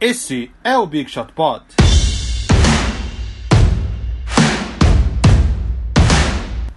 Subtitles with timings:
[0.00, 1.64] Esse é o Big Shot Pod.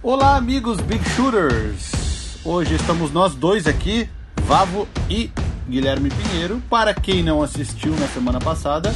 [0.00, 2.38] Olá, amigos Big Shooters!
[2.44, 4.08] Hoje estamos nós dois aqui,
[4.46, 5.30] Vavo e
[5.68, 6.62] Guilherme Pinheiro.
[6.70, 8.94] Para quem não assistiu na semana passada,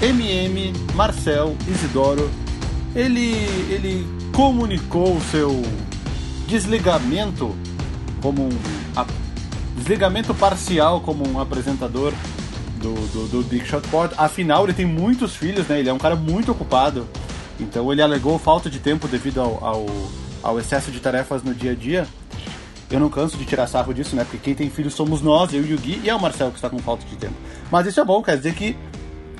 [0.00, 2.30] MM, Marcel, Isidoro,
[2.94, 3.34] ele,
[3.68, 5.60] ele comunicou o seu
[6.46, 7.54] desligamento
[8.22, 8.50] como um
[9.76, 12.12] desligamento parcial como um apresentador
[12.80, 14.14] do, do, do Big Shot Pod.
[14.16, 15.78] Afinal, ele tem muitos filhos, né?
[15.78, 17.06] Ele é um cara muito ocupado.
[17.58, 19.86] Então ele alegou falta de tempo devido ao, ao,
[20.42, 22.06] ao excesso de tarefas no dia a dia.
[22.90, 24.24] Eu não canso de tirar sarro disso, né?
[24.24, 26.56] Porque quem tem filhos somos nós, eu e o Gui, e é o Marcel que
[26.56, 27.34] está com falta de tempo.
[27.70, 28.76] Mas isso é bom, quer dizer que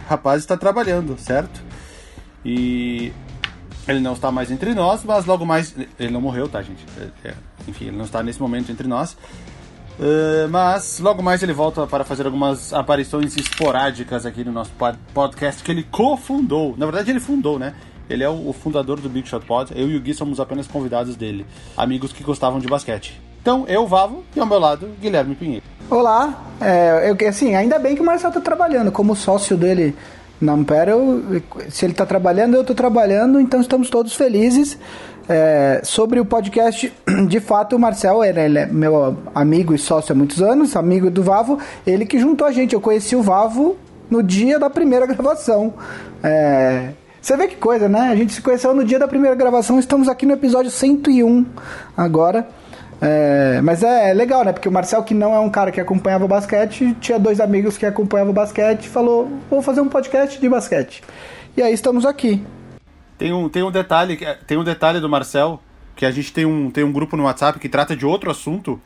[0.05, 1.61] o rapaz está trabalhando, certo?
[2.45, 3.13] E
[3.89, 5.75] ele não está mais entre nós, mas logo mais.
[5.99, 6.85] Ele não morreu, tá, gente?
[6.97, 7.35] É, é,
[7.67, 9.17] enfim, ele não está nesse momento entre nós.
[10.01, 14.71] Uh, mas logo mais ele volta para fazer algumas aparições esporádicas aqui no nosso
[15.13, 16.75] podcast que ele cofundou.
[16.79, 17.75] Na verdade, ele fundou, né?
[18.09, 19.71] Ele é o fundador do Big Shot Pod.
[19.77, 21.45] Eu e o Gui somos apenas convidados dele,
[21.77, 23.21] amigos que gostavam de basquete.
[23.43, 25.65] Então, eu, Vavo, e ao meu lado, Guilherme Pinheiro.
[25.91, 29.95] Olá, é, eu, assim, ainda bem que o Marcelo está trabalhando como sócio dele
[30.41, 30.93] na Ampere.
[31.69, 34.79] se ele está trabalhando, eu estou trabalhando, então estamos todos felizes.
[35.33, 36.93] É, sobre o podcast,
[37.29, 41.23] de fato, o Marcel, ele, é meu amigo e sócio há muitos anos, amigo do
[41.23, 41.57] Vavo,
[41.87, 42.75] ele que juntou a gente.
[42.75, 43.77] Eu conheci o Vavo
[44.11, 45.73] no dia da primeira gravação.
[46.21, 46.89] É,
[47.23, 48.09] você vê que coisa, né?
[48.09, 51.47] A gente se conheceu no dia da primeira gravação, estamos aqui no episódio 101
[51.97, 52.49] agora.
[53.01, 54.53] É, mas é legal, né?
[54.53, 57.87] Porque o Marcel, que não é um cara que acompanhava basquete, tinha dois amigos que
[57.87, 61.05] acompanhavam basquete, falou: vou fazer um podcast de basquete.
[61.57, 62.45] E aí estamos aqui.
[63.21, 65.61] Tem um, tem um detalhe, tem um detalhe do Marcel,
[65.95, 68.81] que a gente tem um, tem um grupo no WhatsApp que trata de outro assunto,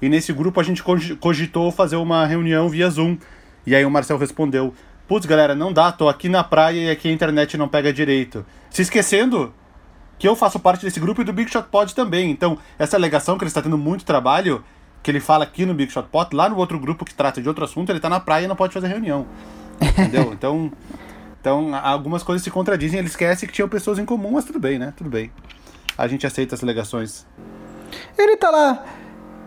[0.00, 0.80] e nesse grupo a gente
[1.18, 3.18] cogitou fazer uma reunião via Zoom.
[3.66, 4.72] E aí o Marcel respondeu:
[5.08, 8.46] Putz, galera, não dá, tô aqui na praia e aqui a internet não pega direito.
[8.70, 9.52] Se esquecendo
[10.20, 12.30] que eu faço parte desse grupo e do Big Shot Pod também.
[12.30, 14.62] Então, essa alegação que ele está tendo muito trabalho,
[15.02, 17.48] que ele fala aqui no Big Shot Pod, lá no outro grupo que trata de
[17.48, 19.26] outro assunto, ele está na praia e não pode fazer reunião.
[19.80, 20.30] Entendeu?
[20.32, 20.70] Então,
[21.40, 24.78] então, algumas coisas se contradizem, ele esquece que tinham pessoas em comum, mas tudo bem,
[24.78, 24.92] né?
[24.94, 25.32] Tudo bem.
[25.96, 27.26] A gente aceita as alegações.
[28.16, 28.84] Ele tá lá.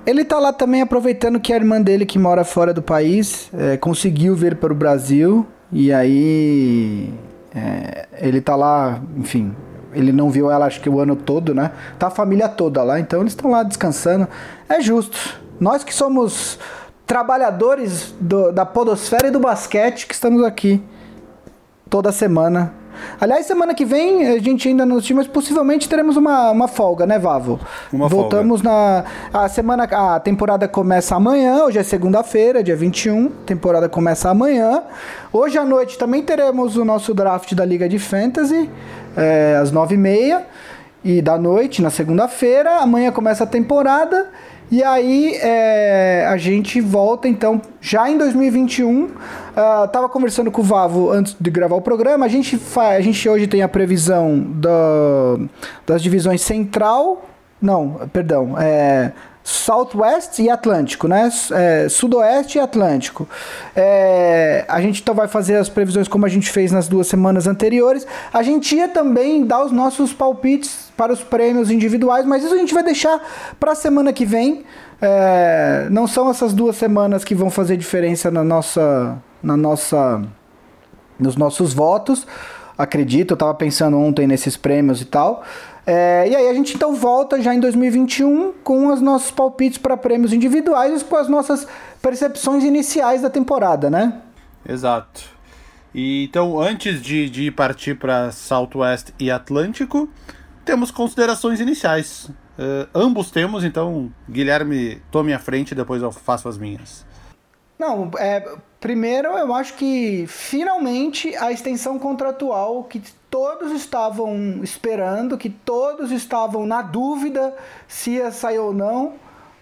[0.05, 3.77] Ele tá lá também aproveitando que a irmã dele, que mora fora do país, é,
[3.77, 5.45] conseguiu vir para o Brasil.
[5.71, 7.13] E aí.
[7.53, 9.55] É, ele tá lá, enfim.
[9.93, 11.71] Ele não viu ela, acho que o ano todo, né?
[11.99, 14.27] Tá a família toda lá, então eles estão lá descansando.
[14.67, 15.39] É justo.
[15.59, 16.57] Nós que somos
[17.05, 20.81] trabalhadores do, da podosfera e do basquete que estamos aqui
[21.93, 22.73] toda semana.
[23.21, 27.05] Aliás, semana que vem a gente ainda não tinha, mas possivelmente teremos uma, uma folga,
[27.05, 27.59] né, Vavo?
[27.91, 29.05] Uma Voltamos folga.
[29.31, 29.41] na.
[29.43, 29.83] A semana.
[29.83, 33.27] A temporada começa amanhã, hoje é segunda-feira, dia 21.
[33.27, 34.81] A temporada começa amanhã.
[35.31, 38.67] Hoje à noite também teremos o nosso draft da Liga de Fantasy,
[39.15, 40.41] é, às 9h30
[41.03, 42.77] e da noite, na segunda-feira.
[42.77, 44.31] Amanhã começa a temporada.
[44.73, 49.03] E aí é, a gente volta então já em 2021.
[49.03, 49.11] Uh,
[49.55, 52.25] ah, tava conversando com o Vavo antes de gravar o programa.
[52.25, 55.37] A gente, a gente hoje tem a previsão da,
[55.85, 57.23] das divisões Central.
[57.63, 58.59] Não, perdão.
[58.59, 61.29] É, Southwest e Atlântico, né?
[61.53, 63.25] É, Sudoeste e Atlântico.
[63.73, 67.47] É, a gente então vai fazer as previsões como a gente fez nas duas semanas
[67.47, 68.05] anteriores.
[68.33, 72.57] A gente ia também dar os nossos palpites para os prêmios individuais, mas isso a
[72.57, 73.21] gente vai deixar
[73.57, 74.65] para a semana que vem.
[75.01, 80.21] É, não são essas duas semanas que vão fazer diferença na nossa, na nossa,
[81.17, 82.27] nos nossos votos.
[82.77, 85.43] Acredito, eu estava pensando ontem nesses prêmios e tal.
[85.85, 89.97] É, e aí a gente então volta já em 2021 com os nossos palpites para
[89.97, 91.67] prêmios individuais e com as nossas
[92.01, 94.21] percepções iniciais da temporada, né?
[94.67, 95.33] Exato.
[95.93, 100.09] E, então, antes de, de partir para Southwest e Atlântico,
[100.65, 102.29] temos considerações iniciais.
[102.57, 107.05] Uh, ambos temos, então, Guilherme, tome a frente, depois eu faço as minhas.
[107.77, 113.01] Não, é, primeiro eu acho que finalmente a extensão contratual que
[113.33, 117.55] todos estavam esperando, que todos estavam na dúvida
[117.87, 119.15] se ia sair ou não,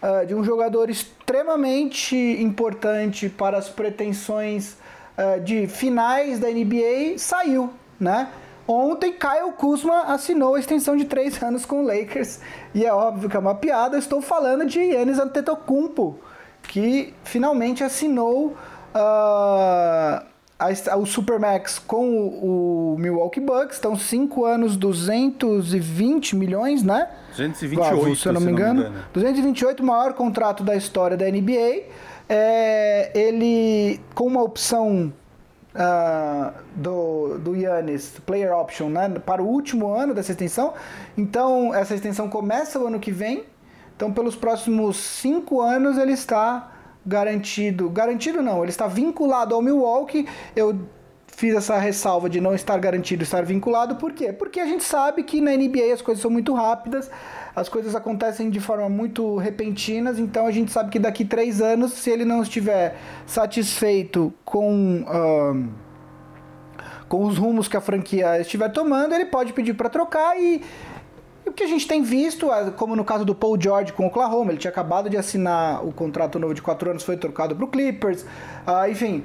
[0.04, 4.76] uh, de um jogador extremamente importante para as pretensões
[5.18, 8.28] uh, de finais da NBA, saiu, né?
[8.68, 12.42] Ontem, Kyle Kuzma assinou a extensão de três anos com o Lakers.
[12.76, 16.20] E é óbvio que é uma piada, estou falando de Yannis Antetokounmpo,
[16.64, 18.48] que finalmente assinou
[18.94, 20.31] uh,
[20.62, 27.10] a, o Supermax com o, o, Milwaukee Bucks, estão 5 anos, 220 milhões, né?
[27.30, 28.84] 228, se eu não me engano.
[28.84, 29.06] Não me engano.
[29.14, 31.84] 228, maior contrato da história da NBA.
[32.30, 35.12] É, ele com uma opção
[35.76, 40.74] uh, do, do Yannis, player option, né, para o último ano dessa extensão.
[41.18, 43.44] Então, essa extensão começa o ano que vem.
[43.96, 46.72] Então, pelos próximos cinco anos, ele está
[47.06, 47.90] garantido.
[47.90, 50.28] Garantido não, ele está vinculado ao Milwaukee.
[50.56, 50.80] Eu
[51.28, 54.32] fiz essa ressalva de não estar garantido estar vinculado, por quê?
[54.32, 57.10] Porque a gente sabe que na NBA as coisas são muito rápidas,
[57.56, 61.94] as coisas acontecem de forma muito repentinas, então a gente sabe que daqui três anos,
[61.94, 62.96] se ele não estiver
[63.26, 65.04] satisfeito com.
[65.04, 65.92] Uh,
[67.08, 70.62] com os rumos que a franquia estiver tomando, ele pode pedir para trocar e
[71.46, 72.48] o que a gente tem visto,
[72.78, 75.92] como no caso do Paul George com o Oklahoma, ele tinha acabado de assinar o
[75.92, 79.24] contrato novo de 4 anos, foi trocado para o Clippers, uh, enfim,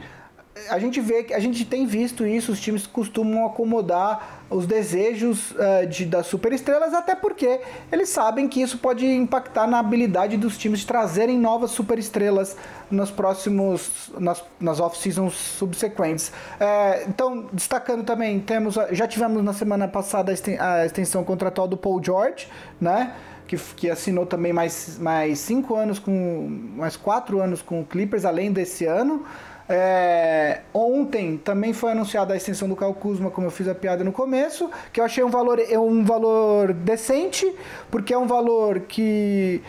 [0.71, 5.51] a gente vê que a gente tem visto isso, os times costumam acomodar os desejos
[5.53, 7.61] uh, de, das superestrelas, até porque
[7.91, 12.57] eles sabem que isso pode impactar na habilidade dos times de trazerem novas superestrelas
[12.91, 16.29] nos próximos nas, nas off-seasons subsequentes.
[16.29, 22.03] Uh, então, destacando também, temos já tivemos na semana passada a extensão contratual do Paul
[22.03, 22.49] George,
[22.81, 23.15] né?
[23.47, 28.25] Que, que, assinou também mais, mais cinco anos com mais quatro anos com o Clippers
[28.25, 29.25] além desse ano
[29.69, 34.05] é, ontem também foi anunciada a extensão do Cal Kuzma, como eu fiz a piada
[34.05, 37.53] no começo, que eu achei um valor, é um valor decente,
[37.91, 39.61] porque é um valor que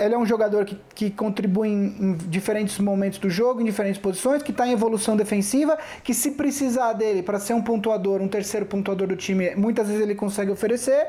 [0.00, 4.00] ele é um jogador que, que contribui em, em diferentes momentos do jogo, em diferentes
[4.00, 8.28] posições, que está em evolução defensiva, que se precisar dele para ser um pontuador, um
[8.28, 11.06] terceiro pontuador do time, muitas vezes ele consegue oferecer.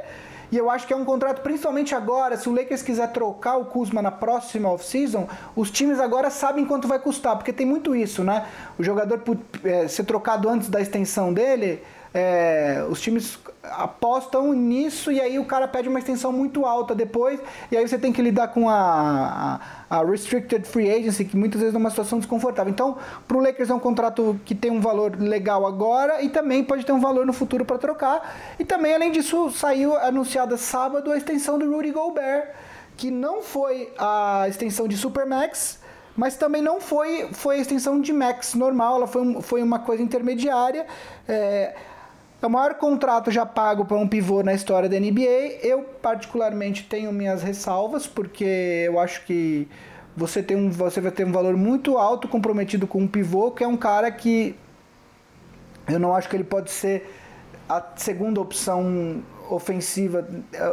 [0.52, 3.66] E eu acho que é um contrato, principalmente agora, se o Lakers quiser trocar o
[3.66, 8.24] Kuzma na próxima off-season, os times agora sabem quanto vai custar, porque tem muito isso,
[8.24, 8.48] né?
[8.78, 9.22] O jogador
[9.64, 15.46] é, ser trocado antes da extensão dele, é, os times apostam nisso e aí o
[15.46, 17.40] cara pede uma extensão muito alta depois,
[17.72, 19.60] e aí você tem que lidar com a,
[19.90, 22.72] a, a Restricted Free Agency, que muitas vezes é uma situação desconfortável.
[22.72, 22.98] Então,
[23.28, 26.86] para o Lakers é um contrato que tem um valor legal agora e também pode
[26.86, 28.56] ter um valor no futuro para trocar.
[28.58, 32.50] E também, além disso, saiu anunciada sábado a extensão do Rudy Gobert,
[32.98, 35.80] que não foi a extensão de Supermax,
[36.16, 40.04] mas também não foi, foi a extensão de Max normal, ela foi, foi uma coisa
[40.04, 40.86] intermediária.
[41.28, 41.74] É,
[42.42, 45.60] é o maior contrato já pago para um pivô na história da NBA.
[45.62, 49.68] Eu, particularmente, tenho minhas ressalvas, porque eu acho que
[50.16, 53.64] você, tem um, você vai ter um valor muito alto comprometido com um pivô, que
[53.64, 54.56] é um cara que
[55.88, 57.10] eu não acho que ele pode ser
[57.68, 60.28] a segunda opção ofensiva.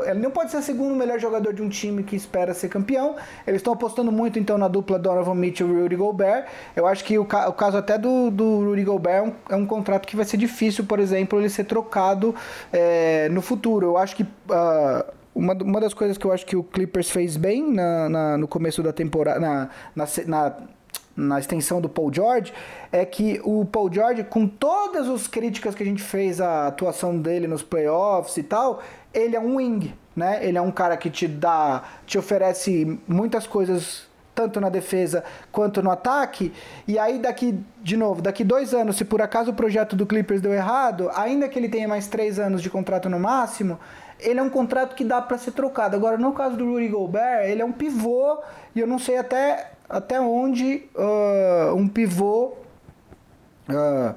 [0.07, 3.17] Ele não pode ser o segundo melhor jogador de um time que espera ser campeão.
[3.47, 6.47] Eles estão apostando muito então na dupla Donovan Mitchell e Rudy Gobert.
[6.75, 9.57] Eu acho que o, ca o caso até do, do Rudy Gobert é um, é
[9.57, 12.35] um, contrato que vai ser difícil, por exemplo, ele ser trocado
[12.73, 13.87] é, no futuro.
[13.87, 14.23] Eu acho que.
[14.23, 18.49] Uh, uma, das coisas que eu acho que o Clippers fez bem na, na no
[18.49, 19.69] começo da temporada, na,
[20.27, 20.57] na
[21.17, 22.53] na extensão do Paul George,
[22.93, 27.19] é que o Paul George, com todas as críticas que a gente fez à atuação
[27.19, 28.83] dele nos playoffs e tal,
[29.15, 30.47] ele é um wing, né?
[30.47, 35.83] Ele é um cara que te dá, te oferece muitas coisas tanto na defesa quanto
[35.83, 36.53] no ataque.
[36.87, 40.43] E aí daqui, de novo, daqui dois anos, se por acaso o projeto do Clippers
[40.43, 43.81] deu errado, ainda que ele tenha mais três anos de contrato no máximo,
[44.21, 45.97] ele é um contrato que dá para ser trocado.
[45.97, 48.39] Agora, no caso do Rudy Gobert, ele é um pivô
[48.75, 52.55] e eu não sei até até onde uh, um pivô
[53.69, 54.15] uh,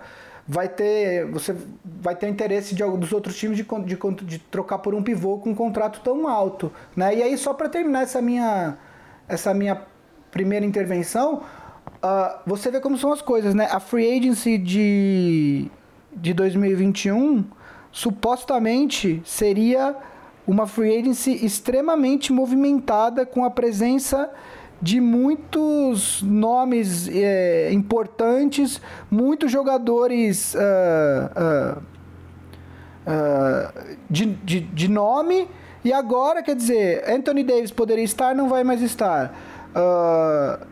[0.48, 4.96] vai ter você vai ter interesse de, dos outros times de, de, de, trocar por
[4.96, 7.16] um pivô com um contrato tão alto, né?
[7.16, 8.78] E aí só para terminar essa minha
[9.28, 9.80] essa minha
[10.32, 11.44] primeira intervenção,
[12.04, 13.68] uh, você vê como são as coisas, né?
[13.72, 15.70] A free agency de
[16.12, 17.46] de 2021
[17.92, 19.96] supostamente seria
[20.48, 24.32] uma free agency extremamente movimentada com a presença
[24.82, 28.82] de muitos nomes é, importantes,
[29.12, 31.82] muitos jogadores uh, uh,
[33.06, 35.48] uh, de, de, de, nome.
[35.84, 39.34] E agora, quer dizer, Anthony Davis poderia estar, não vai mais estar.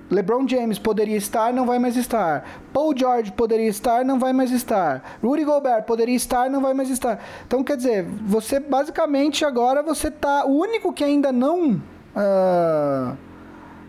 [0.09, 2.43] LeBron James poderia estar, não vai mais estar.
[2.73, 5.17] Paul George poderia estar, não vai mais estar.
[5.23, 7.19] Rudy Gobert poderia estar, não vai mais estar.
[7.45, 10.45] Então, quer dizer, você basicamente agora você tá.
[10.45, 11.81] O único que ainda não.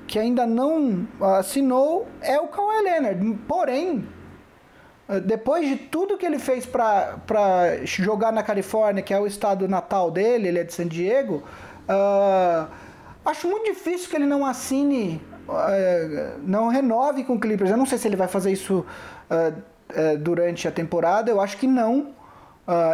[0.08, 1.06] Que ainda não
[1.38, 3.38] assinou é o Kawhi Leonard.
[3.46, 4.04] Porém,
[5.24, 10.10] depois de tudo que ele fez para jogar na Califórnia, que é o estado natal
[10.10, 11.42] dele, ele é de San Diego,
[11.88, 12.68] uh,
[13.24, 17.70] acho muito difícil que ele não assine, uh, não renove com o Clippers.
[17.70, 18.84] Eu não sei se ele vai fazer isso
[19.30, 22.08] uh, durante a temporada, eu acho que não.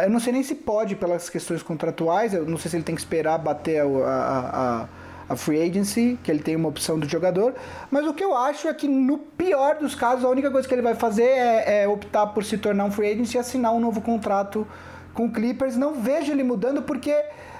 [0.01, 2.95] eu não sei nem se pode pelas questões contratuais, eu não sei se ele tem
[2.95, 4.87] que esperar bater a, a, a
[5.27, 7.53] a free agency, que ele tem uma opção do jogador.
[7.89, 10.73] Mas o que eu acho é que no pior dos casos, a única coisa que
[10.73, 13.79] ele vai fazer é, é optar por se tornar um free agent e assinar um
[13.79, 14.67] novo contrato
[15.13, 15.75] com o Clippers.
[15.75, 17.15] Não vejo ele mudando porque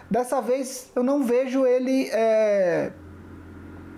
[0.09, 2.91] dessa vez eu não vejo ele é,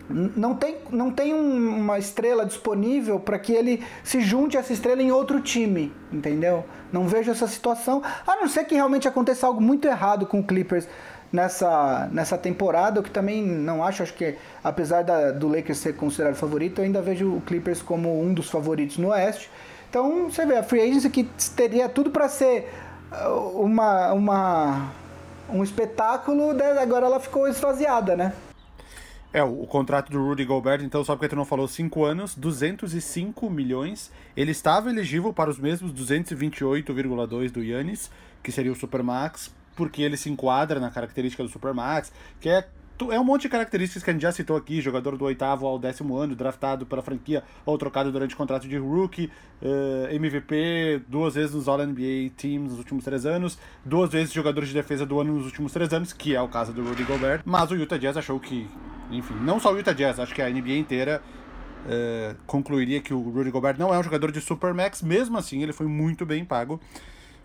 [0.10, 4.72] não tem, não tem um, uma estrela disponível para que ele se junte a essa
[4.72, 6.64] estrela em outro time, entendeu?
[6.92, 10.44] Não vejo essa situação, a não ser que realmente aconteça algo muito errado com o
[10.44, 10.88] Clippers
[11.32, 15.96] nessa, nessa temporada, o que também não acho, acho que apesar da, do Lakers ser
[15.96, 19.50] considerado favorito, eu ainda vejo o Clippers como um dos favoritos no Oeste.
[19.90, 21.24] Então, você vê, a Free Agency que
[21.56, 22.70] teria tudo para ser
[23.12, 24.92] uh, uma, uma,
[25.50, 28.34] um espetáculo, né, agora ela ficou esvaziada, né?
[29.34, 32.34] É, o, o, contrato do Rudy Gobert, então, só porque tu não falou, 5 anos,
[32.36, 34.12] 205 milhões.
[34.36, 38.10] Ele estava elegível para os mesmos 228,2 do Yannis,
[38.42, 42.68] que seria o Supermax, porque ele se enquadra na característica do Supermax, que é
[43.12, 45.78] é um monte de características que a gente já citou aqui, jogador do oitavo ao
[45.78, 49.26] décimo ano, draftado pela franquia ou trocado durante o contrato de rookie,
[49.62, 54.66] uh, eh, MVP, duas vezes nos All-NBA Teams nos últimos três anos, duas vezes jogador
[54.66, 57.44] de defesa do ano nos últimos três anos, que é o caso do Rudy Gobert,
[57.46, 58.68] mas o Utah Jazz achou que,
[59.12, 61.22] enfim, não só o Utah Jazz, acho que a NBA inteira
[61.86, 65.74] uh, concluiria que o Rudy Gobert não é um jogador de Supermax, mesmo assim ele
[65.74, 66.80] foi muito bem pago,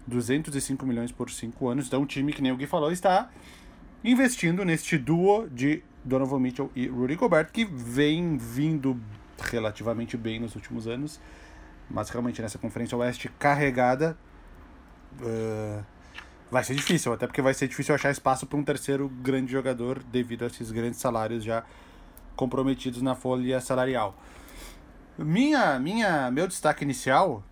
[0.06, 3.30] 205 milhões por cinco anos, então o time, que nem o Gui falou, está
[4.04, 9.00] investindo neste duo de Donovan Mitchell e Rudy Gobert, que vem vindo
[9.38, 11.20] relativamente bem nos últimos anos,
[11.88, 14.16] mas realmente nessa Conferência Oeste carregada
[15.20, 15.84] uh,
[16.50, 20.02] vai ser difícil, até porque vai ser difícil achar espaço para um terceiro grande jogador
[20.02, 21.64] devido a esses grandes salários já
[22.34, 24.16] comprometidos na folha salarial.
[25.18, 27.44] Minha, minha, meu destaque inicial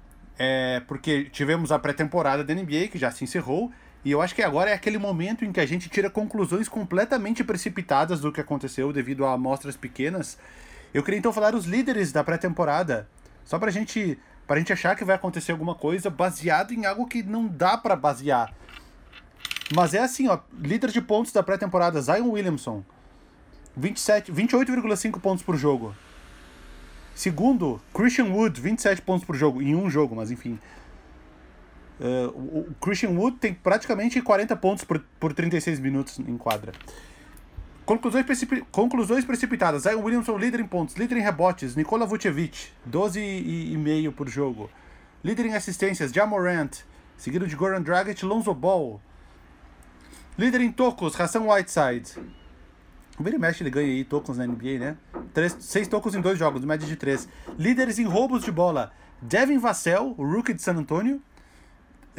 [0.42, 3.70] é porque tivemos a pré-temporada da NBA que já se encerrou
[4.02, 7.44] e eu acho que agora é aquele momento em que a gente tira conclusões completamente
[7.44, 10.38] precipitadas do que aconteceu devido a amostras pequenas.
[10.94, 13.06] Eu queria então falar os líderes da pré-temporada,
[13.44, 17.22] só pra gente, pra gente achar que vai acontecer alguma coisa baseado em algo que
[17.22, 18.54] não dá para basear.
[19.74, 22.82] Mas é assim, ó, líder de pontos da pré-temporada, Zion Williamson,
[23.76, 25.94] 27, 28,5 pontos por jogo.
[27.20, 30.58] Segundo, Christian Wood, 27 pontos por jogo, em um jogo, mas enfim.
[32.00, 36.72] Uh, o Christian Wood tem praticamente 40 pontos por, por 36 minutos em quadra.
[37.84, 38.64] Conclusões, precip...
[38.72, 39.82] Conclusões precipitadas.
[39.82, 41.76] Zion Williamson líder em pontos, líder em rebotes.
[41.76, 44.70] Nikola Vucevic, 12,5 por jogo.
[45.22, 46.70] Líder em assistências, Jamorant,
[47.18, 48.98] seguido de Goran Dragic, Lonzo Ball.
[50.38, 52.14] Líder em tocos, Hassan Whiteside.
[53.22, 54.96] Vira mexe, ele ganha aí tocos na NBA, né?
[55.34, 57.28] Três, seis tocos em dois jogos, média de três.
[57.58, 61.20] Líderes em roubos de bola, Devin Vassell, o rookie de San Antonio.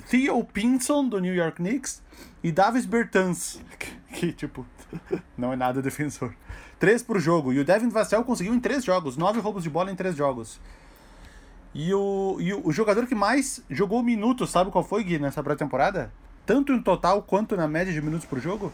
[0.10, 2.02] Theo Pinson, do New York Knicks,
[2.44, 4.66] e Davis Bertans, que, que, tipo,
[5.38, 6.34] não é nada defensor.
[6.80, 7.54] Três por jogo.
[7.54, 10.60] E o Devin Vassell conseguiu em três jogos, nove roubos de bola em três jogos.
[11.74, 15.44] E o, e o, o jogador que mais jogou minutos, sabe qual foi, Gui, nessa
[15.44, 16.12] pré-temporada?
[16.46, 18.74] Tanto em total quanto na média de minutos por jogo?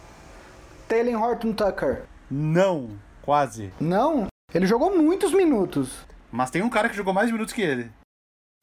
[0.88, 2.04] Taylor Horton Tucker.
[2.30, 2.90] Não,
[3.22, 3.72] quase.
[3.80, 4.28] Não?
[4.54, 6.06] Ele jogou muitos minutos.
[6.32, 7.92] Mas tem um cara que jogou mais minutos que ele.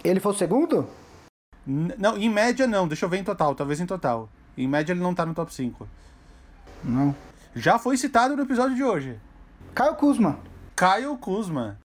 [0.02, 0.88] Ele foi o segundo?
[1.66, 4.28] não, em média não, deixa eu ver em total, talvez em total.
[4.56, 5.88] Em média ele não tá no top 5.
[6.82, 7.16] Não.
[7.54, 9.18] Já foi citado no episódio de hoje.
[9.74, 10.38] Caio Kuzma.
[10.76, 11.78] Caio Kuzma.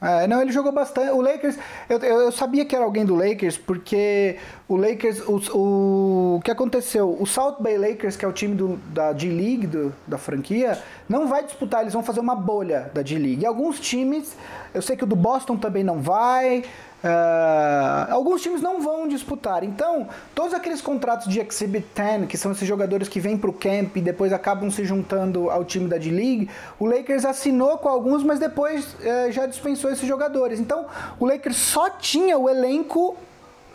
[0.00, 1.10] É, não, ele jogou bastante.
[1.10, 6.36] O Lakers, eu, eu, sabia que era alguém do Lakers, porque o Lakers, o, o,
[6.36, 7.16] o que aconteceu?
[7.20, 9.68] O South Bay Lakers, que é o time do, da D-League,
[10.06, 13.42] da franquia, não vai disputar, eles vão fazer uma bolha da D-League.
[13.42, 14.34] E alguns times,
[14.72, 16.64] eu sei que o do Boston também não vai,
[17.02, 19.64] Uh, alguns times não vão disputar.
[19.64, 23.52] Então, todos aqueles contratos de Exhibit 10, que são esses jogadores que vêm para o
[23.52, 28.22] camp e depois acabam se juntando ao time da D-League, o Lakers assinou com alguns,
[28.22, 30.60] mas depois uh, já dispensou esses jogadores.
[30.60, 30.86] Então,
[31.18, 33.16] o Lakers só tinha o elenco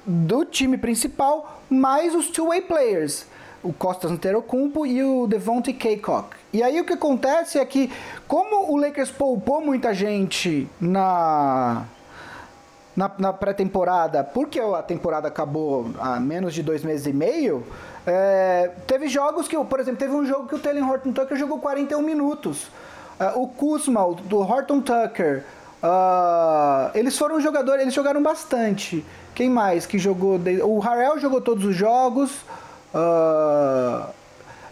[0.05, 3.25] do time principal mais os two-way players.
[3.63, 6.36] O Costas Antetokounmpo e o Devontae Kaycock.
[6.53, 7.91] E aí o que acontece é que,
[8.27, 11.88] como o Lakers poupou muita gente na
[12.96, 17.66] na, na pré-temporada, porque a temporada acabou há menos de dois meses e meio,
[18.08, 21.60] é, teve jogos que, por exemplo, teve um jogo que o Taylor Horton Tucker jogou
[21.60, 22.68] 41 minutos.
[23.20, 25.44] Uh, o Kuzma, do Horton Tucker,
[25.82, 29.06] uh, eles foram jogadores, eles jogaram bastante.
[29.34, 30.40] Quem mais que jogou?
[30.64, 32.32] O Harrell jogou todos os jogos.
[32.94, 34.06] Uh,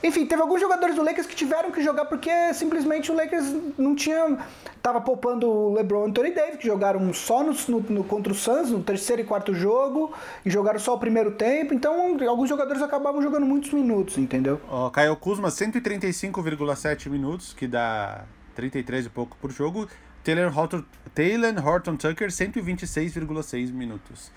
[0.04, 3.46] enfim, teve alguns jogadores do Lakers que tiveram que jogar porque simplesmente o Lakers
[3.78, 4.38] não tinha.
[4.82, 7.54] Tava poupando o LeBron e Anthony Davis, que jogaram só no,
[7.90, 10.14] no, contra o Suns, no terceiro e quarto jogo,
[10.46, 11.74] e jogaram só o primeiro tempo.
[11.74, 14.60] Então, alguns jogadores acabavam jogando muitos minutos, entendeu?
[14.70, 19.88] Ó, Caio Kuzma, 135,7 minutos, que dá 33 e pouco por jogo.
[20.22, 20.84] Taylor Horton,
[21.16, 24.32] Taylor Horton Tucker, 126,6 minutos.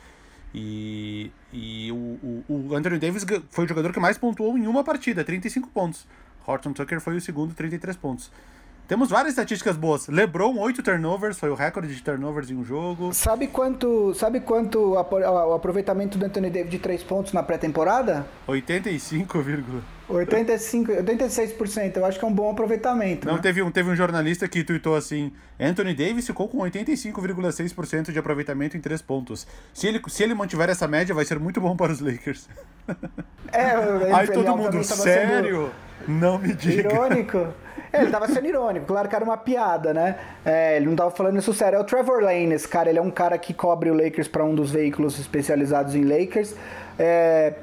[0.55, 4.83] E, e o, o, o, Anthony Davis foi o jogador que mais pontuou em uma
[4.83, 6.07] partida, 35 pontos.
[6.47, 8.31] Horton Tucker foi o segundo, 33 pontos.
[8.89, 10.07] Temos várias estatísticas boas.
[10.07, 13.13] LeBron, 8 turnovers, foi o recorde de turnovers em um jogo.
[13.13, 18.25] Sabe quanto, sabe quanto o aproveitamento do Anthony Davis de 3 pontos na pré-temporada?
[18.47, 19.39] 85,
[20.09, 23.27] 85, 86%, eu acho que é um bom aproveitamento.
[23.27, 23.43] Não, né?
[23.43, 28.77] teve, um, teve um jornalista que tweetou assim: Anthony Davis ficou com 85,6% de aproveitamento
[28.77, 29.49] em 3 pontos.
[29.75, 32.49] Se ele, se ele mantiver essa média, vai ser muito bom para os Lakers.
[33.53, 33.73] É,
[34.15, 35.73] Aí todo mundo, sério?
[36.07, 36.89] Não me diga.
[36.89, 37.49] Irônico.
[37.93, 40.19] É, ele tava sendo irônico, claro que era uma piada, né?
[40.45, 41.77] É, ele não tava falando isso sério.
[41.77, 44.45] É o Trevor Lane, esse cara, ele é um cara que cobre o Lakers para
[44.45, 46.55] um dos veículos especializados em Lakers.
[46.99, 47.55] É.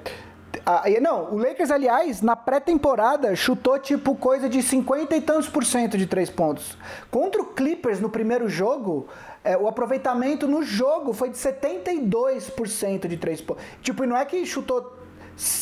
[0.65, 5.65] Ah, não, o Lakers, aliás, na pré-temporada chutou tipo coisa de 50 e tantos por
[5.65, 6.77] cento de três pontos.
[7.11, 9.07] Contra o Clippers no primeiro jogo,
[9.43, 13.63] é, o aproveitamento no jogo foi de 72% de três pontos.
[13.81, 15.02] Tipo, não é que chutou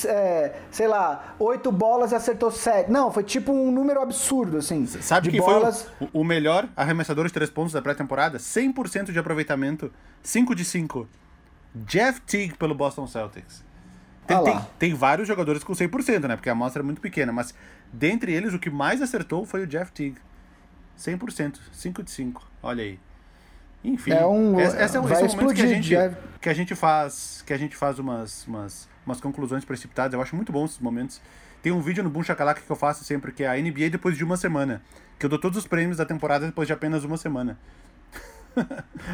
[0.06, 2.92] é, sei lá, oito bolas e acertou sete.
[2.92, 4.86] Não, foi tipo um número absurdo, assim.
[4.86, 5.88] Sabe quem bolas...
[5.98, 8.38] foi o, o, melhor arremessador de três pontos da pré-temporada?
[8.38, 11.08] 100% de aproveitamento, 5 de 5.
[11.74, 13.64] Jeff Teague pelo Boston Celtics.
[14.28, 16.36] Tem, ah tem, tem, vários jogadores com 100%, né?
[16.36, 17.54] Porque a amostra é muito pequena, mas
[17.92, 20.18] dentre eles o que mais acertou foi o Jeff Teague.
[21.00, 22.52] 100%, 5 de 5.
[22.62, 23.00] Olha aí.
[23.84, 25.96] Enfim, é um, esse é um, esse é um momento que a, gente,
[26.40, 30.14] que a gente faz, que a gente faz umas, umas umas conclusões precipitadas.
[30.14, 31.22] Eu acho muito bom esses momentos.
[31.62, 34.18] Tem um vídeo no Boom Shakalaka que eu faço sempre, que é a NBA depois
[34.18, 34.82] de uma semana.
[35.20, 37.58] Que eu dou todos os prêmios da temporada depois de apenas uma semana.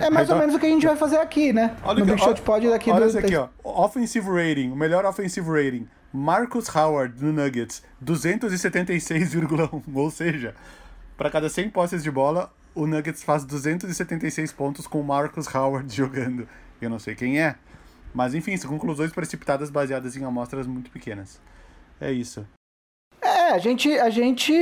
[0.02, 1.76] É mais ou menos o que a gente vai fazer aqui, né?
[1.84, 3.08] Olha no Big Shot Pod daqui olha do...
[3.08, 3.50] esse aqui, ó.
[3.64, 5.88] Offensive rating, o melhor offensive rating.
[6.12, 9.84] Marcus Howard no Nuggets, 276,1.
[9.94, 10.56] Ou seja,
[11.16, 15.94] para cada 100 posses de bola, o Nuggets faz 276 pontos com o Marcus Howard
[15.94, 16.48] jogando.
[16.80, 17.56] Eu não sei quem é,
[18.14, 21.42] mas enfim, são conclusões precipitadas baseadas em amostras muito pequenas.
[22.00, 22.46] É isso.
[23.22, 23.92] É, a gente.
[24.00, 24.54] A gente.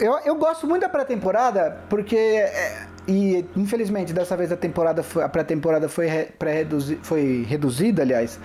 [0.00, 2.16] Eu, eu gosto muito da pré-temporada, porque.
[2.16, 6.66] É, e infelizmente dessa vez a temporada foi, a pré-temporada foi, pré
[7.02, 8.38] foi reduzida, aliás.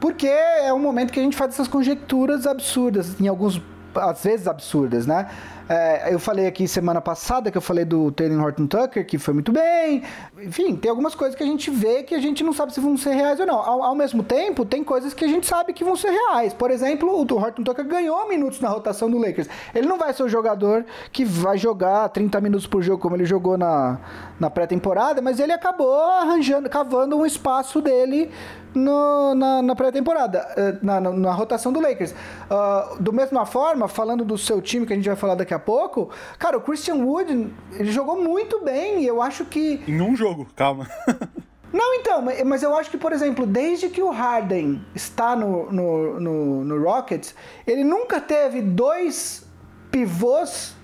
[0.00, 3.60] Porque é um momento que a gente faz essas conjecturas absurdas, em alguns
[3.94, 5.28] às vezes absurdas, né?
[5.68, 9.32] É, eu falei aqui semana passada que eu falei do Taylor Horton Tucker, que foi
[9.32, 10.02] muito bem.
[10.42, 12.96] Enfim, tem algumas coisas que a gente vê que a gente não sabe se vão
[12.96, 13.56] ser reais ou não.
[13.56, 16.52] Ao, ao mesmo tempo, tem coisas que a gente sabe que vão ser reais.
[16.52, 19.48] Por exemplo, o Horton Tucker ganhou minutos na rotação do Lakers.
[19.74, 23.24] Ele não vai ser o jogador que vai jogar 30 minutos por jogo como ele
[23.24, 23.98] jogou na,
[24.38, 28.30] na pré-temporada, mas ele acabou arranjando, cavando um espaço dele
[28.74, 32.12] no, na, na pré-temporada, eh, na, na, na, rotação do Lakers.
[32.12, 35.58] Uh, do mesma forma, falando do seu time, que a gente vai falar daqui a
[35.58, 39.82] pouco, cara, o Christian Wood, ele jogou muito bem e eu acho que...
[39.86, 40.88] Em um jogo, calma.
[41.72, 46.20] Não, então, mas eu acho que, por exemplo, desde que o Harden está no, no,
[46.20, 47.34] no, no Rockets,
[47.66, 49.44] ele nunca teve dois
[49.90, 50.76] pivôs,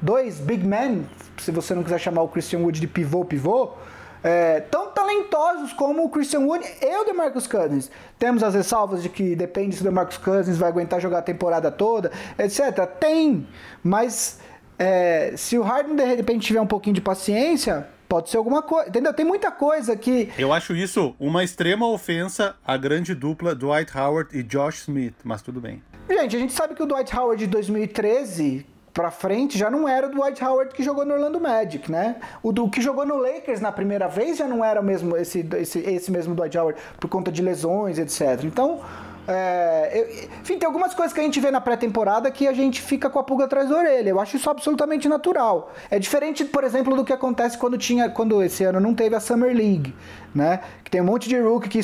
[0.00, 1.04] dois big men,
[1.36, 3.72] se você não quiser chamar o Christian Wood de pivô-pivô,
[4.22, 7.90] é, tão talentosos como o Christian Wood e o DeMarcus Cousins.
[8.18, 11.70] Temos as ressalvas de que depende se o DeMarcus Cousins vai aguentar jogar a temporada
[11.70, 12.86] toda, etc.
[12.98, 13.46] Tem,
[13.82, 14.38] mas
[14.78, 18.88] é, se o Harden de repente tiver um pouquinho de paciência, pode ser alguma coisa,
[18.88, 19.14] entendeu?
[19.14, 20.30] Tem muita coisa que...
[20.36, 25.42] Eu acho isso uma extrema ofensa à grande dupla Dwight Howard e Josh Smith, mas
[25.42, 25.82] tudo bem.
[26.08, 30.08] Gente, a gente sabe que o Dwight Howard de 2013 pra frente já não era
[30.08, 32.16] o Dwight Howard que jogou no Orlando Magic, né?
[32.42, 35.46] O do que jogou no Lakers na primeira vez já não era o mesmo esse,
[35.58, 38.44] esse, esse mesmo Dwight Howard por conta de lesões, etc.
[38.44, 38.80] Então,
[39.28, 42.82] é, eu, enfim, tem algumas coisas que a gente vê na pré-temporada que a gente
[42.82, 44.10] fica com a pulga atrás da orelha.
[44.10, 45.72] Eu acho isso absolutamente natural.
[45.90, 49.20] É diferente, por exemplo, do que acontece quando tinha, quando esse ano não teve a
[49.20, 49.94] Summer League,
[50.34, 50.60] né?
[50.82, 51.80] Que tem um monte de rookie que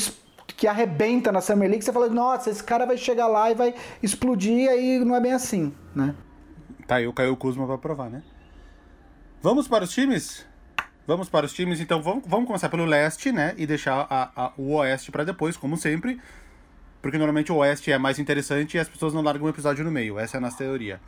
[0.56, 3.74] que arrebenta na Summer League, você fala, nossa, esse cara vai chegar lá e vai
[4.02, 6.14] explodir, aí não é bem assim, né?
[6.86, 8.22] Tá aí o Caio Kuzma pra provar, né?
[9.42, 10.46] Vamos para os times?
[11.06, 13.54] Vamos para os times, então vamos, vamos começar pelo leste, né?
[13.56, 16.20] E deixar a, a, o oeste para depois, como sempre.
[17.00, 19.90] Porque normalmente o oeste é mais interessante e as pessoas não largam um episódio no
[19.90, 20.18] meio.
[20.18, 21.00] Essa é a nossa teoria.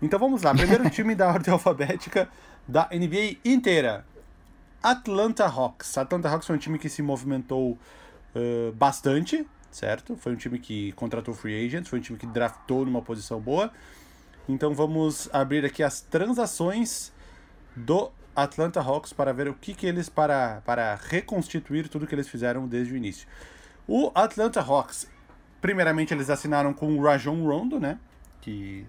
[0.00, 0.54] Então vamos lá.
[0.54, 2.28] Primeiro time da ordem alfabética
[2.66, 4.06] da NBA inteira.
[4.82, 5.98] Atlanta Hawks.
[5.98, 7.78] Atlanta Hawks foi um time que se movimentou
[8.34, 10.16] uh, bastante certo?
[10.16, 13.72] Foi um time que contratou free agents, foi um time que draftou numa posição boa.
[14.48, 17.12] Então vamos abrir aqui as transações
[17.76, 22.28] do Atlanta Hawks para ver o que, que eles para para reconstituir tudo que eles
[22.28, 23.28] fizeram desde o início.
[23.86, 25.08] O Atlanta Hawks,
[25.60, 27.98] primeiramente eles assinaram com o Rajon Rondo, né?
[28.40, 28.86] Que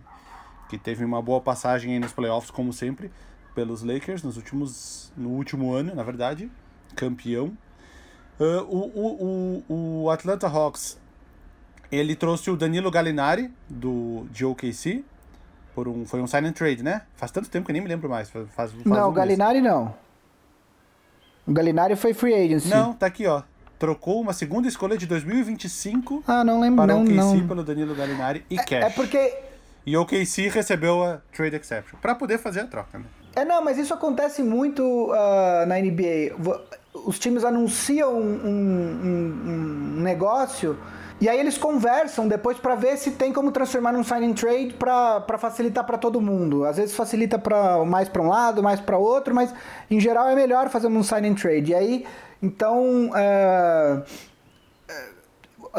[0.69, 3.11] que teve uma boa passagem nos playoffs como sempre
[3.53, 6.49] pelos Lakers nos últimos no último ano, na verdade,
[6.95, 7.55] campeão.
[8.39, 10.99] Uh, o, o, o, o Atlanta Hawks
[11.91, 15.05] ele trouxe o Danilo Gallinari do de OKC
[15.73, 17.01] por um foi um sign and trade, né?
[17.15, 18.29] Faz tanto tempo que eu nem me lembro mais.
[18.29, 19.73] Faz, faz não, um o Gallinari mês.
[19.73, 19.93] não.
[21.45, 22.69] O Gallinari foi free agency.
[22.69, 23.43] Não, tá aqui, ó.
[23.77, 27.47] Trocou uma segunda escolha de 2025 ah, não lembro, para não, o OKC não.
[27.47, 28.85] pelo Danilo Gallinari e é, cash.
[28.85, 29.33] É porque
[29.85, 33.05] e o OKC recebeu a trade exception para poder fazer a troca, né?
[33.35, 36.35] É, não, mas isso acontece muito uh, na NBA.
[36.93, 40.77] Os times anunciam um, um, um negócio
[41.23, 45.37] e aí eles conversam depois para ver se tem como transformar num signing trade para
[45.37, 46.65] facilitar para todo mundo.
[46.65, 49.53] Às vezes facilita pra, mais para um lado, mais para outro, mas
[49.89, 51.71] em geral é melhor fazer um signing trade.
[51.71, 52.05] E aí,
[52.41, 54.03] então, uh,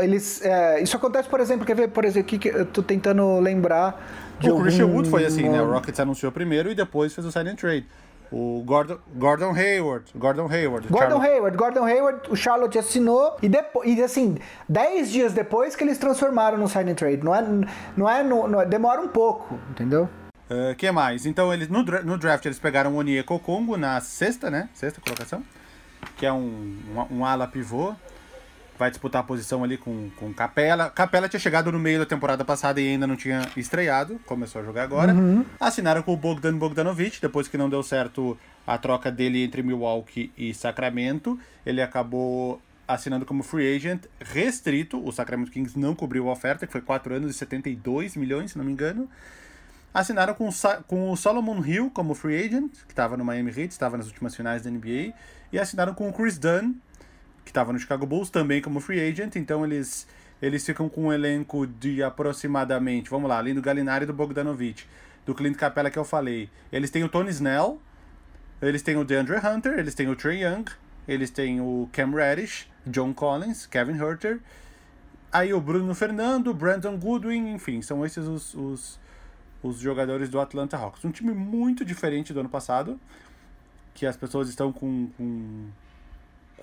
[0.02, 4.02] eles, é, isso acontece, por exemplo, quer ver, por exemplo, que eu tô tentando lembrar
[4.40, 4.62] de O algum...
[4.62, 5.60] Christian Wood foi assim, né?
[5.60, 7.86] O Rockets anunciou primeiro e depois fez o sign and trade.
[8.32, 10.88] O Gordon, Gordon Hayward, Gordon Hayward.
[10.88, 11.30] Gordon Charlotte.
[11.30, 14.36] Hayward, Gordon Hayward, o Charlotte assinou e depois, e assim,
[14.68, 17.22] 10 dias depois que eles transformaram no sign and trade.
[17.22, 17.44] Não é,
[17.96, 20.08] não é, no, no demora um pouco, entendeu?
[20.50, 21.26] O uh, que mais?
[21.26, 24.68] Então, eles no, no draft eles pegaram o Onyeko Congo na sexta, né?
[24.74, 25.42] Sexta colocação.
[26.16, 26.76] Que é um,
[27.10, 27.94] um, um ala pivô
[28.78, 30.90] vai disputar a posição ali com, com Capela.
[30.90, 34.64] Capela tinha chegado no meio da temporada passada e ainda não tinha estreado, começou a
[34.64, 35.12] jogar agora.
[35.12, 35.44] Uhum.
[35.60, 40.32] Assinaram com o Bogdan Bogdanovic, depois que não deu certo a troca dele entre Milwaukee
[40.36, 41.38] e Sacramento.
[41.64, 45.02] Ele acabou assinando como free agent restrito.
[45.04, 48.58] O Sacramento Kings não cobriu a oferta, que foi 4 anos e 72 milhões, se
[48.58, 49.08] não me engano.
[49.92, 50.50] Assinaram com,
[50.88, 54.34] com o Solomon Hill como free agent, que estava no Miami Heat, estava nas últimas
[54.34, 55.14] finais da NBA.
[55.52, 56.74] E assinaram com o Chris Dunn,
[57.44, 60.06] que estava no Chicago Bulls também como free agent, então eles
[60.42, 64.84] eles ficam com um elenco de aproximadamente, vamos lá, além do Galinari e do Bogdanovic,
[65.24, 66.50] do Clint Capella que eu falei.
[66.70, 67.80] Eles têm o Tony Snell,
[68.60, 70.64] eles têm o DeAndre Hunter, eles têm o Trey Young,
[71.08, 74.40] eles têm o Cam Reddish, John Collins, Kevin Herter,
[75.32, 79.00] aí o Bruno Fernando, Brandon Goodwin, enfim, são esses os, os,
[79.62, 81.04] os jogadores do Atlanta Hawks.
[81.04, 83.00] Um time muito diferente do ano passado,
[83.94, 85.68] que as pessoas estão com, com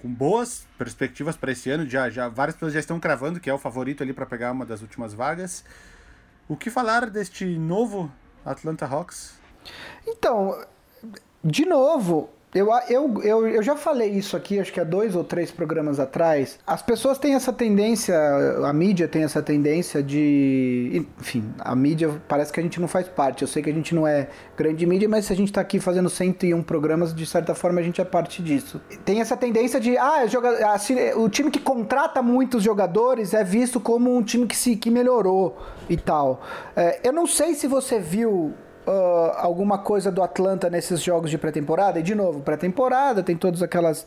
[0.01, 1.87] com boas perspectivas para esse ano.
[1.87, 4.65] Já, já várias pessoas já estão cravando que é o favorito ali para pegar uma
[4.65, 5.63] das últimas vagas.
[6.49, 8.11] O que falar deste novo
[8.43, 9.39] Atlanta Hawks?
[10.07, 10.65] Então,
[11.43, 15.23] de novo, eu, eu, eu, eu já falei isso aqui, acho que há dois ou
[15.23, 16.59] três programas atrás.
[16.67, 18.15] As pessoas têm essa tendência,
[18.65, 21.05] a mídia tem essa tendência de.
[21.19, 23.41] Enfim, a mídia parece que a gente não faz parte.
[23.41, 25.79] Eu sei que a gente não é grande mídia, mas se a gente está aqui
[25.79, 28.81] fazendo 101 programas, de certa forma a gente é parte disso.
[29.05, 29.97] Tem essa tendência de.
[29.97, 34.57] Ah, joga, assim, o time que contrata muitos jogadores é visto como um time que,
[34.57, 35.57] se, que melhorou
[35.89, 36.41] e tal.
[36.75, 38.53] É, eu não sei se você viu
[38.91, 41.99] uh, alguma coisa do Atlanta nesses jogos de pré-temporada.
[41.99, 44.05] E de novo, pré-temporada, tem todas aquelas.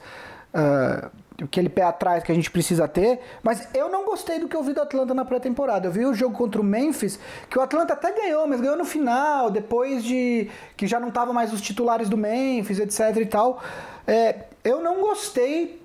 [0.54, 1.10] Uh,
[1.42, 4.62] aquele pé atrás que a gente precisa ter, mas eu não gostei do que eu
[4.62, 5.88] vi do Atlanta na pré-temporada.
[5.88, 7.18] Eu vi o jogo contra o Memphis,
[7.50, 11.34] que o Atlanta até ganhou, mas ganhou no final, depois de que já não estavam
[11.34, 13.60] mais os titulares do Memphis, etc e tal.
[14.06, 15.82] É, eu não gostei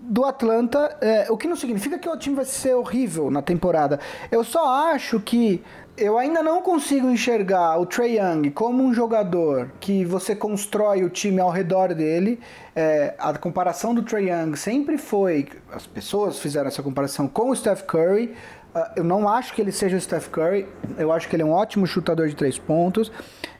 [0.00, 4.00] do Atlanta, é, o que não significa que o time vai ser horrível na temporada.
[4.32, 5.62] Eu só acho que
[5.98, 11.10] eu ainda não consigo enxergar o Trey Young como um jogador que você constrói o
[11.10, 12.38] time ao redor dele.
[12.74, 17.56] É, a comparação do Trey Young sempre foi, as pessoas fizeram essa comparação com o
[17.56, 18.32] Steph Curry.
[18.74, 20.68] Uh, eu não acho que ele seja o Steph Curry.
[20.96, 23.10] Eu acho que ele é um ótimo chutador de três pontos.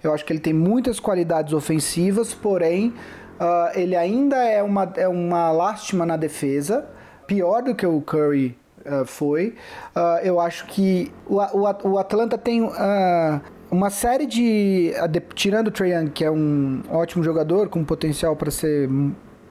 [0.03, 2.95] Eu acho que ele tem muitas qualidades ofensivas, porém
[3.41, 6.89] uh, ele ainda é uma, é uma lástima na defesa,
[7.27, 8.57] pior do que o Curry
[8.89, 9.55] uh, foi.
[9.95, 15.21] Uh, eu acho que o, o, o Atlanta tem uh, uma série de, de.
[15.35, 18.89] Tirando o Trae Young, que é um ótimo jogador, com potencial para ser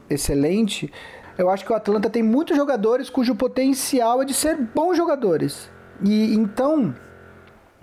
[0.09, 0.91] excelente.
[1.37, 5.69] Eu acho que o Atlanta tem muitos jogadores cujo potencial é de ser bons jogadores.
[6.03, 6.95] E então,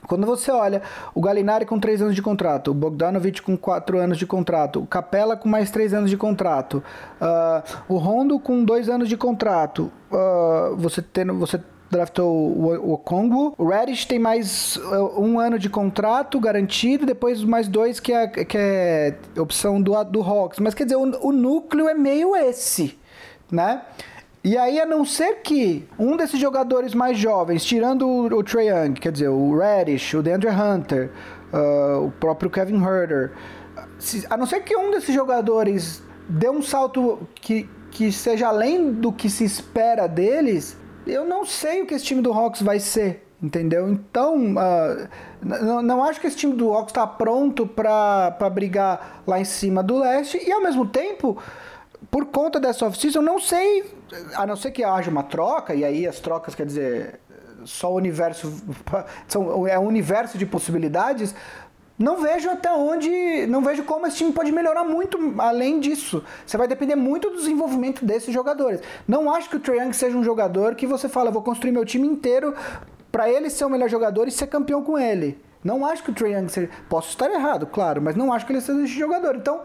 [0.07, 0.83] quando você olha
[1.15, 4.87] o Galinari com 3 anos de contrato, o Bogdanovich com 4 anos de contrato, o
[4.87, 6.83] Capella com mais 3 anos de contrato,
[7.21, 12.99] uh, o Rondo com 2 anos de contrato, uh, você, tendo, você draftou o, o
[12.99, 18.13] Congo, o Reddish tem mais uh, um ano de contrato garantido, depois mais dois que
[18.13, 20.59] é, que é opção do, do Hawks.
[20.59, 22.99] Mas quer dizer, o, o núcleo é meio esse,
[23.51, 23.83] né?
[24.45, 28.69] E aí, a não ser que um desses jogadores mais jovens, tirando o, o Trae
[28.69, 31.11] Young, quer dizer, o Reddish, o DeAndre Hunter,
[31.51, 33.33] uh, o próprio Kevin Herter,
[33.99, 38.93] se, a não ser que um desses jogadores dê um salto que, que seja além
[38.93, 40.77] do que se espera deles,
[41.07, 43.23] eu não sei o que esse time do Hawks vai ser.
[43.43, 43.91] Entendeu?
[43.91, 45.09] Então, uh,
[45.43, 49.83] não, não acho que esse time do Hawks está pronto para brigar lá em cima
[49.83, 50.43] do leste.
[50.43, 51.37] E ao mesmo tempo,
[52.11, 53.85] por conta dessa off-season, não sei,
[54.35, 57.21] a não ser que haja uma troca, e aí as trocas, quer dizer,
[57.65, 58.53] só o universo,
[59.29, 61.35] são, é um universo de possibilidades,
[61.97, 66.25] não vejo até onde, não vejo como esse time pode melhorar muito além disso.
[66.45, 68.81] Você vai depender muito do desenvolvimento desses jogadores.
[69.07, 71.85] Não acho que o Trae Young seja um jogador que você fala, vou construir meu
[71.85, 72.53] time inteiro
[73.13, 75.41] para ele ser o melhor jogador e ser campeão com ele.
[75.63, 78.53] Não acho que o Trae Young seja, posso estar errado, claro, mas não acho que
[78.53, 79.37] ele seja esse jogador.
[79.37, 79.63] Então,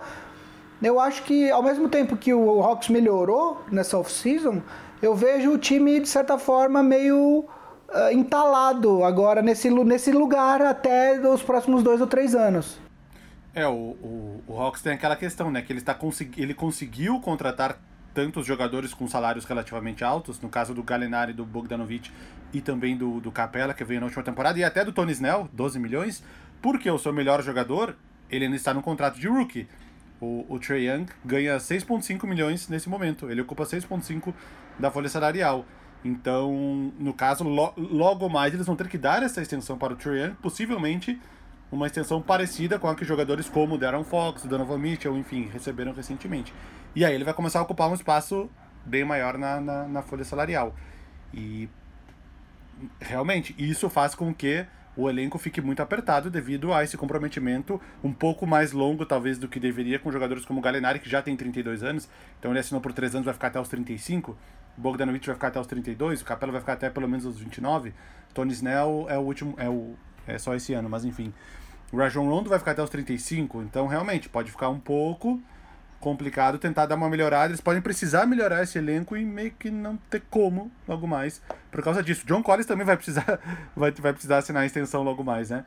[0.82, 4.62] eu acho que ao mesmo tempo que o Hawks melhorou nessa off-season,
[5.02, 7.46] eu vejo o time de certa forma meio
[7.90, 12.80] uh, entalado agora nesse, nesse lugar até os próximos dois ou três anos.
[13.54, 15.62] É, o, o, o Hawks tem aquela questão, né?
[15.62, 17.78] Que ele, tá consegui ele conseguiu contratar
[18.14, 22.12] tantos jogadores com salários relativamente altos, no caso do Galinari, do Bogdanovic
[22.54, 25.48] e também do, do Capella, que veio na última temporada, e até do Tony Snell,
[25.54, 26.24] 12 milhões,
[26.62, 27.96] porque o seu melhor jogador,
[28.30, 29.68] ele ainda está no contrato de rookie.
[30.22, 33.30] O, o Trey Young ganha 6,5 milhões nesse momento.
[33.30, 34.34] Ele ocupa 6,5
[34.78, 35.66] da folha salarial.
[36.04, 39.96] Então, no caso, lo, logo mais eles vão ter que dar essa extensão para o
[39.96, 41.20] Trey Young, possivelmente
[41.72, 46.54] uma extensão parecida com a que jogadores como Darren Fox, Donovan Mitchell, enfim, receberam recentemente.
[46.96, 48.50] E aí ele vai começar a ocupar um espaço
[48.86, 50.76] bem maior na, na, na folha salarial.
[51.34, 51.70] E
[53.00, 54.66] realmente, isso faz com que
[55.00, 59.48] o elenco fique muito apertado devido a esse comprometimento um pouco mais longo, talvez, do
[59.48, 62.82] que deveria com jogadores como o Galenari, que já tem 32 anos, então ele assinou
[62.82, 64.38] por 3 anos, vai ficar até os 35.
[64.78, 67.40] O Bogdanovich vai ficar até os 32, o Capela vai ficar até pelo menos os
[67.40, 67.94] 29.
[68.34, 69.96] Tony Snell é o último, é, o,
[70.28, 71.34] é só esse ano, mas enfim.
[71.92, 75.42] O Rajon Rondo vai ficar até os 35, então realmente pode ficar um pouco
[76.00, 77.52] complicado tentar dar uma melhorada.
[77.52, 81.84] Eles podem precisar melhorar esse elenco e meio que não ter como logo mais por
[81.84, 82.26] causa disso.
[82.26, 83.40] John Collins também vai precisar
[83.76, 85.66] vai, vai precisar assinar a extensão logo mais, né?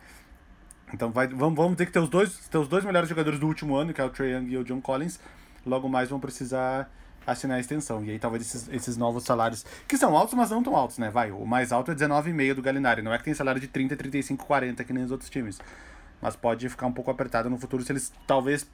[0.92, 3.46] Então vai, vamos, vamos ter que ter os dois, ter os dois melhores jogadores do
[3.46, 5.18] último ano, que é o Trae Young e o John Collins,
[5.64, 6.90] logo mais vão precisar
[7.26, 8.04] assinar a extensão.
[8.04, 11.10] E aí talvez esses, esses novos salários, que são altos, mas não tão altos, né?
[11.10, 13.00] Vai, o mais alto é 19,5 do Galinari.
[13.00, 15.58] Não é que tem salário de 30, 35, 40, que nem os outros times.
[16.20, 18.66] Mas pode ficar um pouco apertado no futuro se eles talvez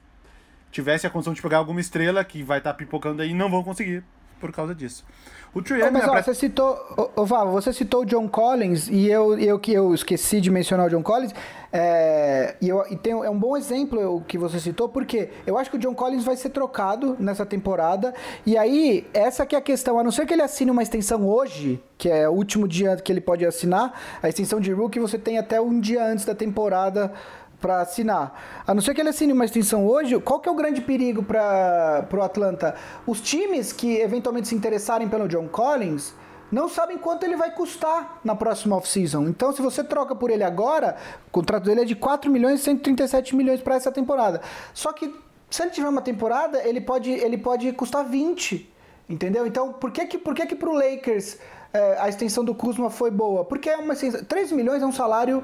[0.71, 3.63] tivesse a condição de pegar alguma estrela que vai estar tá pipocando aí, não vão
[3.63, 4.03] conseguir
[4.39, 5.05] por causa disso.
[5.53, 9.09] O Trey oh, mas, ó, você citou, ô, Val, você citou o John Collins e
[9.09, 11.33] eu, eu que eu esqueci de mencionar o John Collins.
[11.73, 15.57] É, e, eu, e tem, é um bom exemplo o que você citou, porque eu
[15.57, 18.13] acho que o John Collins vai ser trocado nessa temporada.
[18.45, 19.97] E aí, essa que é a questão.
[19.97, 23.11] A não ser que ele assine uma extensão hoje, que é o último dia que
[23.11, 27.11] ele pode assinar, a extensão de rookie você tem até um dia antes da temporada
[27.59, 28.61] para assinar.
[28.65, 31.23] A não ser que ele assine uma extensão hoje, qual que é o grande perigo
[31.23, 32.75] para o Atlanta?
[33.05, 36.13] Os times que eventualmente se interessarem pelo John Collins
[36.51, 39.27] não sabem quanto ele vai custar na próxima off-season.
[39.27, 42.63] Então, se você troca por ele agora, o contrato dele é de 4 milhões e
[42.63, 44.41] 137 milhões para essa temporada.
[44.73, 45.13] Só que
[45.49, 48.73] se ele tiver uma temporada, ele pode, ele pode custar 20.
[49.07, 49.47] Entendeu?
[49.47, 51.37] Então, por que que, por que, que pro Lakers
[51.73, 53.43] é, a extensão do Kuzma foi boa?
[53.43, 55.43] Porque é uma 3 milhões é um salário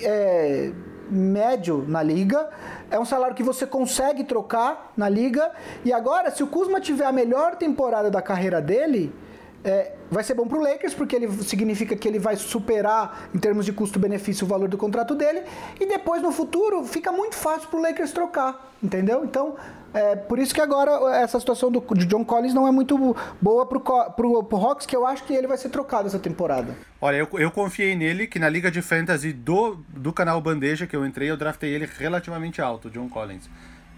[0.00, 0.72] é,
[1.10, 2.48] médio na liga,
[2.90, 5.50] é um salário que você consegue trocar na liga.
[5.84, 9.12] E agora, se o Kuzma tiver a melhor temporada da carreira dele,
[9.62, 13.38] é, vai ser bom para o Lakers, porque ele significa que ele vai superar, em
[13.38, 15.42] termos de custo-benefício, o valor do contrato dele.
[15.78, 19.24] E depois, no futuro, fica muito fácil para o Lakers trocar, entendeu?
[19.24, 19.56] Então,
[19.92, 23.66] é por isso que agora essa situação do, de John Collins não é muito boa
[23.66, 26.76] para o Hawks, que eu acho que ele vai ser trocado essa temporada.
[27.00, 30.94] Olha, eu, eu confiei nele, que na Liga de Fantasy do, do canal Bandeja que
[30.94, 33.48] eu entrei, eu draftei ele relativamente alto, John Collins.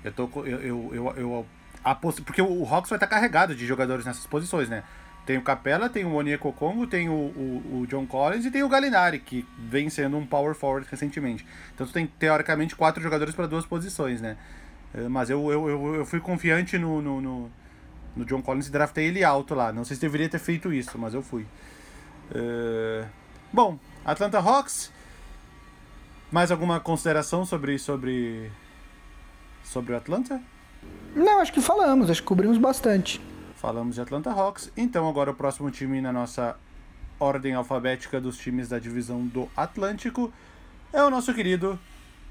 [0.02, 0.28] Eu tô.
[0.44, 1.46] Eu, eu, eu, eu
[2.24, 4.84] porque o Hawks vai estar carregado de jogadores nessas posições, né?
[5.26, 8.62] Tem o Capella, tem o Onyeko Congo, tem o, o, o, John Collins e tem
[8.62, 11.46] o Galinari, que vem sendo um power forward recentemente.
[11.74, 14.36] Então tu tem, teoricamente, quatro jogadores para duas posições, né?
[14.94, 17.50] Eh, mas eu, eu, eu, eu fui confiante no, no, no,
[18.16, 19.72] no, John Collins e draftei ele alto lá.
[19.72, 21.46] Não sei se deveria ter feito isso, mas eu fui.
[22.30, 23.06] Uh,
[23.52, 24.92] bom, Atlanta Hawks.
[26.30, 28.50] Mais alguma consideração sobre, sobre,
[29.62, 30.40] sobre o Atlanta?
[31.14, 33.20] Não, acho que falamos, acho que cobrimos bastante.
[33.56, 34.72] Falamos de Atlanta Hawks.
[34.74, 36.56] Então agora o próximo time na nossa
[37.20, 40.32] ordem alfabética dos times da divisão do Atlântico
[40.92, 41.78] é o nosso querido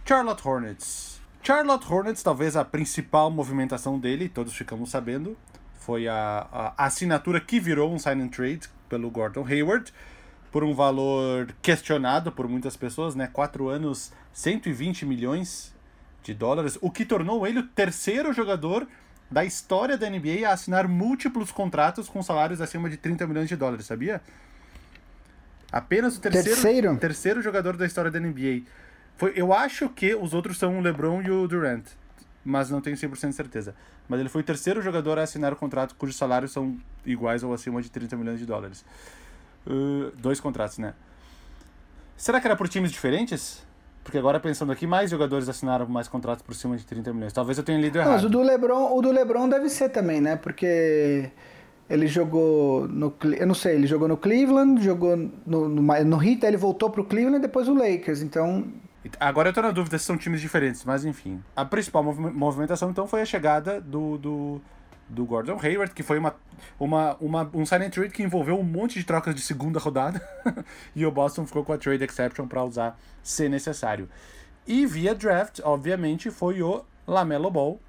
[0.03, 1.10] Charlotte Hornets.
[1.43, 5.35] Charlotte Hornets, talvez a principal movimentação dele, todos ficamos sabendo,
[5.79, 9.91] foi a, a assinatura que virou um sign and trade pelo Gordon Hayward
[10.51, 13.27] por um valor questionado por muitas pessoas, né?
[13.31, 15.73] Quatro anos, 120 milhões
[16.23, 18.87] de dólares, o que tornou ele o terceiro jogador
[19.29, 23.55] da história da NBA a assinar múltiplos contratos com salários acima de 30 milhões de
[23.55, 24.21] dólares, sabia?
[25.71, 26.97] Apenas o terceiro, terceiro?
[26.97, 28.63] terceiro jogador da história da NBA.
[29.21, 31.83] Foi, eu acho que os outros são o LeBron e o Durant,
[32.43, 33.75] mas não tenho 100% de certeza.
[34.09, 37.53] Mas ele foi o terceiro jogador a assinar o contrato cujos salários são iguais ou
[37.53, 38.83] acima de 30 milhões de dólares.
[39.67, 40.95] Uh, dois contratos, né?
[42.17, 43.63] Será que era por times diferentes?
[44.03, 47.31] Porque agora pensando aqui, mais jogadores assinaram mais contratos por cima de 30 milhões.
[47.31, 48.13] Talvez eu tenha lido errado.
[48.13, 50.35] Mas o do LeBron, o do LeBron deve ser também, né?
[50.35, 51.29] Porque
[51.87, 56.43] ele jogou no eu não sei, ele jogou no Cleveland, jogou no no, no Heat,
[56.43, 58.23] ele voltou pro Cleveland e depois o Lakers.
[58.23, 58.65] Então,
[59.19, 61.43] Agora eu tô na dúvida se são times diferentes, mas enfim.
[61.55, 64.61] A principal movimentação então foi a chegada do, do,
[65.09, 66.35] do Gordon Hayward, que foi uma,
[66.79, 70.21] uma, uma, um silent trade que envolveu um monte de trocas de segunda rodada.
[70.95, 74.07] e o Boston ficou com a trade exception para usar se necessário.
[74.67, 77.79] E via draft, obviamente, foi o Lamelo Ball,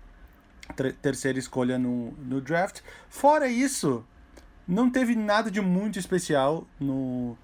[1.02, 2.80] terceira escolha no, no draft.
[3.10, 4.02] Fora isso,
[4.66, 7.36] não teve nada de muito especial no,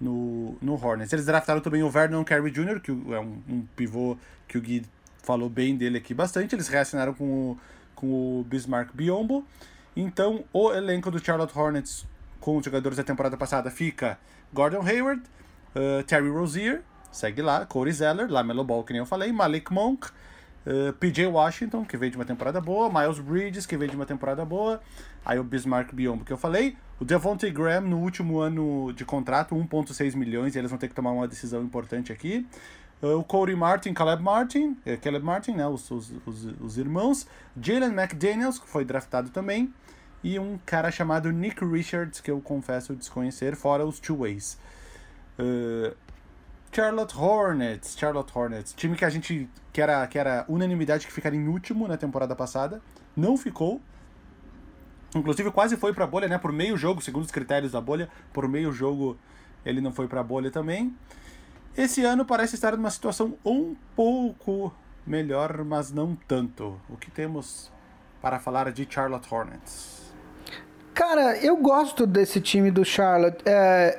[0.00, 1.12] no, no Hornets.
[1.12, 4.84] Eles draftaram também o Vernon Carey Jr., que é um, um pivô que o Gui
[5.22, 6.54] falou bem dele aqui bastante.
[6.54, 7.58] Eles reassinaram com o,
[7.94, 9.44] com o Bismarck Biombo.
[9.96, 12.06] Então, o elenco do Charlotte Hornets
[12.40, 14.18] com os jogadores da temporada passada fica
[14.52, 15.22] Gordon Hayward,
[15.74, 20.08] uh, Terry Rozier, segue lá, Corey Zeller, Lamelo Ball, que nem eu falei, Malik Monk,
[20.66, 24.04] uh, PJ Washington, que veio de uma temporada boa, Miles Bridges, que veio de uma
[24.04, 24.80] temporada boa,
[25.24, 29.54] aí o Bismarck Biombo, que eu falei, o Devontae Graham no último ano de contrato,
[29.54, 32.46] 1.6 milhões, eles vão ter que tomar uma decisão importante aqui.
[33.02, 37.26] Uh, o Cody Martin, Caleb Martin, é, Caleb Martin, né, os, os, os, os irmãos.
[37.60, 39.72] Jalen McDaniels, que foi draftado também.
[40.22, 44.58] E um cara chamado Nick Richards, que eu confesso desconhecer, fora os two ways.
[45.38, 45.94] Uh,
[46.72, 51.38] Charlotte Hornets, Charlotte Hornets, time que a gente que era, que era unanimidade que ficaria
[51.38, 52.80] em último na temporada passada,
[53.16, 53.80] não ficou.
[55.14, 56.38] Inclusive quase foi para a bolha, né?
[56.38, 59.16] Por meio jogo, segundo os critérios da bolha, por meio jogo
[59.64, 60.94] ele não foi para a bolha também.
[61.76, 64.72] Esse ano parece estar numa situação um pouco
[65.06, 66.80] melhor, mas não tanto.
[66.88, 67.70] O que temos
[68.20, 70.14] para falar de Charlotte Hornets?
[70.94, 73.42] Cara, eu gosto desse time do Charlotte.
[73.44, 73.98] É,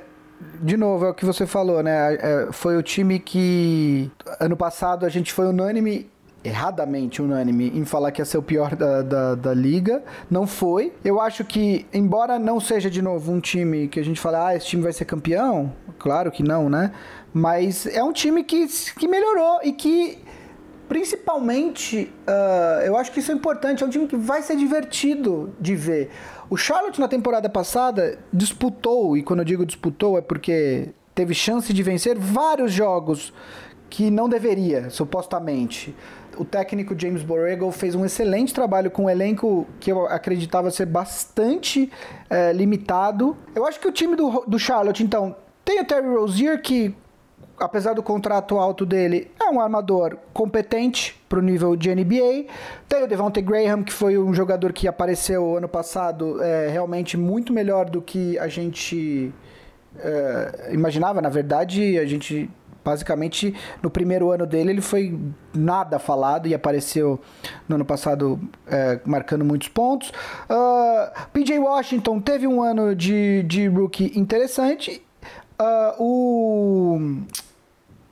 [0.62, 2.15] de novo, é o que você falou, né?
[2.15, 6.10] É, foi o time que ano passado a gente foi unânime
[6.45, 10.03] erradamente unânime em falar que ia ser o pior da, da, da, liga.
[10.29, 10.93] Não foi.
[11.03, 14.55] Eu acho que, embora não seja de novo um time que a gente fala, ah,
[14.55, 16.91] esse time vai ser campeão, claro que não, né?
[17.34, 20.19] Mas é um time que, que melhorou e que,
[20.88, 23.84] principalmente, uh, eu acho que isso é importante.
[23.84, 26.12] É um time que vai ser divertido de ver.
[26.49, 31.73] O Charlotte, na temporada passada, disputou, e quando eu digo disputou é porque teve chance
[31.73, 33.34] de vencer vários jogos
[33.89, 35.95] que não deveria, supostamente
[36.38, 40.86] o técnico James Borrego fez um excelente trabalho com um elenco que eu acreditava ser
[40.86, 41.91] bastante
[42.30, 43.36] é, limitado.
[43.54, 46.95] Eu acho que o time do, do Charlotte, então, tem o Terry Rozier, que
[47.60, 52.45] apesar do contrato alto dele, é um armador competente para o nível de NBA.
[52.88, 57.54] Tem o Devontae Graham, que foi um jogador que apareceu ano passado é, realmente muito
[57.54, 59.34] melhor do que a gente
[59.98, 61.21] é, imaginava.
[61.21, 62.50] Na verdade, a gente
[62.86, 65.19] basicamente no primeiro ano dele ele foi
[65.54, 67.19] nada falado e apareceu
[67.67, 70.10] no ano passado é, marcando muitos pontos.
[70.10, 70.13] Uh,
[70.52, 75.02] ah, PJ Washington teve um ano de, de rookie interessante.
[75.60, 77.21] Uh, o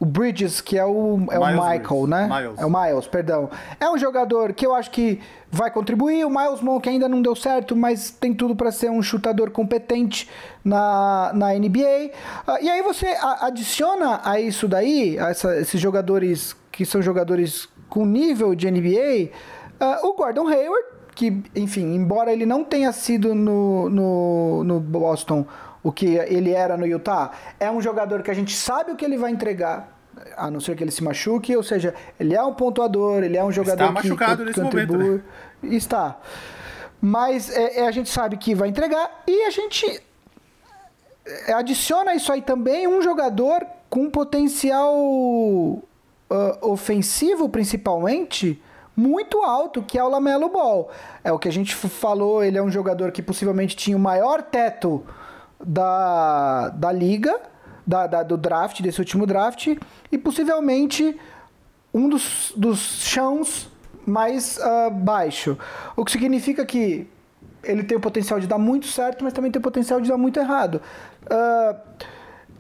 [0.04, 2.28] o Bridges, que é o, é o Michael, né?
[2.28, 2.60] Miles.
[2.60, 3.50] É o Miles, perdão.
[3.80, 6.26] É um jogador que eu acho que vai contribuir.
[6.26, 10.30] O Miles Monk ainda não deu certo, mas tem tudo para ser um chutador competente
[10.62, 12.12] na, na NBA.
[12.46, 17.70] Uh, e aí você adiciona a isso daí, a essa, esses jogadores que são jogadores
[17.88, 19.30] com nível de NBA, uh,
[19.80, 20.86] ah, o Gordon Hayward,
[21.16, 25.46] que, enfim, embora ele não tenha sido no, no, no Boston
[25.84, 29.04] o que ele era no Utah, é um jogador que a gente sabe o que
[29.04, 30.00] ele vai entregar,
[30.38, 33.44] a não ser que ele se machuque, ou seja, ele é um pontuador, ele é
[33.44, 34.98] um jogador Está machucado que, contribui.
[34.98, 35.24] Momento,
[35.62, 35.76] né?
[35.76, 36.18] Está.
[37.02, 40.02] Mas é, é, a gente sabe que vai entregar e a gente
[41.26, 45.84] é, adiciona isso aí também um jogador com potencial uh,
[46.62, 48.62] ofensivo, principalmente,
[48.96, 50.90] muito alto, que é o Lamelo Ball.
[51.24, 54.42] É o que a gente falou, ele é um jogador que possivelmente tinha o maior
[54.42, 55.04] teto
[55.66, 57.40] da, da liga,
[57.86, 59.68] da, da, do draft, desse último draft,
[60.12, 61.20] e possivelmente
[61.94, 63.70] um dos, dos chãos
[64.06, 65.58] mais uh, baixo.
[65.96, 67.08] O que significa que
[67.64, 70.18] ele tem o potencial de dar muito certo, mas também tem o potencial de dar
[70.18, 70.82] muito errado.
[71.26, 71.78] Uh,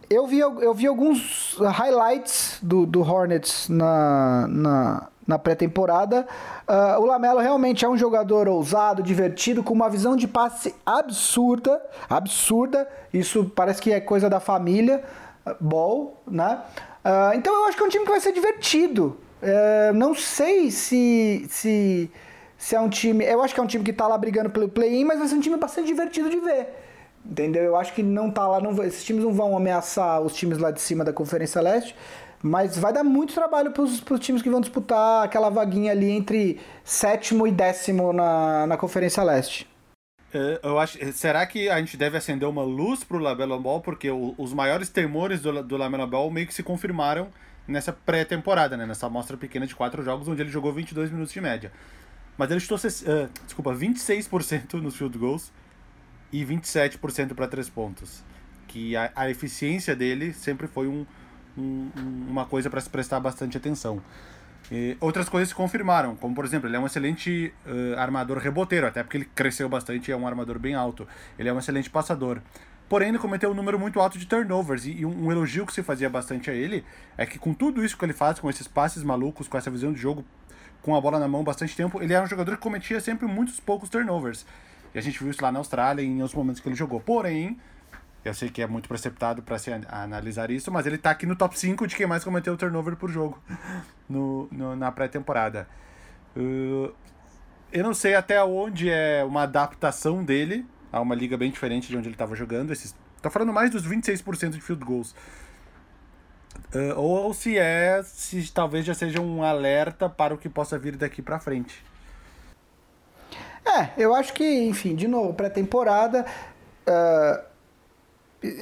[0.10, 6.28] eu, vi, eu vi alguns highlights do, do Hornets na, na, na pré-temporada.
[6.67, 11.82] Uh, o Lamelo realmente é um jogador ousado, divertido, com uma visão de passe absurda,
[12.09, 12.88] absurda.
[13.13, 15.03] Isso parece que é coisa da família,
[15.59, 16.61] ball, né?
[17.03, 19.17] Uh, então eu acho que é um time que vai ser divertido.
[19.41, 22.09] Uh, não sei se, se,
[22.57, 23.26] se é um time.
[23.26, 25.36] Eu acho que é um time que está lá brigando pelo play-in, mas vai ser
[25.36, 26.69] um time bastante divertido de ver.
[27.26, 27.63] Entendeu?
[27.63, 30.71] Eu acho que não tá lá, não, esses times não vão ameaçar os times lá
[30.71, 31.95] de cima da Conferência Leste,
[32.43, 36.59] mas vai dar muito trabalho para os times que vão disputar aquela vaguinha ali entre
[36.83, 39.65] sétimo e décimo na, na Conferência Leste.
[40.33, 43.79] É, eu acho, será que a gente deve acender uma luz pro Lamelo Ball?
[43.79, 47.29] Porque o, os maiores temores do, do Lamelo Ball meio que se confirmaram
[47.65, 48.85] nessa pré-temporada, né?
[48.85, 51.71] Nessa amostra pequena de quatro jogos, onde ele jogou 22 minutos de média.
[52.37, 55.53] Mas ele chutou, uh, desculpa, 26% nos field goals
[56.31, 58.23] e 27% para três pontos.
[58.67, 61.05] Que a, a, eficiência dele sempre foi um,
[61.58, 61.89] um,
[62.30, 64.01] uma coisa para se prestar bastante atenção.
[64.72, 68.88] E outras coisas se confirmaram, como por exemplo, ele é um excelente uh, armador reboteiro,
[68.88, 71.08] até porque ele cresceu bastante e é um armador bem alto.
[71.38, 72.41] Ele é um excelente passador.
[72.88, 75.74] Porém, ele cometeu um número muito alto de turnovers, e, e um, um, elogio que
[75.74, 76.84] se fazia bastante a ele
[77.18, 79.91] é que com tudo isso que ele faz, com esses passes malucos, com essa visão
[79.91, 80.24] de jogo,
[80.82, 83.60] com a bola na mão bastante tempo, ele era um jogador que cometia sempre muitos
[83.60, 84.45] poucos turnovers.
[84.93, 86.99] E a gente viu isso lá na Austrália em outros momentos que ele jogou.
[86.99, 87.58] Porém,
[88.24, 91.36] eu sei que é muito preceptado para se analisar isso, mas ele tá aqui no
[91.36, 93.41] top 5 de quem mais cometeu turnover por jogo
[94.07, 95.67] no, no na pré-temporada.
[96.36, 96.93] Uh,
[97.71, 101.97] eu não sei até onde é uma adaptação dele a uma liga bem diferente de
[101.97, 102.71] onde ele estava jogando.
[102.71, 102.95] Esses,
[103.30, 105.13] falando mais dos 26% de field goals.
[106.74, 110.95] Uh, ou se é, se talvez já seja um alerta para o que possa vir
[110.95, 111.84] daqui para frente.
[113.65, 116.26] É, eu acho que, enfim, de novo, pré-temporada.
[116.88, 117.53] Uh,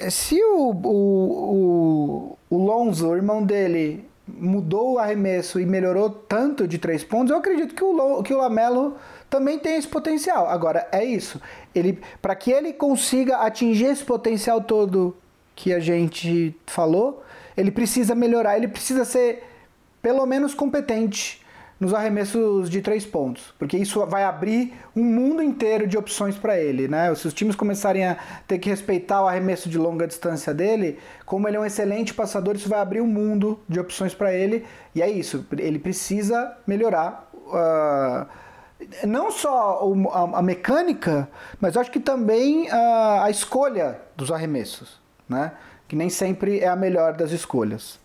[0.09, 6.67] se o, o, o, o Lonzo, o irmão dele, mudou o arremesso e melhorou tanto
[6.67, 8.95] de três pontos, eu acredito que o, que o Lamelo
[9.29, 10.47] também tem esse potencial.
[10.49, 11.41] Agora, é isso.
[11.73, 15.15] Ele, para que ele consiga atingir esse potencial todo
[15.55, 17.23] que a gente falou,
[17.55, 19.43] ele precisa melhorar, ele precisa ser
[20.01, 21.41] pelo menos competente
[21.82, 26.55] nos arremessos de três pontos, porque isso vai abrir um mundo inteiro de opções para
[26.55, 27.13] ele, né?
[27.15, 28.17] Se os times começarem a
[28.47, 32.55] ter que respeitar o arremesso de longa distância dele, como ele é um excelente passador,
[32.55, 34.63] isso vai abrir um mundo de opções para ele,
[34.93, 37.27] e é isso, ele precisa melhorar.
[37.34, 38.27] Uh,
[39.07, 39.82] não só
[40.36, 41.27] a, mecânica,
[41.59, 45.53] mas acho que também uh, a escolha dos arremessos, né?
[45.88, 48.01] Que nem sempre é a melhor das escolhas.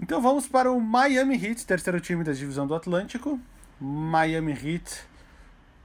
[0.00, 3.40] Então vamos para o Miami Heat, terceiro time da divisão do Atlântico.
[3.80, 5.06] Miami Heat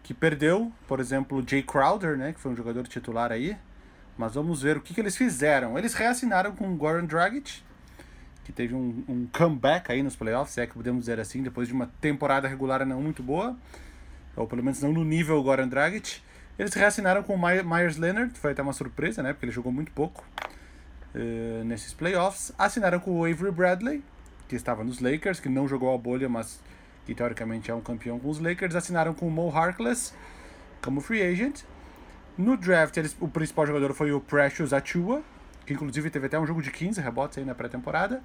[0.04, 3.56] que perdeu, por exemplo, Jay Crowder, né, que foi um jogador titular aí.
[4.18, 5.78] Mas vamos ver o que, que eles fizeram.
[5.78, 7.64] Eles reassinaram com o Goran Dragic,
[8.44, 11.68] que teve um, um, comeback aí nos playoffs, se é que podemos dizer assim, depois
[11.68, 13.58] de uma temporada regular não muito boa,
[14.36, 16.22] ou pelo menos não no nível Goran Dragic.
[16.60, 19.72] Eles reassinaram com o Myers Leonard, que foi até uma surpresa, né, porque ele jogou
[19.72, 20.26] muito pouco.
[21.14, 22.54] Eh, nesses playoffs.
[22.58, 24.04] Assinaram com o Avery Bradley,
[24.48, 26.62] que estava nos Lakers, que não jogou a bolha, mas
[27.06, 28.76] que teoricamente é um campeão com os Lakers.
[28.76, 30.14] Assinaram com o Mo Harkless
[30.82, 31.64] como free agent.
[32.38, 35.22] No draft, eles, o principal jogador foi o Precious Achua,
[35.66, 38.24] que inclusive teve até um jogo de 15 rebotes aí na pré-temporada.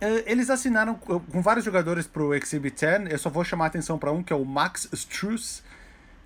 [0.00, 3.12] Eh, eles assinaram com vários jogadores para o Exhibit 10.
[3.12, 5.62] Eu só vou chamar a atenção para um, que é o Max Struz,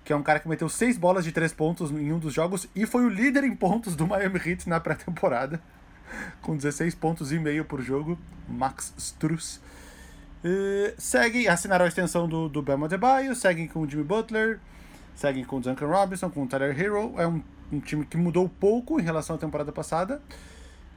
[0.09, 2.67] que é um cara que meteu seis bolas de três pontos em um dos jogos
[2.75, 5.61] e foi o líder em pontos do Miami Heat na pré-temporada,
[6.41, 9.61] com 16 pontos e meio por jogo, Max Struz.
[10.43, 14.59] Uh, seguem, assinaram a extensão do, do Bama Debaio, seguem com o Jimmy Butler,
[15.13, 17.13] seguem com o Duncan Robinson, com o Tyler Hero.
[17.15, 20.19] É um, um time que mudou pouco em relação à temporada passada,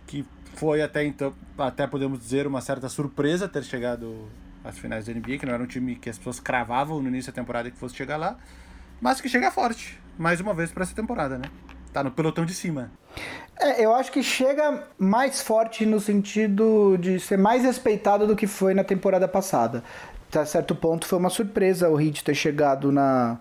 [0.07, 4.27] que foi até então, até podemos dizer, uma certa surpresa ter chegado
[4.65, 7.31] às finais da NBA, que não era um time que as pessoas cravavam no início
[7.31, 8.39] da temporada que fosse chegar lá
[9.03, 11.47] mas que chega forte, mais uma vez para essa temporada, né?
[11.93, 12.93] Tá no pelotão de cima.
[13.61, 18.47] É, eu acho que chega mais forte no sentido de ser mais respeitado do que
[18.47, 19.83] foi na temporada passada.
[20.29, 23.41] Até certo ponto foi uma surpresa o Heat ter chegado na,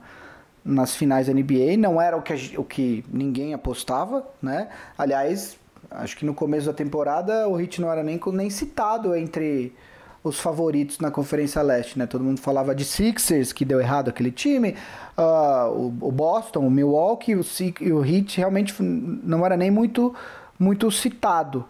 [0.66, 4.68] nas finais da NBA, não era o que, o que ninguém apostava, né?
[4.98, 5.58] Aliás,
[5.92, 9.76] acho que no começo da temporada o Heat não era nem, nem citado entre
[10.24, 12.06] os favoritos na Conferência Leste, né?
[12.06, 14.76] Todo mundo falava de Sixers, que deu errado aquele time,
[15.18, 17.42] uh, o, o, Boston, o Milwaukee o,
[17.82, 20.14] e o Heat realmente não era nem muito
[20.60, 21.66] muito citado.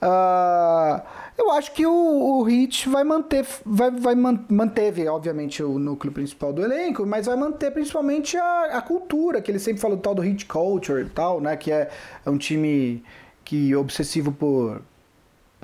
[0.00, 1.02] Uh,
[1.36, 6.12] eu acho que o, o Heat vai manter, vai, vai man, manteve, obviamente, o núcleo
[6.12, 10.14] principal do elenco, mas vai manter principalmente a, a cultura, que ele sempre falou tal
[10.14, 11.56] do Heat Culture e tal, né?
[11.56, 11.90] Que é,
[12.24, 13.02] é um time
[13.44, 14.80] que obsessivo por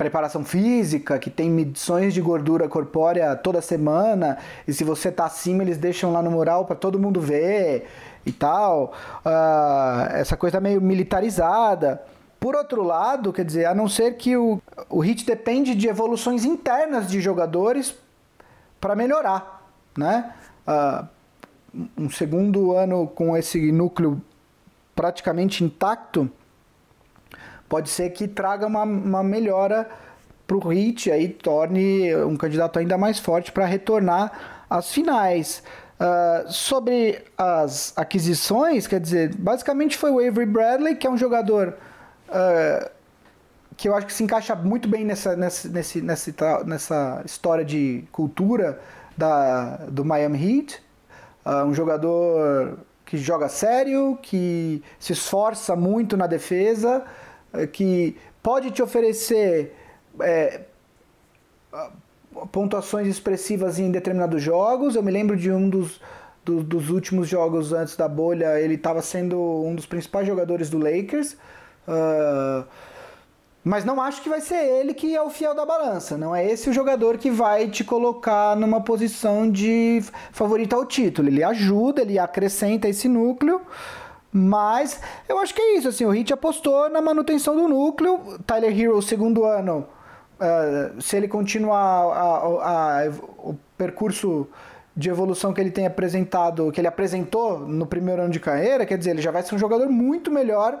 [0.03, 4.37] preparação física, que tem medições de gordura corpórea toda semana,
[4.67, 7.87] e se você tá acima, eles deixam lá no mural para todo mundo ver
[8.25, 8.93] e tal.
[9.25, 12.03] Uh, essa coisa meio militarizada.
[12.37, 16.43] Por outro lado, quer dizer, a não ser que o, o HIT depende de evoluções
[16.43, 17.95] internas de jogadores
[18.81, 19.65] para melhorar,
[19.97, 20.33] né?
[20.67, 21.07] Uh,
[21.97, 24.21] um segundo ano com esse núcleo
[24.93, 26.29] praticamente intacto
[27.73, 29.89] pode ser que traga uma, uma melhora
[30.45, 34.31] para o Hit aí torne um candidato ainda mais forte para retornar
[34.69, 35.63] às finais.
[35.99, 41.75] Uh, sobre as aquisições, quer dizer, basicamente foi o Avery Bradley, que é um jogador
[42.29, 42.91] uh,
[43.75, 48.03] que eu acho que se encaixa muito bem nessa, nessa, nesse, nessa, nessa história de
[48.11, 48.79] cultura
[49.17, 50.79] da, do Miami Heat.
[51.43, 57.03] Uh, um jogador que joga sério, que se esforça muito na defesa,
[57.71, 59.75] que pode te oferecer
[60.19, 60.61] é,
[62.51, 64.95] pontuações expressivas em determinados jogos.
[64.95, 66.01] Eu me lembro de um dos,
[66.43, 70.77] do, dos últimos jogos antes da bolha, ele estava sendo um dos principais jogadores do
[70.77, 71.33] Lakers.
[71.87, 72.65] Uh,
[73.63, 76.17] mas não acho que vai ser ele que é o fiel da balança.
[76.17, 81.29] Não é esse o jogador que vai te colocar numa posição de favorito ao título.
[81.29, 83.61] Ele ajuda, ele acrescenta esse núcleo.
[84.33, 85.87] Mas eu acho que é isso.
[85.87, 88.39] Assim, o Hit apostou na manutenção do núcleo.
[88.47, 89.85] Tyler Hero, segundo ano,
[90.39, 94.47] uh, se ele continuar a, a, a, o percurso
[94.95, 98.97] de evolução que ele tem apresentado, que ele apresentou no primeiro ano de carreira, quer
[98.97, 100.79] dizer, ele já vai ser um jogador muito melhor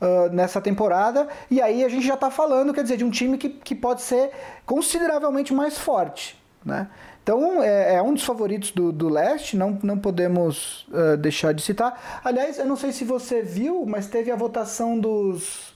[0.00, 1.28] uh, nessa temporada.
[1.50, 4.02] E aí a gente já está falando, quer dizer, de um time que, que pode
[4.02, 4.30] ser
[4.66, 6.36] consideravelmente mais forte.
[6.64, 6.88] Né?
[7.28, 11.60] Então é, é, um dos favoritos do, do leste, não, não podemos uh, deixar de
[11.60, 12.20] citar.
[12.24, 15.74] Aliás, eu não sei se você viu, mas teve a votação dos.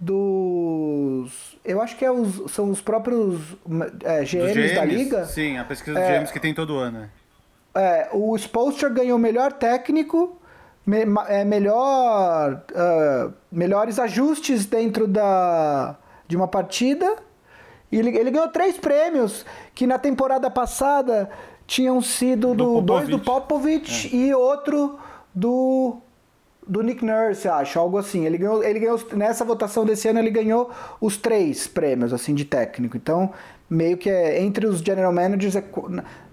[0.00, 1.58] dos.
[1.62, 3.38] Eu acho que é os, são os próprios
[4.02, 5.26] é, GMs, GMs, da liga.
[5.26, 7.00] Sim, a pesquisa dos é, GMs que tem todo ano.
[7.00, 7.10] Né?
[7.74, 10.40] É, o Spolster ganhou melhor técnico
[10.86, 15.96] me, é, melhor, uh, melhores ajustes dentro da,
[16.26, 17.14] de uma partida.
[17.94, 21.30] E ele, ele ganhou três prêmios que na temporada passada
[21.64, 24.16] tinham sido do, do dois do Popovich é.
[24.16, 24.98] e outro
[25.32, 25.98] do
[26.66, 28.24] do Nick Nurse, acho, algo assim.
[28.24, 32.44] Ele ganhou, ele ganhou nessa votação desse ano ele ganhou os três prêmios assim de
[32.44, 32.96] técnico.
[32.96, 33.30] Então,
[33.68, 35.64] meio que é, entre os general managers é,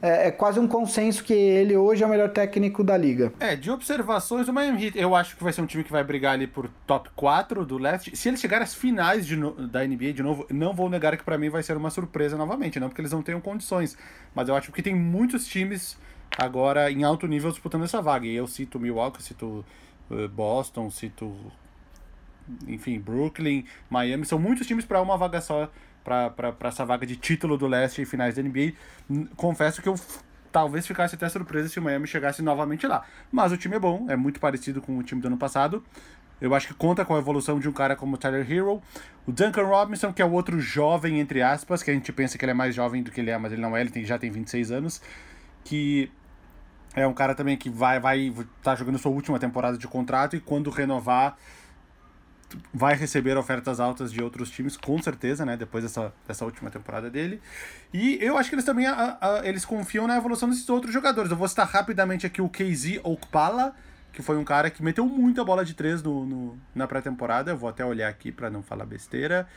[0.02, 3.32] é, é, quase um consenso que ele hoje é o melhor técnico da liga.
[3.40, 6.04] É, de observações do Miami Heat, eu acho que vai ser um time que vai
[6.04, 8.16] brigar ali por top 4 do leste.
[8.16, 11.38] Se eles chegarem às finais no, da NBA de novo, não vou negar que para
[11.38, 13.98] mim vai ser uma surpresa novamente, não porque eles não tenham condições,
[14.36, 15.98] mas eu acho que tem muitos times
[16.38, 18.26] agora em alto nível disputando essa vaga.
[18.26, 19.66] E eu cito Milwaukee, cito
[20.12, 21.34] eh, Boston, cito.
[22.68, 25.72] Enfim, Brooklyn, Miami, são muitos times para uma vaga só,
[26.04, 28.74] para essa vaga de título do leste e finais da NBA.
[29.36, 29.96] Confesso que eu
[30.52, 33.04] talvez ficasse até surpresa se o Miami chegasse novamente lá.
[33.32, 35.84] Mas o time é bom, é muito parecido com o time do ano passado.
[36.42, 38.82] Eu acho que conta com a evolução de um cara como o Tyler Hero.
[39.28, 42.44] O Duncan Robinson, que é o outro jovem, entre aspas, que a gente pensa que
[42.44, 44.18] ele é mais jovem do que ele é, mas ele não é, ele tem, já
[44.18, 45.02] tem 26 anos.
[45.64, 46.12] Que
[46.96, 48.34] é um cara também que vai vai
[48.64, 51.38] tá jogando sua última temporada de contrato e quando renovar
[52.74, 55.58] vai receber ofertas altas de outros times, com certeza, né?
[55.58, 57.42] Depois dessa, dessa última temporada dele.
[57.94, 61.32] E eu acho que eles também a, a, eles confiam na evolução desses outros jogadores.
[61.32, 63.76] Eu vou citar rapidamente aqui o KZ Okpala,
[64.14, 67.52] que foi um cara que meteu muita bola de três no, no na pré-temporada.
[67.52, 69.48] Eu vou até olhar aqui para não falar besteira.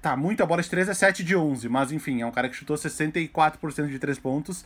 [0.00, 2.54] Tá, muita bola de três é 7 de 11, mas enfim, é um cara que
[2.54, 4.64] chutou 64% de três pontos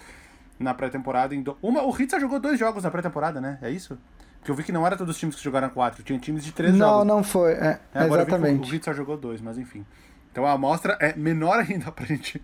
[0.59, 1.35] na pré-temporada.
[1.63, 3.59] Uma, o Hitsa jogou dois jogos na pré-temporada, né?
[3.63, 3.99] É isso?
[4.43, 6.51] Porque eu vi que não era todos os times que jogaram quatro, tinha times de
[6.51, 7.07] três não, jogos.
[7.07, 7.53] Não, não foi.
[7.53, 8.73] É, é, exatamente.
[8.73, 9.87] o Hitsa jogou dois, mas enfim.
[10.33, 12.43] Então a amostra é menor ainda pra gente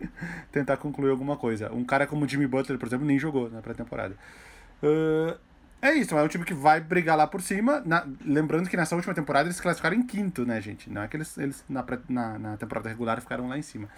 [0.53, 1.73] tentar concluir alguma coisa.
[1.73, 4.15] Um cara como o Jimmy Butler, por exemplo, nem jogou na pré-temporada.
[4.81, 5.37] Uh,
[5.83, 7.83] é isso, é um time que vai brigar lá por cima.
[7.85, 10.89] Na, lembrando que nessa última temporada eles classificaram em quinto, né, gente?
[10.89, 13.89] Não é que eles, eles na, na, na temporada regular ficaram lá em cima.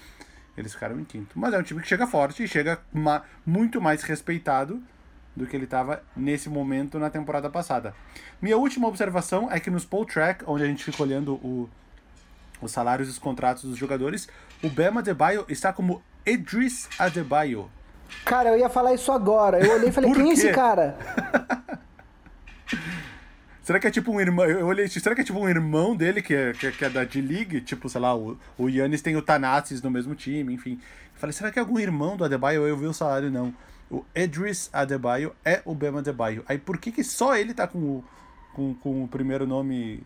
[0.57, 1.38] Eles ficaram em quinto.
[1.38, 4.82] Mas é um time que chega forte e chega ma muito mais respeitado
[5.35, 7.95] do que ele estava nesse momento na temporada passada.
[8.41, 11.68] Minha última observação é que nos Poll Track, onde a gente fica olhando o,
[12.61, 14.28] os salários e os contratos dos jogadores,
[14.62, 17.70] o Bema Adebayo está como Idris Adebayo.
[18.24, 19.64] Cara, eu ia falar isso agora.
[19.64, 20.99] Eu olhei e falei, quem é esse cara?
[23.62, 24.45] Será que é tipo um irmão?
[24.47, 26.91] Eu olhei, será que é tipo um irmão dele que é, que é, que é
[26.91, 27.61] da D-League?
[27.61, 30.81] Tipo, sei lá, o, o Yannis tem o Tanassis no mesmo time, enfim.
[31.14, 32.66] falei, será que é algum irmão do Adebayo?
[32.66, 33.55] Eu vi o salário, não.
[33.91, 36.45] O Edris Adebayo é o Bema Adebayo.
[36.49, 38.05] Aí por que, que só ele tá com o,
[38.55, 40.05] com, com o primeiro nome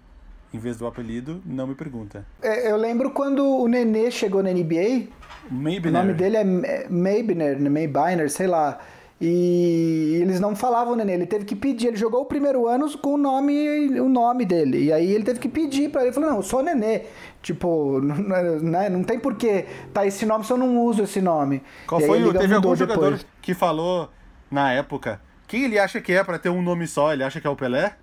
[0.53, 1.43] em vez do apelido?
[1.45, 2.25] Não me pergunta.
[2.41, 5.09] É, eu lembro quando o Nenê chegou na NBA.
[5.51, 5.89] Maybiner.
[5.89, 8.81] O nome dele é Maybiner, Maybiner, sei lá.
[9.21, 11.89] E eles não falavam Nenê, ele teve que pedir.
[11.89, 14.85] Ele jogou o primeiro ano com o nome, o nome dele.
[14.85, 16.13] E aí ele teve que pedir para ele.
[16.13, 17.03] Falou: Não, eu sou Nenê.
[17.41, 21.63] Tipo, né, não tem porquê tá esse nome se eu não uso esse nome.
[21.87, 22.33] Qual e foi o.
[22.33, 23.27] Teve algum jogador depois.
[23.41, 24.11] que falou
[24.51, 27.13] na época quem ele acha que é para ter um nome só?
[27.13, 27.95] Ele acha que é o Pelé?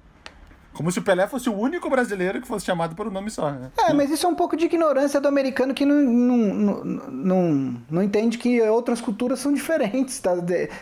[0.74, 3.52] Como se o Pelé fosse o único brasileiro que fosse chamado por um nome só,
[3.52, 3.72] né?
[3.78, 8.04] É, mas isso é um pouco de ignorância do americano que não, não, não, não,
[8.04, 10.32] entende que outras culturas são diferentes, tá?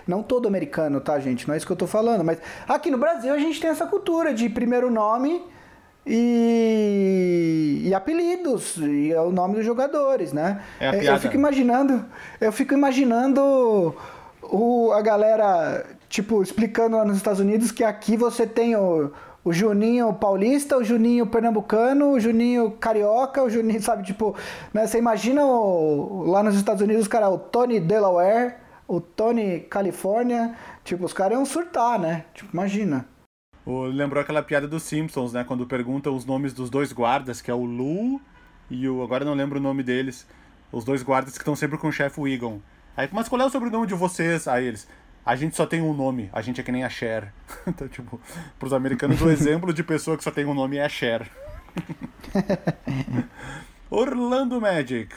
[0.08, 1.48] Não todo americano, tá, gente?
[1.48, 2.24] Não é isso que eu tô falando.
[2.24, 5.42] Mas aqui no Brasil a gente tem essa cultura de primeiro nome
[6.06, 10.62] e, e apelidos, e é o nome dos jogadores, né?
[10.80, 11.18] É a piada.
[11.18, 12.06] Eu fico imaginando,
[12.40, 13.96] eu fico imaginando
[14.44, 19.12] o, a galera, tipo, explicando lá nos Estados Unidos que aqui você tem o
[19.44, 24.36] o Juninho paulista, o Juninho pernambucano, o Juninho carioca, o Juninho, sabe, tipo,
[24.74, 28.56] né, você imagina o, lá nos Estados Unidos, cara, o Tony Delaware,
[28.88, 32.26] o Tony Califórnia, tipo, os caras iam surtar, né?
[32.34, 33.06] Tipo, imagina.
[33.94, 37.54] Lembrou aquela piada dos Simpsons, né, quando perguntam os nomes dos dois guardas, que é
[37.54, 38.20] o Lou
[38.70, 40.28] e o, agora não lembro o nome deles,
[40.72, 42.60] os dois guardas que estão sempre com o chefe Egon.
[42.98, 44.48] Aí, mas qual é o sobrenome de vocês?
[44.48, 44.88] Aí eles,
[45.30, 47.32] a gente só tem um nome, a gente é que nem a Cher.
[47.68, 48.20] então, tipo,
[48.58, 51.30] pros americanos, o exemplo de pessoa que só tem um nome é a Cher.
[53.92, 55.16] Orlando Magic.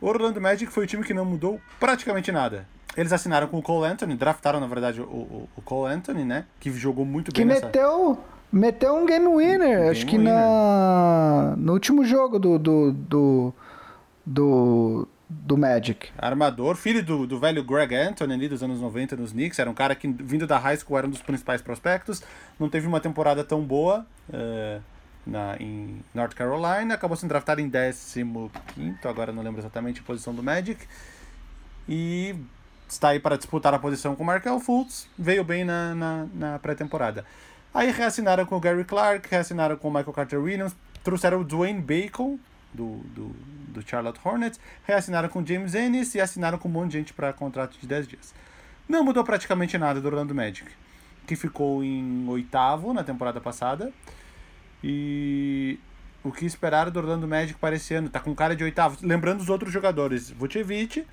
[0.00, 2.66] Orlando Magic foi o time que não mudou praticamente nada.
[2.96, 6.46] Eles assinaram com o Cole Anthony, draftaram, na verdade, o, o, o Cole Anthony, né?
[6.58, 8.18] Que jogou muito que bem Que meteu,
[8.50, 10.34] meteu um game winner, um acho game que winner.
[10.34, 13.54] na no último jogo do, do, do,
[14.26, 16.08] do do Magic.
[16.18, 19.74] Armador, filho do, do velho Greg Anthony ali dos anos 90 nos Knicks, era um
[19.74, 22.20] cara que vindo da high school era um dos principais prospectos,
[22.58, 24.82] não teve uma temporada tão boa uh,
[25.24, 28.34] na, em North Carolina, acabou sendo draftado em 15
[29.04, 30.84] agora não lembro exatamente a posição do Magic,
[31.88, 32.34] e
[32.88, 36.58] está aí para disputar a posição com o Markel Fultz, veio bem na, na, na
[36.58, 37.24] pré-temporada.
[37.72, 40.74] Aí reassinaram com o Gary Clark, reassinaram com o Michael Carter Williams,
[41.04, 42.36] trouxeram o Dwayne Bacon,
[42.72, 43.28] do, do,
[43.68, 47.32] do Charlotte Hornets, reassinaram com James Ennis e assinaram com um monte de gente para
[47.32, 48.34] contrato de 10 dias.
[48.88, 50.68] Não mudou praticamente nada do Orlando Magic,
[51.26, 53.92] que ficou em oitavo na temporada passada.
[54.82, 55.78] E
[56.24, 58.08] o que esperaram do Orlando Magic para esse ano?
[58.08, 58.98] Tá com cara de oitavo.
[59.02, 61.06] Lembrando os outros jogadores: Vucevic,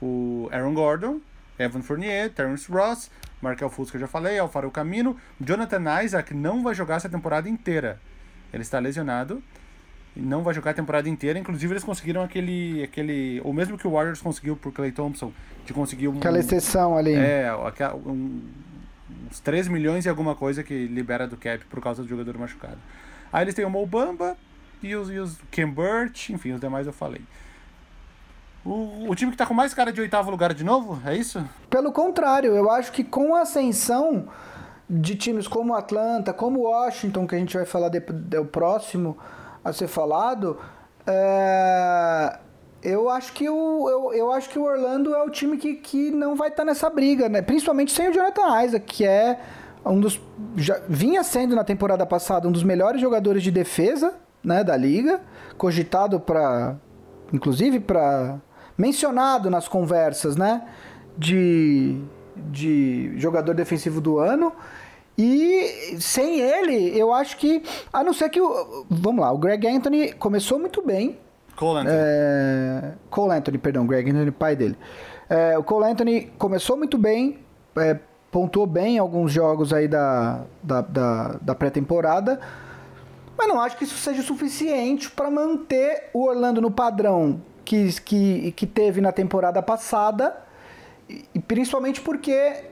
[0.00, 1.20] o Aaron Gordon,
[1.58, 5.16] Evan Fournier, Terence Ross, Markel Fultz, que eu já falei, Alfaro Camino.
[5.40, 8.00] Jonathan Isaac não vai jogar essa temporada inteira.
[8.52, 9.42] Ele está lesionado
[10.16, 11.38] não vai jogar a temporada inteira.
[11.38, 12.82] Inclusive, eles conseguiram aquele.
[12.82, 15.32] aquele o mesmo que o Warriors conseguiu por Clay Thompson,
[15.64, 16.18] de conseguir um.
[16.18, 17.14] Aquela exceção ali.
[17.14, 17.50] É,
[18.06, 18.40] um,
[19.30, 22.78] uns 3 milhões e alguma coisa que libera do cap por causa do jogador machucado.
[23.32, 24.36] Aí eles têm o Mobamba
[24.82, 27.22] e os, e os Ken Burt, enfim, os demais eu falei.
[28.64, 31.44] O, o time que tá com mais cara de oitavo lugar de novo, é isso?
[31.70, 34.28] Pelo contrário, eu acho que com a ascensão
[34.88, 39.16] de times como Atlanta, como Washington, que a gente vai falar de, de, o próximo,
[39.66, 40.56] a ser falado,
[41.06, 42.38] é,
[42.82, 46.10] eu acho que o eu, eu acho que o Orlando é o time que, que
[46.12, 47.42] não vai estar tá nessa briga, né?
[47.42, 49.40] Principalmente sem o Jonathan Isaac, que é
[49.84, 50.20] um dos
[50.56, 55.20] já vinha sendo na temporada passada um dos melhores jogadores de defesa, né, da liga,
[55.58, 56.76] cogitado para
[57.32, 58.40] inclusive para
[58.78, 60.62] mencionado nas conversas, né,
[61.18, 62.00] de
[62.36, 64.52] de jogador defensivo do ano.
[65.18, 67.62] E sem ele, eu acho que.
[67.92, 68.86] A não ser que o.
[68.90, 71.18] Vamos lá, o Greg Anthony começou muito bem.
[71.56, 71.96] Cole Anthony.
[71.98, 74.76] É, Cole Anthony, perdão, Greg Anthony, pai dele.
[75.28, 77.38] É, o Cole Anthony começou muito bem,
[77.76, 77.98] é,
[78.30, 82.38] pontuou bem alguns jogos aí da, da, da, da pré-temporada.
[83.36, 88.52] Mas não acho que isso seja suficiente para manter o Orlando no padrão que, que,
[88.52, 90.36] que teve na temporada passada.
[91.08, 92.64] E principalmente porque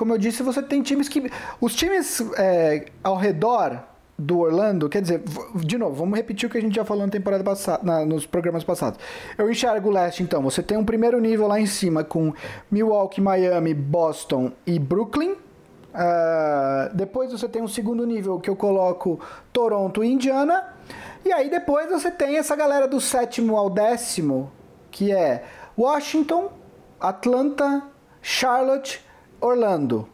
[0.00, 1.30] como eu disse, você tem times que.
[1.60, 3.84] Os times é, ao redor
[4.18, 5.22] do Orlando, quer dizer,
[5.56, 8.24] de novo, vamos repetir o que a gente já falou na temporada passada, na, nos
[8.24, 8.98] programas passados.
[9.36, 10.40] Eu enxergo o leste, então.
[10.40, 12.32] Você tem um primeiro nível lá em cima com
[12.70, 15.32] Milwaukee, Miami, Boston e Brooklyn.
[15.32, 19.20] Uh, depois você tem um segundo nível que eu coloco
[19.52, 20.76] Toronto e Indiana.
[21.22, 24.50] E aí depois você tem essa galera do sétimo ao décimo,
[24.90, 25.44] que é
[25.76, 26.50] Washington,
[26.98, 27.82] Atlanta,
[28.22, 29.09] Charlotte,
[29.40, 30.08] Orlando.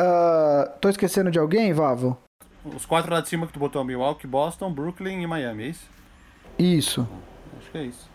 [0.00, 2.18] Uh, tô esquecendo de alguém, Vavo?
[2.64, 5.90] os quatro lá de cima que tu botou: Milwaukee, Boston, Brooklyn e Miami, é isso?
[6.58, 7.08] Isso.
[7.58, 8.10] Acho que é isso.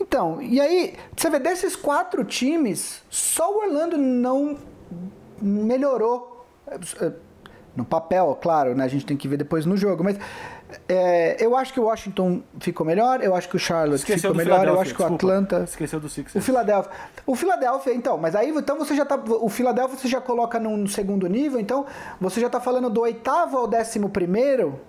[0.00, 4.58] Então, e aí, você vê, desses quatro times, só o Orlando não
[5.40, 6.46] melhorou.
[7.74, 8.84] No papel, claro, né?
[8.84, 10.18] A gente tem que ver depois no jogo, mas
[10.88, 14.36] é, eu acho que o Washington ficou melhor, eu acho que o Charlotte Esqueceu ficou
[14.36, 15.14] melhor, eu acho que o desculpa.
[15.14, 15.62] Atlanta.
[15.64, 16.42] Esqueceu do Sixers.
[16.42, 16.90] O Philadelphia.
[17.26, 19.18] O Philadelphia, então, mas aí então você já tá.
[19.40, 21.86] O Philadelphia você já coloca num segundo nível, então
[22.20, 24.80] você já tá falando do oitavo ao décimo primeiro,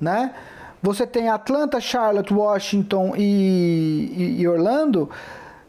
[0.00, 0.34] né?
[0.82, 5.08] Você tem Atlanta, Charlotte, Washington e, e- e Orlando.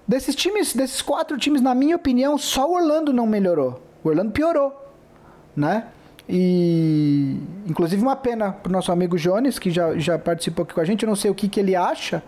[0.08, 3.80] Desses times, desses quatro times, na minha opinião, só o Orlando não melhorou.
[4.04, 4.74] O Orlando piorou,
[5.56, 5.86] né?
[6.28, 10.86] E inclusive uma pena pro nosso amigo Jones, que já, já participou aqui com a
[10.86, 12.24] gente, eu não sei o que, que ele acha,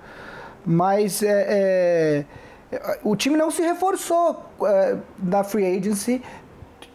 [0.66, 2.26] mas é,
[2.72, 6.22] é, o time não se reforçou é, na free agency.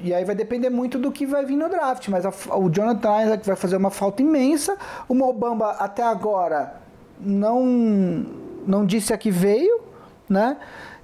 [0.03, 2.09] E aí vai depender muito do que vai vir no draft.
[2.09, 4.77] Mas a- o Jonathan Isaac vai fazer uma falta imensa.
[5.07, 6.75] O Mobamba até agora
[7.21, 8.25] não,
[8.67, 9.81] não disse a que veio,
[10.29, 10.57] né?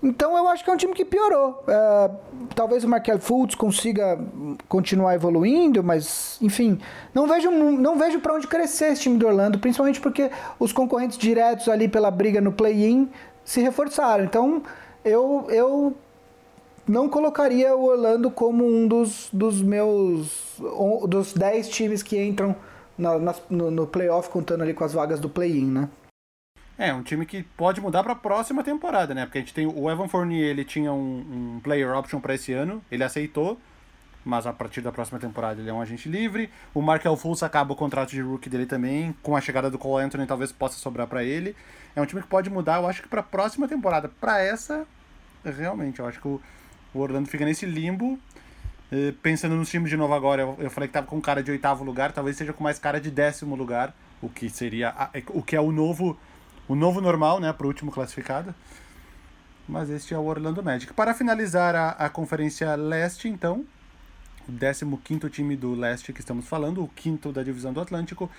[0.03, 1.65] Então eu acho que é um time que piorou.
[1.67, 2.11] É,
[2.55, 4.19] talvez o Markel Fultz consiga
[4.69, 6.79] continuar evoluindo, mas enfim,
[7.15, 11.17] não vejo, não vejo para onde crescer esse time do Orlando, principalmente porque os concorrentes
[11.19, 13.09] diretos ali pela briga no play-in
[13.45, 14.25] se reforçaram.
[14.25, 14.63] Então
[15.05, 15.95] eu, eu
[16.87, 20.57] não colocaria o Orlando como um dos, dos meus.
[21.09, 22.55] dos 10 times que entram
[22.97, 25.89] na- nas- no, no playoff, contando ali com as vagas do play-in, né?
[26.79, 29.25] É, um time que pode mudar pra próxima temporada, né?
[29.25, 32.53] Porque a gente tem o Evan Fournier, ele tinha um, um player option pra esse
[32.53, 33.59] ano, ele aceitou,
[34.23, 36.51] mas a partir da próxima temporada ele é um agente livre.
[36.75, 40.05] O Markel Fultz acaba o contrato de rookie dele também, com a chegada do Cole
[40.05, 41.57] Anthony talvez possa sobrar pra ele.
[41.95, 44.11] É um time que pode mudar, eu acho que pra próxima temporada.
[44.21, 44.87] Pra essa,
[45.43, 46.41] realmente, eu acho que o,
[46.95, 48.19] Orlando fica nesse limbo.
[48.93, 51.83] Eh, Pensando nos times de novo agora, eu, falei que tava com cara de oitavo
[51.85, 55.57] lugar, talvez seja com mais cara de décimo lugar, o que seria a- o que
[55.57, 56.19] é o novo
[56.69, 58.55] o novo normal, né, pro último classificado.
[59.69, 60.93] Mas este é o Orlando Magic.
[60.93, 63.65] Para finalizar a, a Conferência Leste, então,
[64.49, 68.31] o 15 time do Leste que estamos falando, o quinto da divisão do Atlântico,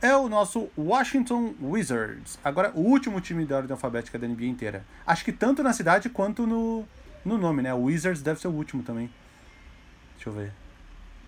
[0.00, 2.38] é o nosso Washington Wizards.
[2.44, 4.84] Agora, o último time da ordem alfabética da NBA inteira.
[5.06, 6.84] Acho que tanto na cidade quanto no,
[7.24, 7.72] no nome, né?
[7.74, 9.10] O Wizards deve ser o último também.
[10.14, 10.52] Deixa eu ver.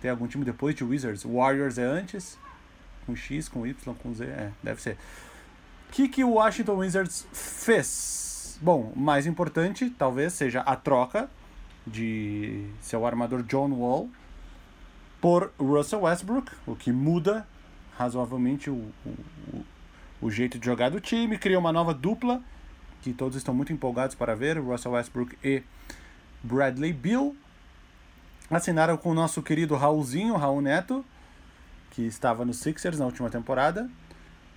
[0.01, 1.25] Tem algum time depois de Wizards?
[1.25, 2.39] Warriors é antes?
[3.07, 4.25] Com X, com Y, com Z?
[4.25, 4.97] É, deve ser.
[5.95, 8.59] Que, que o Washington Wizards fez?
[8.61, 11.31] Bom, mais importante talvez seja a troca
[11.87, 14.09] de seu armador John Wall
[15.21, 17.47] por Russell Westbrook, o que muda
[17.97, 19.65] razoavelmente o, o,
[20.21, 22.43] o- jeito de jogar do time, cria uma nova dupla
[23.03, 25.63] que todos estão muito empolgados para ver, Russell Westbrook e
[26.43, 27.35] Bradley Beal.
[28.51, 31.05] Assinaram com o nosso querido Raulzinho, Raul Neto,
[31.91, 33.89] que estava no Sixers na última temporada.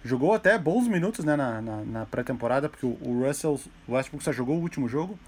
[0.07, 4.31] Jogou até bons minutos né, na, na, na pré-temporada, porque o, o Russell Westbrook só
[4.31, 5.19] jogou o último jogo.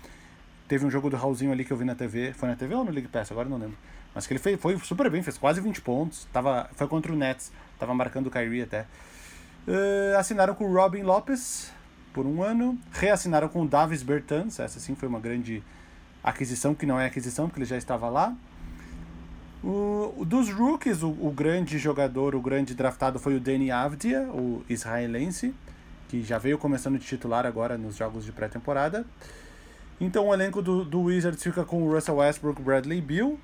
[0.69, 2.31] Teve um jogo do Raulzinho ali que eu vi na TV.
[2.31, 3.29] Foi na TV ou no League Pass?
[3.29, 3.77] Agora não lembro.
[4.15, 6.29] Mas que ele fez, foi super bem, fez quase 20 pontos.
[6.31, 7.51] Tava, foi contra o Nets.
[7.77, 8.85] Tava marcando o Kyrie até.
[9.67, 11.73] Eh, assinaram com o Robin Lopes
[12.13, 12.79] por um ano.
[12.93, 14.59] Reassinaram com o Davis Bertans.
[14.59, 15.61] Essa sim foi uma grande
[16.23, 18.33] aquisição, que não é aquisição, porque ele já estava lá.
[19.63, 24.63] O, dos rookies, o, o grande jogador, o grande draftado foi o Danny Avdia, o
[24.69, 25.53] israelense,
[26.07, 29.05] que já veio começando de titular agora nos jogos de pré-temporada.
[29.99, 33.37] Então o elenco do, do Wizards fica com o Russell Westbrook, Bradley Beal,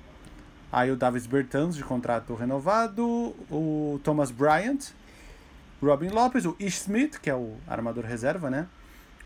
[0.72, 3.04] aí o Davis Bertans de contrato renovado,
[3.50, 4.92] o Thomas Bryant,
[5.82, 8.66] Robin Lopes, o Ish Smith, que é o armador reserva, né?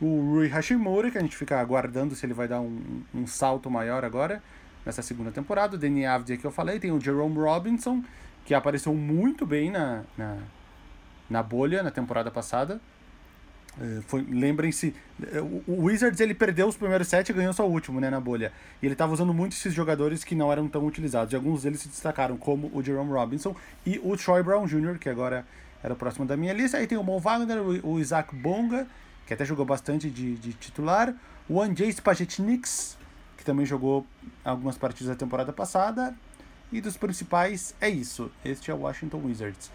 [0.01, 3.71] O Rui Hashimura, que a gente fica aguardando se ele vai dar um, um salto
[3.71, 4.43] maior agora,
[4.85, 5.77] nessa segunda temporada.
[5.77, 8.03] O Danny Avdia, que eu falei, tem o Jerome Robinson,
[8.45, 10.39] que apareceu muito bem na, na,
[11.29, 12.81] na bolha na temporada passada.
[13.81, 17.71] Eh, foi- Lembrem-se, eh, o Wizards ele perdeu os primeiros sete e ganhou só o
[17.71, 18.53] último né, na bolha.
[18.83, 21.33] E ele estava usando muito esses jogadores que não eram tão utilizados.
[21.33, 23.55] E alguns deles se destacaram, como o Jerome Robinson
[23.87, 25.47] e o Troy Brown Jr., que agora
[25.83, 26.79] era o próximo da minha lista.
[26.79, 28.87] Aí tem o Mo Wagner, o Isaac Bonga,
[29.27, 31.15] que até jogou bastante de, de titular.
[31.49, 32.99] O Andrzej Spajetniks,
[33.41, 34.07] que também jogou
[34.45, 36.15] algumas partidas da temporada passada.
[36.71, 38.31] E dos principais é isso.
[38.45, 39.71] Este é o Washington Wizards.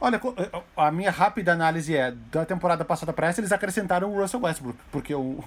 [0.00, 4.12] Olha, co- eh, a minha rápida análise é, da temporada passada para essa, eles acrescentaram
[4.12, 5.42] o Russell Westbrook, porque o,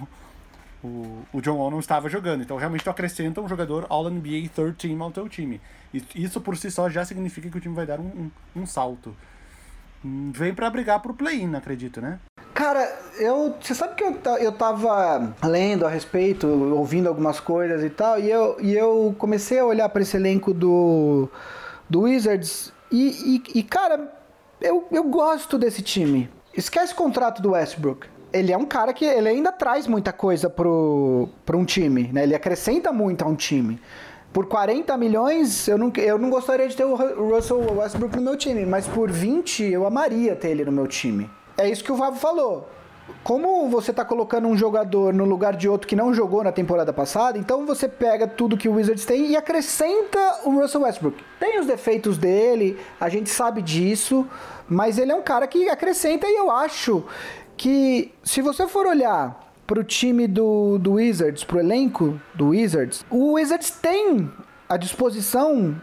[0.82, 2.42] o, o John Wall não estava jogando.
[2.42, 5.60] Então, realmente, tu acrescenta um jogador All-NBA Third Team ao teu time.
[5.92, 8.66] E isso, por si só, já significa que o time vai dar um, um, um
[8.66, 9.14] salto.
[10.02, 12.18] Hum, Vem para brigar pro play-in, acredito, né?
[12.58, 13.54] Cara, eu.
[13.60, 18.28] Você sabe que eu, eu tava lendo a respeito, ouvindo algumas coisas e tal, e
[18.28, 21.28] eu, e eu comecei a olhar para esse elenco do,
[21.88, 24.12] do Wizards E, e, e, cara,
[24.60, 26.28] eu, eu gosto desse time.
[26.52, 28.08] Esquece o contrato do Westbrook.
[28.32, 32.24] Ele é um cara que ele ainda traz muita coisa pro, pro um time, né?
[32.24, 33.80] Ele acrescenta muito a um time.
[34.32, 38.36] Por 40 milhões, eu não, eu não gostaria de ter o Russell Westbrook no meu
[38.36, 41.30] time, mas por 20 eu amaria ter ele no meu time.
[41.58, 42.68] É isso que o Vavo falou
[43.22, 46.92] como você está colocando um jogador no lugar de outro que não jogou na temporada
[46.92, 51.22] passada, então você pega tudo que o Wizards tem e acrescenta o Russell Westbrook.
[51.38, 54.26] Tem os defeitos dele, a gente sabe disso,
[54.68, 57.04] mas ele é um cara que acrescenta e eu acho
[57.56, 62.48] que se você for olhar para o time do, do Wizards, para o elenco do
[62.48, 64.30] Wizards, o Wizards tem
[64.68, 65.80] à disposição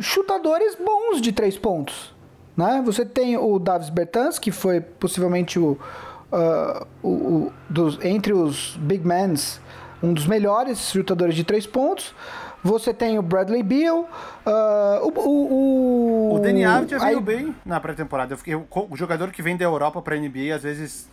[0.00, 2.13] chutadores bons de três pontos.
[2.56, 2.82] Né?
[2.84, 5.78] Você tem o Davis Bertans, que foi possivelmente o,
[6.32, 9.60] uh, o, o, dos, entre os big mans,
[10.02, 12.14] um dos melhores chutadores de três pontos.
[12.62, 14.08] Você tem o Bradley Beal,
[14.46, 16.34] uh, o, o, o...
[16.36, 18.38] O Danny Avdia veio bem na pré-temporada.
[18.90, 21.10] O jogador que vem da Europa para a NBA, às vezes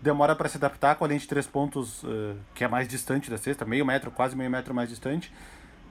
[0.00, 3.28] demora para se adaptar com a linha de três pontos, uh, que é mais distante
[3.28, 5.32] da cesta, meio metro, quase meio metro mais distante.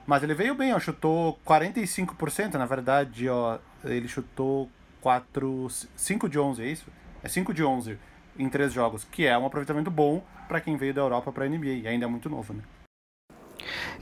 [0.06, 4.70] Mas ele veio bem, ó, chutou 45%, na verdade, ó, ele chutou
[5.04, 6.86] 4, 5 de 11, é isso?
[7.22, 7.98] É 5 de 11
[8.38, 11.48] em três jogos, que é um aproveitamento bom para quem veio da Europa para a
[11.48, 12.62] NBA e ainda é muito novo, né?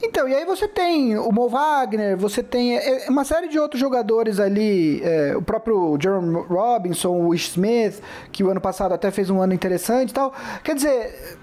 [0.00, 3.59] Então, e aí você tem o Mo Wagner, você tem é, é, uma série de
[3.59, 8.00] outros jogadores ali, é, o próprio Jerome Robinson, o Smith,
[8.30, 10.32] que o ano passado até fez um ano interessante e tal.
[10.62, 11.36] Quer dizer,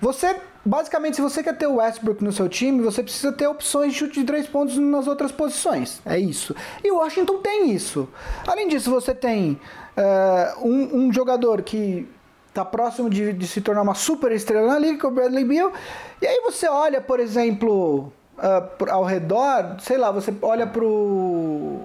[0.00, 0.34] você,
[0.66, 3.98] basicamente, se você quer ter o Westbrook no seu time, você precisa ter opções de
[3.98, 6.00] chute de três pontos nas outras posições.
[6.04, 6.54] É isso.
[6.82, 8.08] E o Washington tem isso.
[8.46, 9.60] Além disso, você tem
[9.96, 12.08] uh, um, um jogador que
[12.52, 15.44] tá próximo de, de, se tornar uma super estrela na liga, que é o Bradley
[15.44, 15.72] Beal.
[16.20, 21.78] E aí você olha, por exemplo, uh, ao redor, sei lá, você olha pro.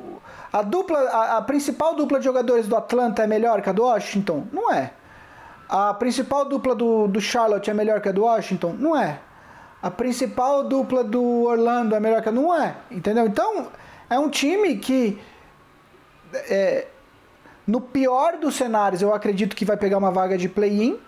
[0.51, 3.83] A dupla, a, a, principal dupla de jogadores do Atlanta é melhor que a do
[3.83, 4.45] Washington?
[4.51, 4.91] Não é.
[5.71, 8.75] A principal dupla do, do Charlotte é melhor que a do Washington?
[8.77, 9.19] Não é.
[9.81, 12.31] A principal dupla do Orlando é melhor que a.
[12.31, 12.75] Não é.
[12.91, 13.25] Entendeu?
[13.25, 13.69] Então,
[14.09, 15.17] é um time que.
[16.33, 16.87] É,
[17.65, 20.99] no pior dos cenários, eu acredito que vai pegar uma vaga de play-in.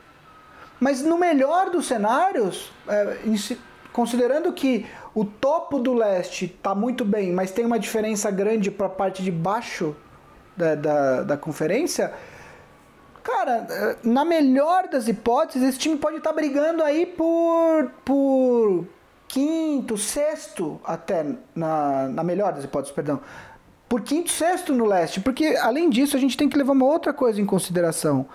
[0.79, 3.17] Mas no melhor dos cenários, é,
[3.91, 8.87] considerando que o topo do leste está muito bem, mas tem uma diferença grande para
[8.87, 9.93] a parte de baixo
[10.55, 12.13] da, da, da, conferência,
[13.23, 18.85] cara, é, na melhor das hipóteses, esse time pode estar tá brigando aí por, por
[19.27, 23.19] quinto, sexto, até na, na melhor das hipóteses, perdão
[23.93, 25.21] por quinto sexto no leste.
[25.21, 28.25] Porque, além disso, a gente tem que levar uma outra coisa em consideração.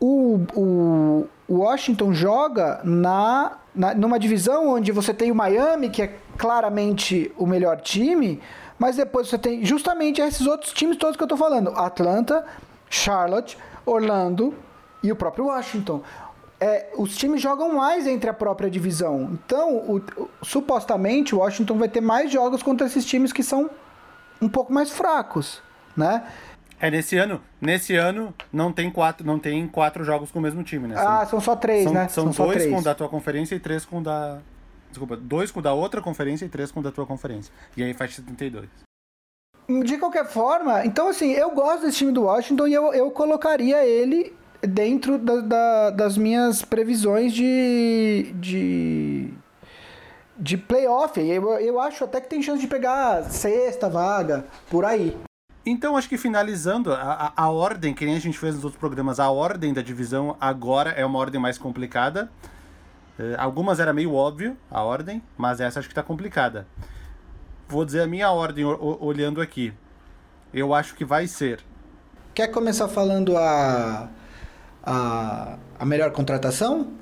[0.00, 6.14] O, o Washington joga na, na, numa divisão onde você tem o Miami, que é
[6.38, 8.40] claramente o melhor time,
[8.78, 12.44] mas depois você tem justamente esses outros times todos que eu estou falando: Atlanta,
[12.88, 14.54] Charlotte, Orlando
[15.02, 16.02] e o próprio Washington.
[16.60, 19.30] É, os times jogam mais entre a própria divisão.
[19.32, 23.68] Então, o, o, supostamente, o Washington vai ter mais jogos contra esses times que são
[24.40, 25.60] um pouco mais fracos,
[25.96, 26.24] né?
[26.80, 30.64] É, nesse ano, nesse ano não tem quatro, não tem quatro jogos com o mesmo
[30.64, 30.96] time, né?
[30.96, 32.08] São, ah, são só três, são, né?
[32.08, 34.38] São, são dois com o da tua conferência e três com o da.
[34.88, 37.52] Desculpa, dois com o da outra conferência e três com o da tua conferência.
[37.76, 38.68] E aí faz 72.
[39.80, 43.84] De qualquer forma, então assim, eu gosto desse time do Washington e eu, eu colocaria
[43.86, 49.30] ele dentro da, da, das minhas previsões de, de,
[50.38, 51.20] de playoff.
[51.20, 55.16] Eu, eu acho até que tem chance de pegar sexta vaga, por aí.
[55.64, 59.20] Então, acho que finalizando, a, a, ordem, que nem a gente fez nos outros programas,
[59.20, 62.28] a ordem da divisão agora é uma ordem mais complicada.
[63.16, 66.66] Uh, algumas era meio óbvio, a ordem, mas essa acho que está complicada.
[67.72, 69.72] Vou dizer a minha ordem olhando aqui.
[70.52, 71.60] Eu acho que vai ser.
[72.34, 74.10] Quer começar falando a,
[74.82, 76.92] a, a melhor contratação?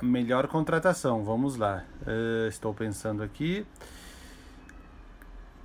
[0.00, 1.82] Melhor contratação, vamos lá.
[2.06, 3.66] Uh, estou pensando aqui.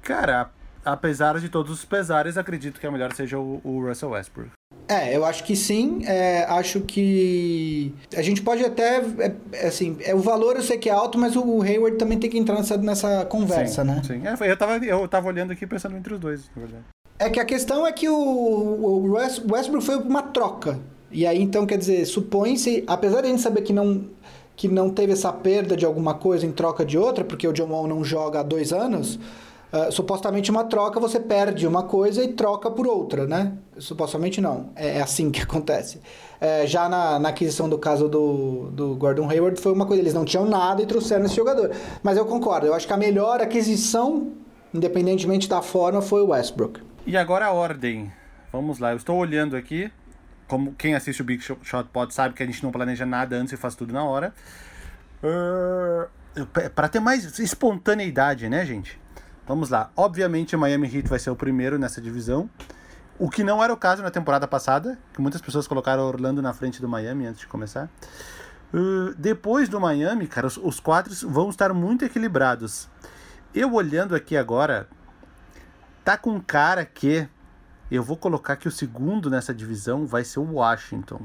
[0.02, 0.50] Cara,
[0.84, 4.59] apesar de todos os pesares, acredito que a melhor seja o, o Russell Westbrook.
[4.90, 6.02] É, eu acho que sim.
[6.04, 10.80] É, acho que a gente pode até, é, é, assim, é, o valor eu sei
[10.80, 14.02] que é alto, mas o Hayward também tem que entrar nessa, nessa conversa, sim, né?
[14.04, 16.84] Sim, é, eu, tava, eu tava olhando aqui pensando entre os dois, na verdade.
[17.20, 20.80] É que a questão é que o, o Westbrook foi uma troca.
[21.12, 24.06] E aí, então, quer dizer, supõe-se, apesar de a gente saber que não
[24.56, 27.70] que não teve essa perda de alguma coisa em troca de outra, porque o John
[27.70, 29.18] Wall não joga há dois anos,
[29.74, 33.54] uh, supostamente uma troca você perde uma coisa e troca por outra, né?
[33.78, 34.72] Supostamente não.
[34.76, 36.02] É, é assim que acontece.
[36.40, 40.14] É, já na, na, aquisição do caso do, do Gordon Hayward foi uma coisa, eles
[40.14, 41.72] não tinham nada e trouxeram esse jogador.
[42.02, 44.32] Mas eu concordo, eu acho que a melhor aquisição,
[44.74, 46.82] independentemente da forma, foi o Westbrook.
[47.06, 48.12] E agora a ordem.
[48.52, 49.92] Vamos lá, eu estou olhando aqui.
[50.48, 53.54] Como quem assiste o Big Shot Pod sabe que a gente não planeja nada antes
[53.54, 54.34] e faz tudo na hora.
[55.24, 56.08] Uh,
[56.74, 59.00] para ter mais espontaneidade, né, gente?
[59.50, 59.90] Vamos lá.
[59.98, 62.48] Obviamente, o Miami Heat vai ser o primeiro nessa divisão.
[63.18, 66.54] O que não era o caso na temporada passada, que muitas pessoas colocaram Orlando na
[66.54, 67.90] frente do Miami antes de começar.
[68.72, 72.88] Uh, depois do Miami, cara, os, os quatro vão estar muito equilibrados.
[73.52, 74.88] Eu olhando aqui agora,
[76.06, 77.28] tá com cara que
[77.90, 81.22] eu vou colocar que o segundo nessa divisão vai ser o Washington.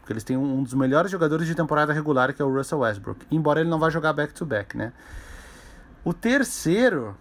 [0.00, 2.80] Porque eles têm um, um dos melhores jogadores de temporada regular, que é o Russell
[2.80, 3.24] Westbrook.
[3.30, 4.92] Embora ele não vá jogar back-to-back, -back, né?
[6.04, 7.16] O terceiro,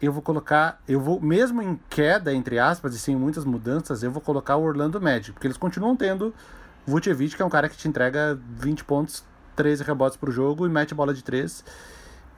[0.00, 4.10] eu vou colocar, eu vou, mesmo em queda, entre aspas, e sem muitas mudanças, eu
[4.10, 5.32] vou colocar o Orlando Magic.
[5.32, 6.34] Porque eles continuam tendo
[6.86, 9.24] Vucevic, que é um cara que te entrega 20 pontos,
[9.56, 11.64] 13 rebotes por jogo e mete bola de 3.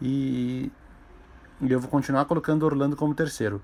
[0.01, 0.71] E,
[1.61, 3.61] eu vou continuar colocando Orlando como terceiro.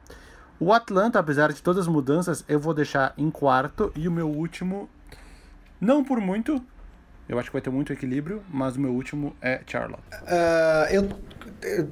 [0.59, 3.92] O Atlanta, apesar de todas as mudanças, eu vou deixar em quarto.
[3.95, 4.88] E o meu último,
[5.80, 6.61] não por muito,
[7.28, 10.03] eu acho que vai ter muito equilíbrio, mas o meu último é Charlotte.
[10.22, 11.09] Uh, eu,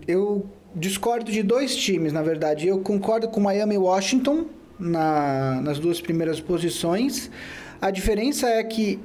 [0.07, 2.67] eu discordo de dois times, na verdade.
[2.67, 4.47] Eu concordo com Miami e Washington
[4.79, 7.31] na, nas duas primeiras posições.
[7.81, 8.99] A diferença é que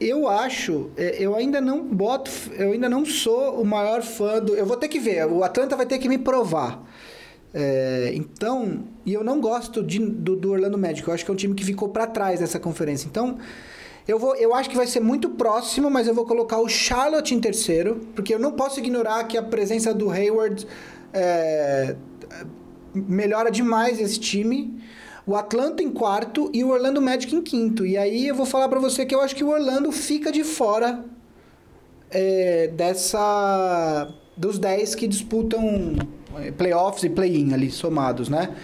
[0.00, 4.54] eu acho, é, eu ainda não boto, eu ainda não sou o maior fã do.
[4.54, 6.84] Eu vou ter que ver, o Atlanta vai ter que me provar.
[7.52, 11.06] É, então, e eu não gosto de, do, do, Orlando Magic.
[11.06, 13.08] Eu acho que é um time que ficou para trás nessa conferência.
[13.08, 13.38] Então,
[14.08, 17.34] eu, vou, eu acho que vai ser muito próximo, mas eu vou colocar o Charlotte
[17.34, 20.66] em terceiro, porque eu não posso ignorar que a presença do Hayward
[21.12, 21.94] é,
[22.94, 24.82] melhora demais esse time.
[25.26, 27.84] O Atlanta em quarto e o Orlando Magic em quinto.
[27.84, 30.42] E aí eu vou falar para você que eu acho que o Orlando fica de
[30.42, 31.04] fora
[32.10, 35.96] é, dessa dos 10 que disputam
[36.38, 38.56] é, playoffs e play-in ali somados, né?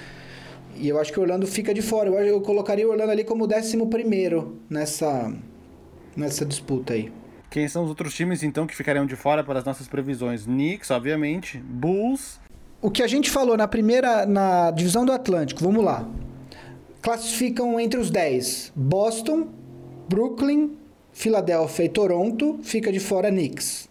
[0.76, 2.08] E eu acho que o Orlando fica de fora.
[2.08, 5.32] Eu, eu colocaria o Orlando ali como décimo primeiro nessa,
[6.16, 7.12] nessa disputa aí.
[7.50, 10.44] Quem são os outros times, então, que ficariam de fora para as nossas previsões?
[10.44, 12.40] Knicks, obviamente, Bulls.
[12.82, 16.08] O que a gente falou na primeira, na divisão do Atlântico, vamos lá.
[17.00, 19.48] Classificam entre os 10 Boston,
[20.08, 20.72] Brooklyn,
[21.12, 23.88] Filadélfia e Toronto, fica de fora Knicks.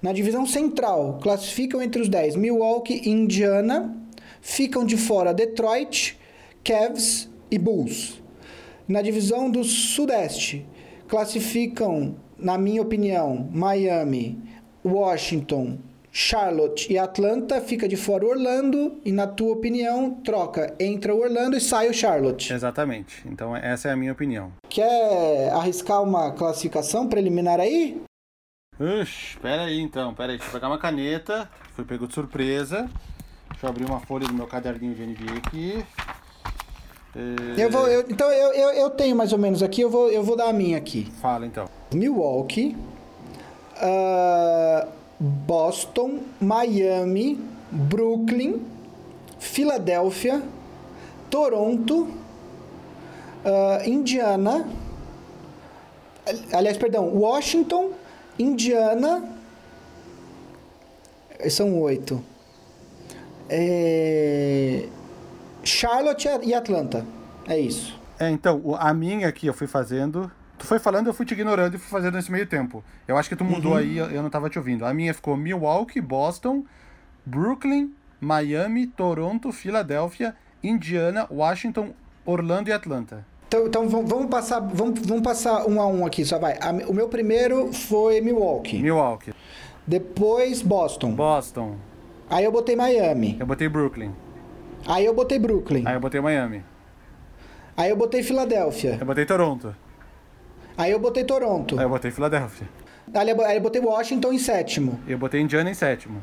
[0.00, 3.94] Na divisão central, classificam entre os 10 Milwaukee e Indiana,
[4.40, 6.18] ficam de fora Detroit,
[6.64, 8.22] Cavs e Bulls.
[8.86, 10.66] Na divisão do Sudeste,
[11.08, 14.38] classificam, na minha opinião, Miami,
[14.84, 15.78] Washington,
[16.12, 21.56] Charlotte e Atlanta, fica de fora Orlando e na tua opinião, troca, entra o Orlando
[21.56, 22.52] e sai o Charlotte.
[22.52, 23.22] Exatamente.
[23.26, 24.52] Então essa é a minha opinião.
[24.68, 28.02] Quer arriscar uma classificação preliminar aí?
[28.78, 32.90] Ux, pera aí então, pera aí, deixa eu pegar uma caneta, fui pego de surpresa.
[33.50, 35.84] Deixa eu abrir uma folha do meu caderninho de NBA aqui.
[37.14, 37.64] É...
[37.64, 40.22] Eu vou, eu, então eu, eu, eu, tenho mais ou menos aqui, eu vou, eu
[40.22, 41.10] vou dar a minha aqui.
[41.20, 41.68] Fala então.
[41.92, 42.76] Milwaukee,
[43.76, 44.88] uh,
[45.18, 47.40] Boston, Miami,
[47.70, 48.60] Brooklyn,
[49.38, 50.42] Filadélfia,
[51.28, 52.02] Toronto,
[53.44, 54.68] uh, Indiana,
[56.52, 57.90] aliás, perdão, Washington,
[58.38, 59.24] Indiana,
[61.48, 62.22] são oito.
[63.48, 64.88] É...
[65.64, 67.04] Charlotte e Atlanta.
[67.46, 67.98] É isso.
[68.18, 70.30] É, então, a minha aqui eu fui fazendo.
[70.58, 72.84] Tu foi falando, eu fui te ignorando e fui fazendo nesse meio tempo.
[73.08, 73.78] Eu acho que tu mudou uhum.
[73.78, 74.84] aí, eu não tava te ouvindo.
[74.84, 76.64] A minha ficou Milwaukee, Boston,
[77.24, 81.94] Brooklyn, Miami, Toronto, Filadélfia, Indiana, Washington,
[82.26, 83.24] Orlando e Atlanta.
[83.48, 86.58] Então, então vamos, passar, vamos, vamos passar um a um aqui, só vai.
[86.86, 88.78] o meu primeiro foi Milwaukee.
[88.78, 89.32] Milwaukee.
[89.86, 91.12] Depois Boston.
[91.12, 91.76] Boston.
[92.28, 93.36] Aí eu botei Miami.
[93.40, 94.12] Eu botei Brooklyn.
[94.90, 95.84] Aí eu botei Brooklyn.
[95.86, 96.64] Aí eu botei Miami.
[97.76, 98.98] Aí eu botei Filadélfia.
[99.00, 99.72] Eu botei Toronto.
[100.76, 101.78] Aí eu botei Toronto.
[101.78, 102.68] Aí eu botei Filadélfia.
[103.14, 104.98] Aí eu botei Washington em sétimo.
[105.06, 106.20] Eu botei Indiana em sétimo.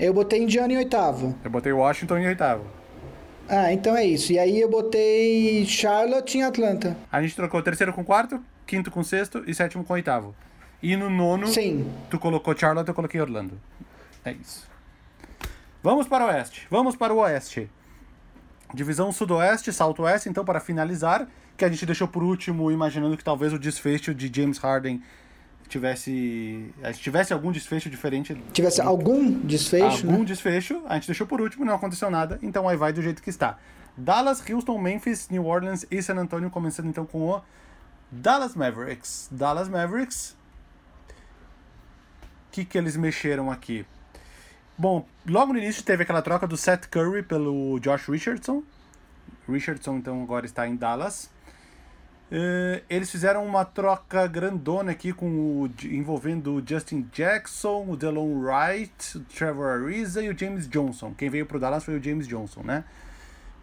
[0.00, 1.34] Eu botei Indiana em oitavo.
[1.44, 2.64] Eu botei Washington em oitavo.
[3.46, 4.32] Ah, então é isso.
[4.32, 6.96] E aí eu botei Charlotte em Atlanta.
[7.12, 10.34] A gente trocou terceiro com quarto, quinto com sexto e sétimo com oitavo.
[10.82, 11.86] E no nono, Sim.
[12.08, 13.60] tu colocou Charlotte, eu coloquei Orlando.
[14.24, 14.66] É isso.
[15.86, 16.66] Vamos para o oeste.
[16.68, 17.70] Vamos para o oeste.
[18.74, 23.52] Divisão sudoeste, salto-oeste, então, para finalizar, que a gente deixou por último, imaginando que talvez
[23.52, 25.00] o desfecho de James Harden
[25.68, 26.74] tivesse.
[26.82, 28.36] Eh, tivesse algum desfecho diferente.
[28.52, 30.08] Tivesse algum desfecho?
[30.08, 30.24] Algum né?
[30.24, 30.82] desfecho.
[30.88, 33.56] A gente deixou por último, não aconteceu nada, então aí vai do jeito que está.
[33.96, 37.40] Dallas, Houston, Memphis, New Orleans e San Antonio, começando então com o
[38.10, 39.28] Dallas Mavericks.
[39.30, 40.36] Dallas Mavericks.
[42.48, 43.86] O que, que eles mexeram aqui?
[44.78, 48.62] Bom, logo no início teve aquela troca do Seth Curry pelo Josh Richardson.
[49.48, 51.30] Richardson então agora está em Dallas.
[52.30, 58.40] Uh, eles fizeram uma troca grandona aqui com o, envolvendo o Justin Jackson, o Delon
[58.40, 61.14] Wright, o Trevor Ariza e o James Johnson.
[61.16, 62.84] Quem veio pro Dallas foi o James Johnson, né?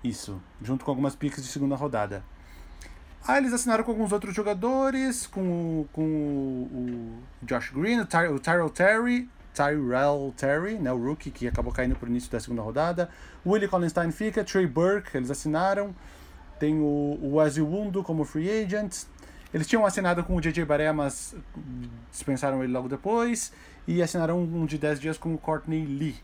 [0.04, 2.24] Isso, junto com algumas piques de segunda rodada.
[3.28, 8.06] Aí eles assinaram com alguns outros jogadores, com, o, com o, o Josh Green, o,
[8.06, 12.40] Ty, o Tyrell Terry, Tyrell Terry, né, o rookie que acabou caindo pro início da
[12.40, 13.10] segunda rodada.
[13.46, 15.96] O Willie Collinstein fica, Trey Burke, eles assinaram.
[16.60, 19.04] Tem o, o Wundo como free agent.
[19.54, 21.36] Eles tinham assinado com o JJ Baré, mas
[22.12, 23.54] dispensaram ele logo depois.
[23.88, 26.16] E assinaram um de 10 dias com o Courtney Lee.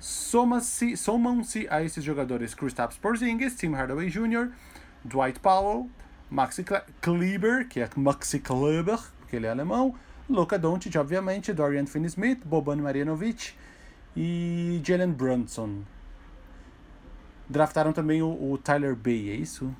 [0.00, 4.50] Somam-se somam a esses jogadores Kristaps Porzingis, Tim Hardaway Jr.,
[5.04, 5.88] Dwight Powell,
[6.30, 6.64] Maxi
[7.00, 9.94] Kleber, que é Maxi Kleber, porque ele é alemão,
[10.28, 13.54] Luka Doncic, obviamente, Dorian Finney-Smith, Boban Marjanovic
[14.14, 15.82] e Jalen Brunson.
[17.48, 19.74] Draftaram também o, o Tyler Bay, é isso?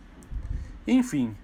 [0.86, 1.36] Enfim,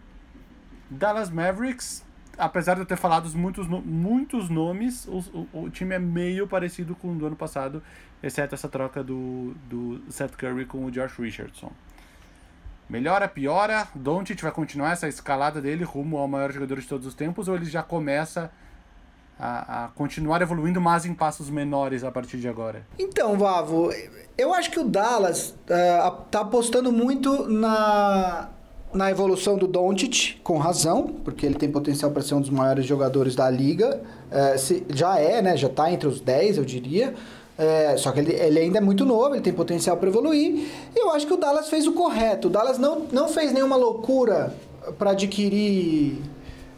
[0.89, 2.03] Dallas Mavericks,
[2.39, 5.19] apesar de eu ter falado muitos, muitos nomes, o,
[5.53, 7.83] o, o, time é meio parecido com o do ano passado,
[8.23, 11.71] exceto essa troca do, do Seth Curry com o Josh Richardson.
[12.89, 13.87] Melhora, piora?
[13.95, 17.57] Doncic vai continuar essa escalada dele rumo ao maior jogador de todos os tempos ou
[17.57, 18.51] ele já começa
[19.39, 22.87] a, a, continuar evoluindo, mas em passos menores a partir de agora?
[22.99, 23.91] Então, Vavo,
[24.37, 28.49] eu acho que o Dallas uh, tá apostando muito na,
[28.93, 32.87] na evolução do Doncic, com razão, porque ele tem potencial para ser um dos maiores
[32.87, 34.01] jogadores da liga.
[34.31, 35.57] Uh, se, já é, né?
[35.57, 37.15] Já está entre os 10, eu diria.
[37.57, 40.67] É, só que ele, ele, ainda é muito novo, ele tem potencial para evoluir.
[40.95, 42.49] E eu acho que o Dallas fez o correto.
[42.49, 44.53] O Dallas não, não fez nenhuma loucura
[44.99, 46.21] para adquirir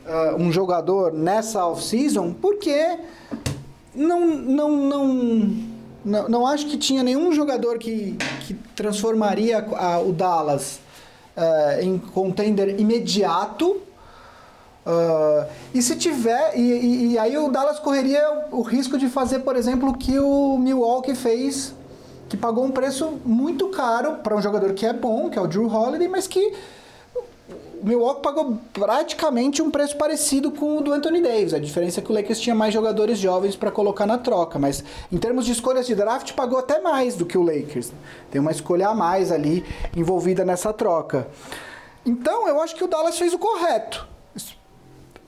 [0.06, 2.98] uh, um jogador nessa off-season, porque
[3.94, 5.14] não, não, não,
[6.04, 10.80] não, não acho que tinha nenhum jogador que, que transformaria a, o Dallas
[11.36, 13.82] uh, em contender imediato.
[14.86, 19.56] Uh, e se tiver, e, e, aí o Dallas correria o risco de fazer, por
[19.56, 21.74] exemplo, o que o Milwaukee fez,
[22.28, 25.46] que pagou um preço muito caro para um jogador que é bom, que é o
[25.48, 26.54] Drew Holiday, mas que
[27.82, 31.54] Milwaukee pagou praticamente um preço parecido com o do Anthony Davis.
[31.54, 34.82] A diferença é que o Lakers tinha mais jogadores jovens para colocar na troca, mas
[35.12, 37.92] em termos de escolhas de draft, pagou até mais do que o Lakers.
[38.30, 39.64] Tem uma escolha a mais ali
[39.96, 41.28] envolvida nessa troca.
[42.04, 44.06] Então, eu acho que o Dallas fez o correto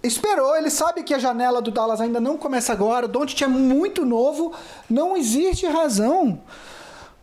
[0.03, 3.49] esperou, ele sabe que a janela do Dallas ainda não começa agora, o Doncic é
[3.49, 4.53] muito novo,
[4.89, 6.41] não existe razão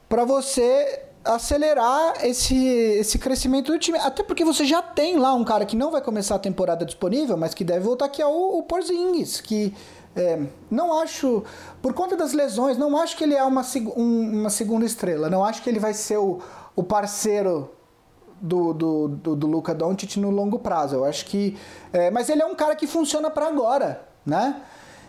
[0.10, 3.98] para você acelerar esse, esse crescimento do time.
[3.98, 7.36] Até porque você já tem lá um cara que não vai começar a temporada disponível,
[7.36, 9.74] mas que deve voltar, que é o, o Porzingis, que
[10.16, 10.40] é,
[10.72, 11.44] não acho,
[11.82, 13.64] por conta das lesões, não acho que ele é uma,
[13.98, 16.40] um, uma segunda estrela, não acho que ele vai ser o,
[16.76, 17.70] o parceiro
[18.40, 20.96] do, do, do, do Luca Doncic no longo prazo.
[20.96, 21.58] Eu acho que.
[21.92, 24.62] É, mas ele é um cara que funciona para agora, né?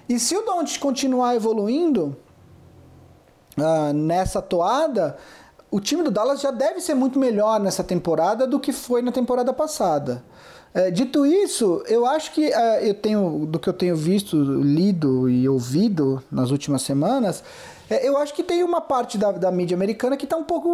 [0.09, 2.17] E se o Doncic continuar evoluindo
[3.59, 5.17] uh, nessa toada,
[5.71, 9.13] o time do Dallas já deve ser muito melhor nessa temporada do que foi na
[9.13, 10.23] temporada passada.
[10.73, 15.29] É, dito isso, eu acho que uh, eu tenho, do que eu tenho visto, lido
[15.29, 17.43] e ouvido nas últimas semanas,
[17.89, 20.69] é, eu acho que tem uma parte da, da mídia americana que está um pouco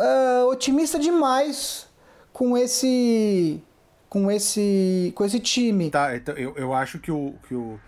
[0.00, 1.86] uh, otimista demais
[2.32, 3.62] com esse
[4.08, 5.90] com esse com esse time.
[5.90, 7.78] Tá, então eu, eu acho que o que o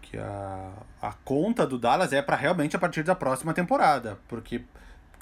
[0.00, 0.70] que a,
[1.02, 4.62] a conta do Dallas é para realmente a partir da próxima temporada, porque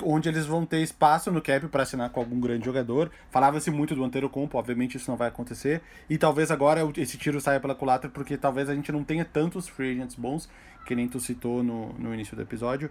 [0.02, 3.10] onde eles vão ter espaço no cap para assinar com algum grande jogador.
[3.30, 5.82] Falava-se muito do Antero Compo, obviamente isso não vai acontecer.
[6.08, 9.68] E talvez agora esse tiro saia pela culatra, porque talvez a gente não tenha tantos
[9.68, 10.48] free agents bons,
[10.86, 12.90] que nem tu citou no, no início do episódio.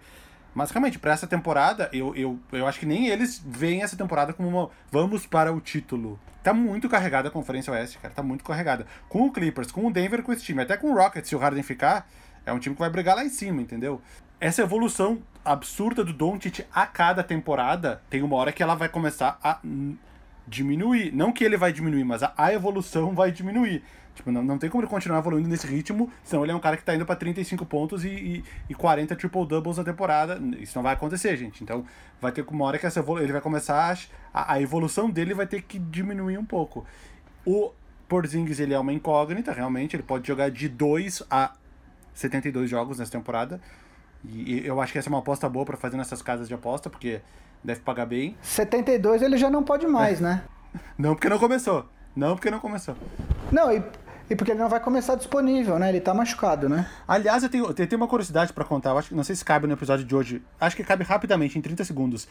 [0.54, 4.34] Mas realmente, para essa temporada, eu, eu, eu acho que nem eles veem essa temporada
[4.34, 4.70] como uma.
[4.92, 6.20] Vamos para o título.
[6.42, 8.14] Tá muito carregada a Conferência Oeste, cara.
[8.14, 8.88] Tá muito carregada.
[9.08, 10.64] Com o Clippers, com o Denver, com esse time.
[10.64, 12.10] Até com o Rockets, se o Harden ficar,
[12.44, 14.02] é um time que vai brigar lá em cima, entendeu?
[14.40, 19.40] Essa evolução absurda do Doncic a cada temporada, tem uma hora que ela vai começar
[19.44, 19.60] a
[20.48, 21.12] diminuir.
[21.14, 23.84] Não que ele vai diminuir, mas a, a evolução vai diminuir.
[24.14, 26.76] Tipo, não, não tem como ele continuar evoluindo nesse ritmo, senão ele é um cara
[26.76, 30.40] que tá indo para 35 pontos e, e, e 40 triple-doubles na temporada.
[30.60, 31.64] Isso não vai acontecer, gente.
[31.64, 31.86] Então,
[32.20, 33.96] vai ter uma hora que essa ele vai começar
[34.34, 36.86] a, a evolução dele vai ter que diminuir um pouco.
[37.46, 37.72] O
[38.08, 41.54] Porzingis, ele é uma incógnita, realmente, ele pode jogar de 2 a
[42.14, 43.62] 72 jogos nessa temporada.
[44.30, 46.90] E eu acho que essa é uma aposta boa para fazer nessas casas de aposta,
[46.90, 47.22] porque
[47.64, 48.36] deve pagar bem.
[48.42, 50.24] 72 ele já não pode mais, é.
[50.24, 50.44] né?
[50.98, 51.86] Não porque não começou.
[52.16, 52.96] Não porque não começou.
[53.52, 53.82] Não, e
[54.30, 55.88] E porque ele não vai começar disponível, né?
[55.90, 56.90] Ele tá machucado, né?
[57.08, 58.90] Aliás, eu tenho, eu tenho uma curiosidade para contar.
[58.90, 60.42] Eu acho, não sei se cabe no episódio de hoje.
[60.60, 62.28] Acho que cabe rapidamente, em 30 segundos.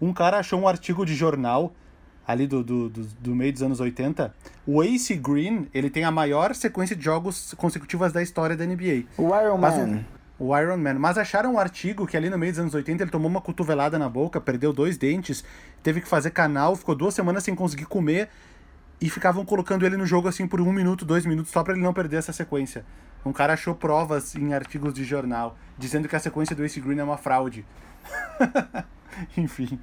[0.00, 1.72] Um cara achou um artigo de jornal
[2.26, 4.32] ali do, do, do, do, meio dos anos 80,
[4.66, 9.04] o Ace Green, ele tem a maior sequência de jogos consecutivas da história da NBA.
[9.18, 10.04] O Iron Man.
[10.40, 10.94] O Iron Man.
[10.94, 13.98] Mas acharam um artigo que ali no meio dos anos 80 ele tomou uma cotovelada
[13.98, 15.44] na boca, perdeu dois dentes,
[15.82, 18.30] teve que fazer canal, ficou duas semanas sem conseguir comer
[18.98, 21.82] e ficavam colocando ele no jogo assim por um minuto, dois minutos, só para ele
[21.82, 22.86] não perder essa sequência.
[23.24, 26.98] Um cara achou provas em artigos de jornal dizendo que a sequência do Ace Green
[26.98, 27.66] é uma fraude.
[29.36, 29.78] Enfim.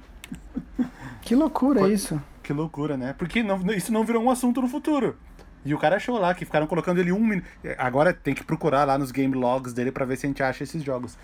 [1.22, 1.92] Que loucura Foi...
[1.92, 2.20] isso.
[2.42, 3.14] Que loucura, né?
[3.16, 5.16] Porque não, isso não virou um assunto no futuro.
[5.64, 7.46] E o cara achou lá que ficaram colocando ele um minuto.
[7.76, 10.64] Agora tem que procurar lá nos game logs dele para ver se a gente acha
[10.64, 11.18] esses jogos.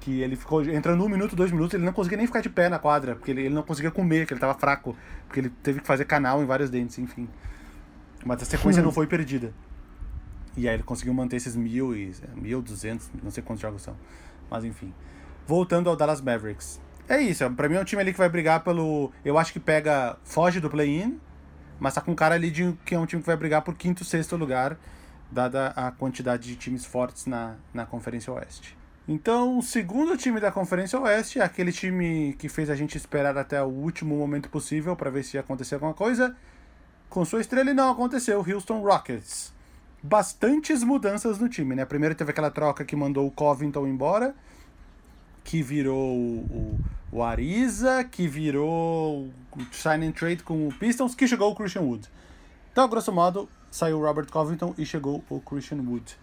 [0.00, 2.68] Que ele ficou entrando um minuto, dois minutos, ele não conseguia nem ficar de pé
[2.68, 4.96] na quadra, porque ele, ele não conseguia comer, que ele tava fraco,
[5.26, 7.28] porque ele teve que fazer canal em vários dentes, enfim.
[8.24, 8.86] Mas a sequência hum.
[8.86, 9.52] não foi perdida.
[10.56, 13.96] E aí ele conseguiu manter esses mil e mil duzentos, não sei quantos jogos são.
[14.50, 14.92] Mas enfim.
[15.46, 16.80] Voltando ao Dallas Mavericks.
[17.08, 19.10] É isso, pra mim é um time ali que vai brigar pelo.
[19.24, 20.16] Eu acho que pega.
[20.24, 21.18] Foge do play-in,
[21.78, 24.04] mas tá com cara ali de que é um time que vai brigar por quinto,
[24.04, 24.78] sexto lugar,
[25.30, 28.76] dada a quantidade de times fortes na, na Conferência Oeste.
[29.06, 33.38] Então, o segundo time da Conferência Oeste é aquele time que fez a gente esperar
[33.38, 36.36] até o último momento possível para ver se ia acontecer alguma coisa.
[37.08, 39.54] Com sua estrela e não aconteceu, Houston Rockets.
[40.02, 41.86] Bastantes mudanças no time, né?
[41.86, 44.34] Primeiro teve aquela troca que mandou o Covington embora,
[45.48, 46.78] que virou o,
[47.10, 51.80] o Ariza, que virou o sign and trade com o Pistons, que chegou o Christian
[51.80, 52.06] Wood.
[52.70, 56.18] Então, grosso modo, saiu o Robert Covington e chegou o Christian Wood.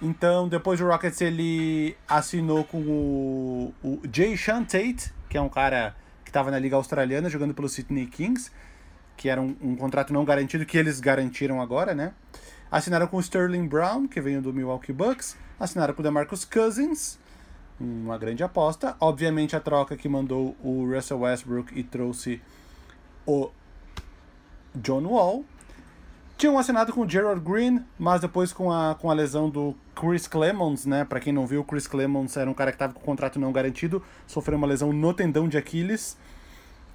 [0.00, 5.48] Então, depois o Rockets ele assinou com o, o Jay Sean Tate, que é um
[5.48, 8.52] cara que estava na Liga Australiana jogando pelo Sydney Kings,
[9.16, 12.12] que era um, um, contrato não garantido que eles garantiram agora, né?
[12.70, 15.36] Assinaram com o Sterling Brown, que veio do Milwaukee Bucks.
[15.58, 17.18] Assinaram com o DeMarcus Cousins,
[17.80, 18.96] uma grande aposta.
[19.00, 22.40] Obviamente a troca que mandou o Russell Westbrook e trouxe
[23.26, 23.50] o
[24.74, 25.44] John Wall.
[26.36, 30.28] Tinham assinado com o Gerald Green, mas depois com a, com a lesão do Chris
[30.28, 31.04] Clemons, né?
[31.04, 33.40] Para quem não viu, o Chris Clemons era um cara que estava com o contrato
[33.40, 36.16] não garantido, sofreu uma lesão no tendão de Aquiles,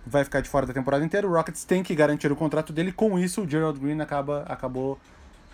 [0.07, 1.27] vai ficar de fora da temporada inteira.
[1.27, 4.97] O Rockets tem que garantir o contrato dele, com isso o Gerald Green acaba, acabou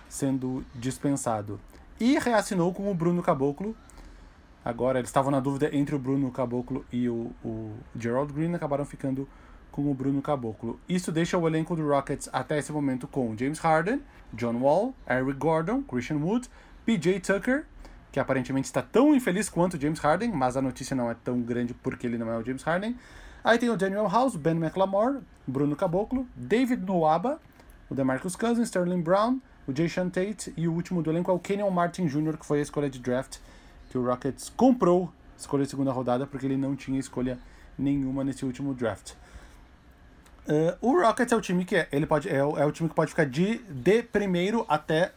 [0.07, 1.60] sendo dispensado.
[1.99, 3.76] E reassinou com o Bruno Caboclo,
[4.64, 8.86] Agora eles estavam na dúvida entre o Bruno Caboclo e o, o Gerald Green, acabaram
[8.86, 9.27] ficando
[9.72, 10.80] com o Bruno Caboclo.
[10.88, 14.02] Isso deixa o elenco do Rockets até esse momento com James Harden,
[14.34, 16.49] John Wall, Eric Gordon, Christian Wood,
[16.86, 17.65] PJ Tucker,
[18.11, 21.73] que aparentemente está tão infeliz quanto James Harden, mas a notícia não é tão grande
[21.73, 22.95] porque ele não é o James Harden.
[23.44, 27.40] Aí tem o Daniel House, Ben McLemore, Bruno Caboclo, David Nuaba,
[27.90, 31.40] o DeMarcus Cousins, Sterling Brown, o Jay Tate e o último do elenco é o
[31.40, 33.38] Kenyon Martin Jr., que foi a escolha de draft
[33.90, 37.40] que o Rockets comprou escolha de segunda rodada porque ele não tinha escolha
[37.78, 39.14] nenhuma nesse último draft.
[40.48, 42.95] Uh, o Rockets é o time que é, ele pode, é, é o time que
[42.95, 45.14] pode ficar de, de primeiro até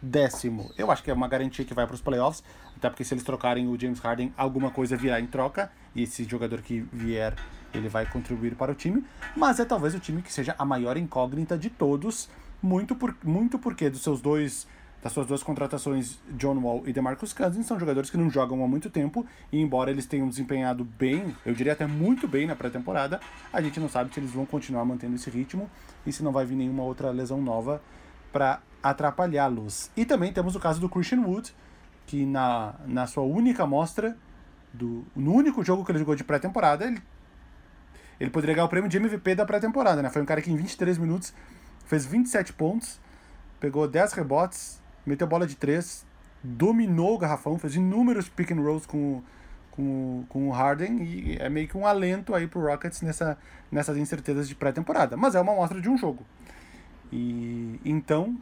[0.00, 0.70] décimo.
[0.76, 2.44] Eu acho que é uma garantia que vai para os playoffs,
[2.76, 6.24] até porque se eles trocarem o James Harden, alguma coisa virá em troca, e esse
[6.24, 7.34] jogador que vier,
[7.72, 10.96] ele vai contribuir para o time, mas é talvez o time que seja a maior
[10.96, 12.28] incógnita de todos,
[12.62, 14.66] muito, por, muito porque dos seus dois
[15.06, 18.66] das suas duas contratações, John Wall e DeMarcus Cousins, são jogadores que não jogam há
[18.66, 23.20] muito tempo e embora eles tenham desempenhado bem, eu diria até muito bem na pré-temporada,
[23.52, 25.70] a gente não sabe se eles vão continuar mantendo esse ritmo
[26.04, 27.80] e se não vai vir nenhuma outra lesão nova
[28.32, 29.92] para atrapalhá-los.
[29.96, 31.54] E também temos o caso do Christian Wood,
[32.04, 34.16] que na, na sua única amostra,
[34.72, 37.00] do, no único jogo que ele jogou de pré-temporada, ele,
[38.18, 40.10] ele poderia ganhar o prêmio de MVP da pré-temporada, né?
[40.10, 41.32] Foi um cara que em 23 minutos
[41.84, 42.98] fez 27 pontos,
[43.60, 46.04] pegou 10 rebotes, meteu bola de três,
[46.42, 49.22] dominou o garrafão, fez inúmeros pick and rolls com,
[49.70, 53.38] com, com o Harden e é meio que um alento aí pro Rockets nessa,
[53.70, 55.16] nessas incertezas de pré-temporada.
[55.16, 56.24] Mas é uma amostra de um jogo.
[57.12, 58.36] E então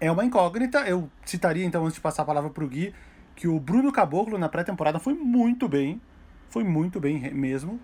[0.00, 0.80] é uma incógnita.
[0.80, 2.94] Eu citaria então, antes de passar a palavra pro Gui,
[3.34, 6.00] que o Bruno Caboclo na pré-temporada foi muito bem.
[6.48, 7.80] Foi muito bem mesmo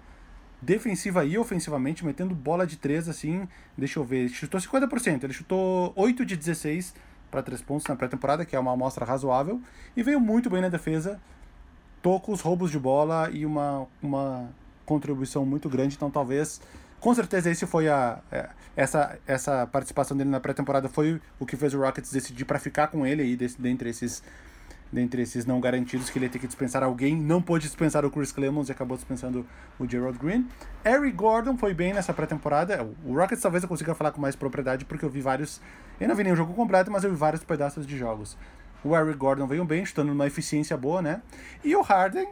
[0.60, 3.48] defensiva e ofensivamente, metendo bola de três assim.
[3.76, 6.94] Deixa eu ver, chutou 50%, ele chutou 8 de 16
[7.30, 9.60] para 3 pontos na pré-temporada, que é uma amostra razoável,
[9.96, 11.20] e veio muito bem na defesa,
[12.02, 14.48] tocos, roubos de bola e uma, uma
[14.86, 16.60] contribuição muito grande, então talvez.
[17.00, 21.56] Com certeza esse foi a é, essa essa participação dele na pré-temporada foi o que
[21.56, 24.22] fez o Rockets decidir para ficar com ele aí desse, dentre esses
[24.92, 28.10] dentre esses não garantidos que ele ia ter que dispensar alguém, não pôde dispensar o
[28.10, 29.46] Chris Clemons e acabou dispensando
[29.78, 30.48] o Gerald Green.
[30.84, 32.88] Eric Gordon foi bem nessa pré-temporada.
[33.04, 35.60] O Rockets talvez eu consiga falar com mais propriedade porque eu vi vários.
[36.00, 38.36] Eu não vi nenhum jogo completo, mas eu vi vários pedaços de jogos.
[38.82, 41.20] O Eric Gordon veio bem, chutando numa eficiência boa, né?
[41.64, 42.28] E o Harden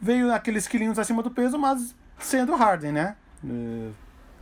[0.00, 3.16] veio naqueles quilinhos acima do peso, mas sendo Harden, né?
[3.44, 3.92] Uh,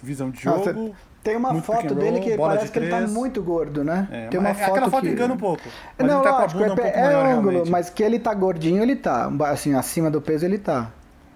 [0.01, 0.59] visão de jogo.
[0.59, 0.97] Nossa,
[1.29, 4.09] tem uma foto dele que parece que ele tá muito gordo, né?
[4.11, 5.11] É, tem uma foto aquela foto que...
[5.11, 5.63] engana um pouco.
[5.99, 7.71] Mas não, ele tá lógico, com a bunda é, um pouco é maior, ângulo, realmente.
[7.71, 9.31] mas que ele tá gordinho, ele tá.
[9.47, 10.91] Assim, acima do peso ele tá.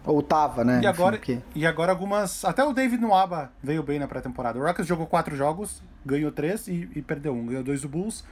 [0.04, 0.80] Ou tava, né?
[0.82, 2.44] E agora, Enfim, e agora algumas.
[2.44, 4.58] Até o David Nuaba veio bem na pré-temporada.
[4.58, 7.46] O Rockets jogou quatro jogos, ganhou três e, e perdeu um.
[7.46, 8.24] Ganhou dois do Bulls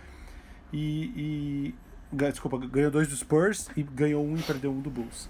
[0.72, 1.74] e, e.
[2.12, 5.28] Desculpa, ganhou dois do Spurs e ganhou um e perdeu um do Bulls.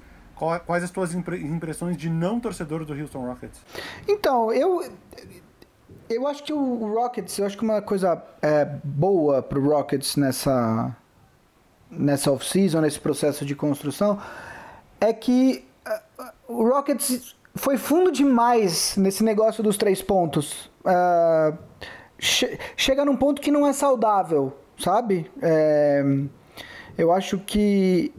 [0.67, 3.61] Quais as tuas impressões de não torcedor do Houston Rockets?
[4.09, 4.91] Então, eu
[6.11, 10.95] eu acho que o Rockets, eu acho que uma coisa é, boa pro Rockets nessa
[11.91, 14.21] nessa off-season, nesse processo de construção,
[15.01, 15.65] é que
[16.19, 20.71] uh, o Rockets foi fundo demais nesse negócio dos três pontos.
[20.85, 21.57] Uh,
[22.19, 25.31] che chega num ponto que não é saudável, sabe?
[25.43, 26.05] É,
[26.97, 28.13] eu acho que,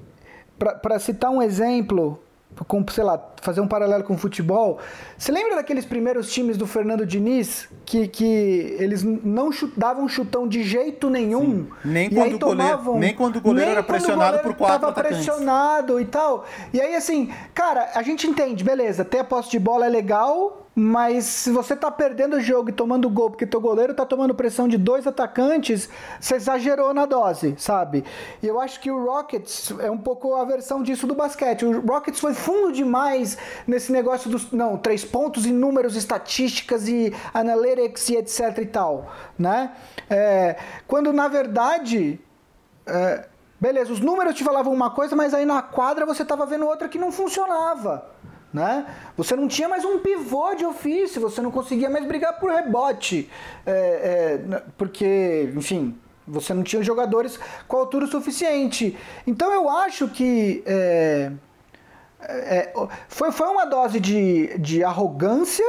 [0.58, 2.22] para citar um exemplo,
[2.68, 4.80] com, sei lá, fazer um paralelo com o futebol.
[5.18, 10.48] Você lembra daqueles primeiros times do Fernando Diniz que, que eles não chut, davam chutão
[10.48, 11.68] de jeito nenhum?
[11.84, 15.26] Nem quando, tomavam, goleiro, nem quando o goleiro era pressionado por quatro tava atacantes.
[15.26, 16.46] pressionado e tal.
[16.74, 20.68] E aí assim, cara, a gente entende, beleza, ter a posse de bola é legal,
[20.84, 24.34] mas se você tá perdendo o jogo e tomando gol porque teu goleiro tá tomando
[24.34, 25.88] pressão de dois atacantes,
[26.20, 28.04] você exagerou na dose, sabe?
[28.42, 31.66] E eu acho que o Rockets é um pouco a versão disso do basquete.
[31.66, 33.38] O Rockets foi fundo demais
[33.68, 39.12] nesse negócio dos não, três pontos e números, estatísticas e analytics e etc e tal,
[39.38, 39.74] né?
[40.10, 40.56] É,
[40.88, 42.20] quando na verdade
[42.88, 43.28] é,
[43.60, 46.90] beleza, os números te falavam uma coisa, mas aí na quadra você tava vendo outra
[46.90, 48.10] que não funcionava.
[48.54, 48.86] Né?
[49.16, 53.30] Você não tinha mais um pivô de ofício, você não conseguia mais brigar por rebote,
[53.66, 55.98] é, é, porque, enfim,
[56.28, 58.98] você não tinha jogadores com altura suficiente.
[59.26, 61.32] Então eu acho que é,
[62.22, 62.74] é,
[63.08, 65.66] foi, foi uma dose de, de arrogância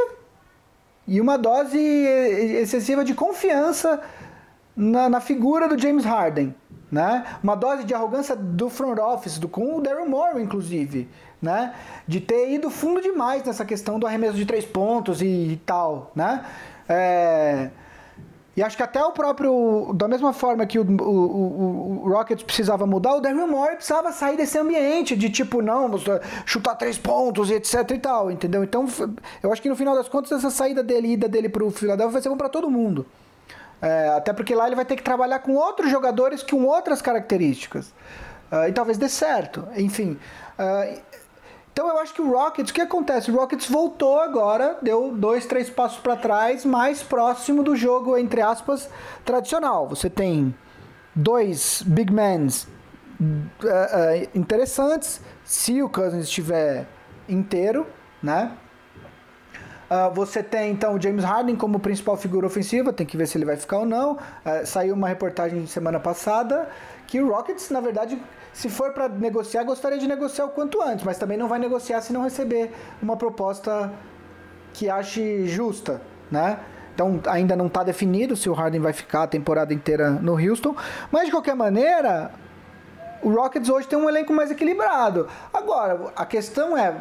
[1.06, 4.00] e uma dose excessiva de confiança
[4.76, 6.54] na, na figura do James Harden.
[6.90, 7.24] Né?
[7.42, 11.08] Uma dose de arrogância do front office, do, com o Daryl Morey, inclusive
[11.42, 11.74] né?
[12.06, 16.12] De ter ido fundo demais nessa questão do arremesso de três pontos e, e tal,
[16.14, 16.44] né?
[16.88, 17.70] É...
[18.54, 22.44] E acho que até o próprio, da mesma forma que o, o, o, o Rockets
[22.44, 25.90] precisava mudar, o Daryl Morey precisava sair desse ambiente de tipo, não,
[26.44, 28.62] chutar três pontos e etc e tal, entendeu?
[28.62, 28.86] Então,
[29.42, 32.20] eu acho que no final das contas, essa saída dele, ida dele pro Philadelphia vai
[32.20, 33.06] ser bom pra todo mundo.
[33.80, 37.88] É, até porque lá ele vai ter que trabalhar com outros jogadores com outras características.
[38.52, 39.66] Uh, e talvez dê certo.
[39.76, 40.18] Enfim.
[40.58, 41.00] Uh,
[41.72, 43.30] então eu acho que o Rockets, o que acontece?
[43.30, 48.42] O Rockets voltou agora, deu dois, três passos para trás, mais próximo do jogo, entre
[48.42, 48.90] aspas,
[49.24, 49.88] tradicional.
[49.88, 50.54] Você tem
[51.14, 56.86] dois big men uh, uh, interessantes, se o Cousins estiver
[57.26, 57.86] inteiro,
[58.22, 58.52] né?
[59.90, 63.36] Uh, você tem então o James Harden como principal figura ofensiva, tem que ver se
[63.36, 64.12] ele vai ficar ou não.
[64.12, 66.68] Uh, saiu uma reportagem semana passada
[67.06, 68.18] que o Rockets, na verdade,
[68.52, 72.00] se for para negociar, gostaria de negociar o quanto antes, mas também não vai negociar
[72.00, 72.70] se não receber
[73.02, 73.92] uma proposta
[74.74, 76.00] que ache justa,
[76.30, 76.58] né?
[76.94, 80.76] Então ainda não está definido se o Harden vai ficar a temporada inteira no Houston,
[81.10, 82.30] mas de qualquer maneira,
[83.22, 85.26] o Rockets hoje tem um elenco mais equilibrado.
[85.52, 86.94] Agora, a questão é,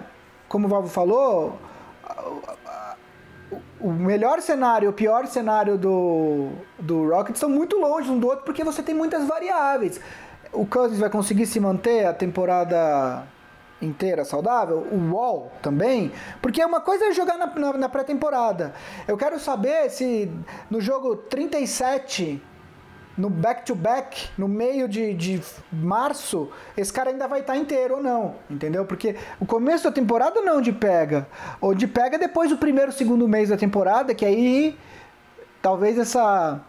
[0.48, 1.60] como o Valvo falou,
[3.82, 8.28] o melhor cenário e o pior cenário do, do Rockets são muito longe um do
[8.28, 10.00] outro porque você tem muitas variáveis
[10.54, 13.24] o Cousins vai conseguir se manter a temporada
[13.82, 14.88] inteira saudável?
[14.92, 16.12] O Wall também?
[16.42, 18.74] Porque uma coisa é jogar na, na, na pré-temporada.
[19.08, 20.32] Eu quero saber se
[20.70, 22.42] no jogo 37
[23.18, 25.42] no back-to-back, -back, no meio de, de
[25.72, 28.86] março, esse cara ainda vai estar tá inteiro ou não, entendeu?
[28.86, 31.28] Porque o começo da temporada não de pega.
[31.60, 34.78] Ou de pega depois do primeiro, segundo mês da temporada, que aí
[35.62, 36.62] talvez essa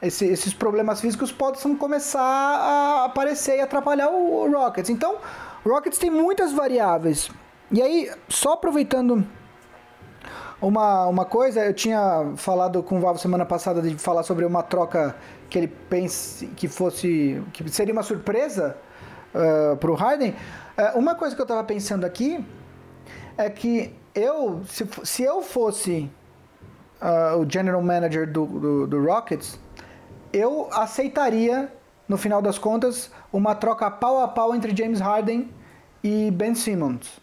[0.00, 4.90] esse, esses problemas físicos possam começar a aparecer e atrapalhar o, o Rockets.
[4.90, 5.16] Então,
[5.64, 7.30] o Rockets tem muitas variáveis.
[7.70, 9.26] E aí, só aproveitando
[10.60, 14.62] uma, uma coisa, eu tinha falado com o Valvo semana passada de falar sobre uma
[14.62, 15.14] troca
[15.48, 17.42] que ele pense que fosse.
[17.52, 18.76] que seria uma surpresa
[19.34, 20.30] uh, para o Harden.
[20.30, 22.44] Uh, uma coisa que eu estava pensando aqui
[23.36, 26.10] é que eu, se, se eu fosse
[27.00, 29.58] uh, o general manager do, do, do Rockets,
[30.32, 31.72] eu aceitaria
[32.08, 35.50] no final das contas, uma troca pau a pau entre James Harden
[36.02, 37.20] e Ben Simmons.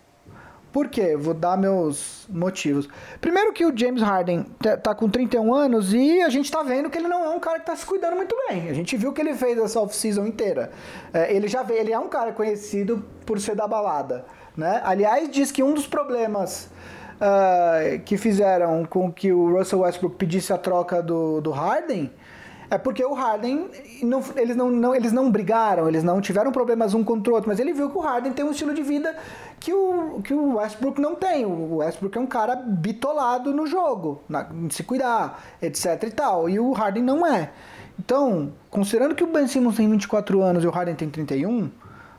[0.71, 1.15] Por quê?
[1.15, 2.87] Vou dar meus motivos.
[3.21, 4.45] Primeiro que o James Harden
[4.83, 7.61] tá com 31 anos e a gente tá vendo que ele não é um cara
[7.61, 8.69] que tá se cuidando muito bem.
[8.69, 10.71] A gente viu que ele fez essa off-season inteira.
[11.13, 14.25] É, ele já vê, ele é um cara conhecido por ser da balada.
[14.55, 14.81] Né?
[14.83, 16.69] Aliás, diz que um dos problemas
[17.21, 22.11] uh, que fizeram com que o Russell Westbrook pedisse a troca do, do Harden
[22.69, 23.69] é porque o Harden,
[24.01, 27.49] não, eles, não, não, eles não brigaram, eles não tiveram problemas um contra o outro,
[27.49, 29.15] mas ele viu que o Harden tem um estilo de vida
[29.59, 31.45] que o, que o Westbrook não tem.
[31.45, 36.49] O Westbrook é um cara bitolado no jogo, na, se cuidar, etc e tal.
[36.49, 37.51] E o Harden não é.
[37.99, 41.69] Então, considerando que o Ben Simmons tem 24 anos e o Harden tem 31,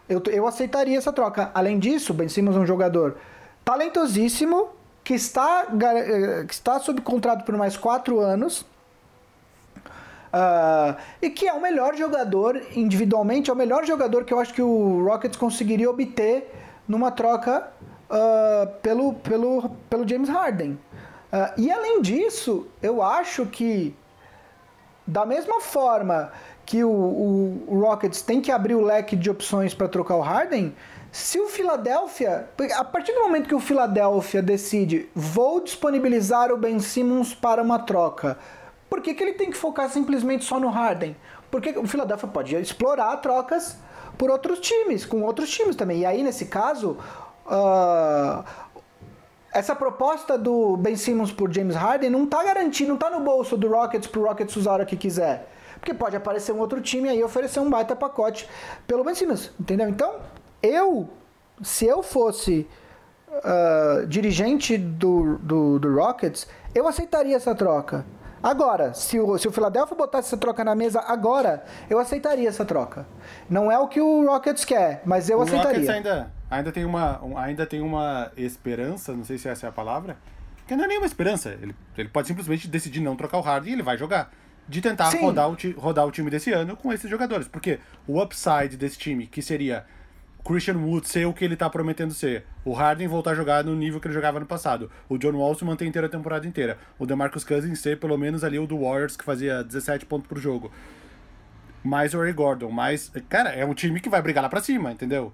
[0.08, 1.50] eu, eu aceitaria essa troca.
[1.52, 3.16] Além disso, o Ben Simmons é um jogador
[3.64, 4.68] talentosíssimo,
[5.02, 8.66] que está, eh, que está sob contrato por mais 4 anos
[10.36, 14.52] Uh, e que é o melhor jogador, individualmente, é o melhor jogador que eu acho
[14.52, 16.52] que o Rockets conseguiria obter
[16.86, 17.66] numa troca
[18.10, 20.72] uh, pelo, pelo, pelo James Harden.
[20.72, 20.78] Uh,
[21.56, 23.96] e além disso, eu acho que,
[25.06, 26.30] da mesma forma
[26.66, 30.20] que o, o, o Rockets tem que abrir o leque de opções para trocar o
[30.20, 30.74] Harden,
[31.10, 36.78] se o Philadelphia, a partir do momento que o Philadelphia decide, vou disponibilizar o Ben
[36.78, 38.36] Simmons para uma troca
[38.88, 41.16] por que, que ele tem que focar simplesmente só no Harden?
[41.50, 43.78] Porque o Philadelphia pode explorar trocas
[44.16, 46.00] por outros times, com outros times também.
[46.00, 46.96] E aí, nesse caso,
[47.46, 48.44] uh,
[49.52, 53.56] essa proposta do Ben Simmons por James Harden não está garantida, não está no bolso
[53.56, 55.48] do Rockets para o Rockets usar a hora que quiser.
[55.80, 58.48] Porque pode aparecer um outro time aí oferecer um baita pacote
[58.86, 59.88] pelo Ben Simmons, entendeu?
[59.88, 60.16] Então,
[60.62, 61.08] eu,
[61.62, 62.66] se eu fosse
[63.30, 68.04] uh, dirigente do, do, do Rockets, eu aceitaria essa troca.
[68.42, 72.64] Agora, se o, se o Philadelphia botasse essa troca na mesa agora, eu aceitaria essa
[72.64, 73.06] troca.
[73.48, 75.80] Não é o que o Rockets quer, mas eu o aceitaria.
[75.80, 79.72] Rockets ainda, ainda, tem uma, ainda tem uma esperança, não sei se essa é a
[79.72, 80.16] palavra,
[80.66, 81.50] que não é nenhuma esperança.
[81.60, 84.30] Ele, ele pode simplesmente decidir não trocar o Harden e ele vai jogar.
[84.68, 87.46] De tentar rodar o, rodar o time desse ano com esses jogadores.
[87.46, 89.86] Porque o upside desse time, que seria
[90.46, 92.44] Christian Wood ser o que ele tá prometendo ser.
[92.64, 94.88] O Harden voltar a jogar no nível que ele jogava no passado.
[95.08, 96.78] O John Wall se manter inteira a temporada inteira.
[96.98, 100.38] O DeMarcus Cousins ser pelo menos ali o do Warriors que fazia 17 pontos por
[100.38, 100.70] jogo.
[101.82, 103.10] Mais o Ray Gordon, mais.
[103.28, 105.32] Cara, é um time que vai brigar lá pra cima, entendeu?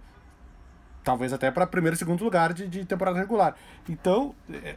[1.04, 3.54] Talvez até para primeiro e segundo lugar de, de temporada regular.
[3.88, 4.76] Então, é,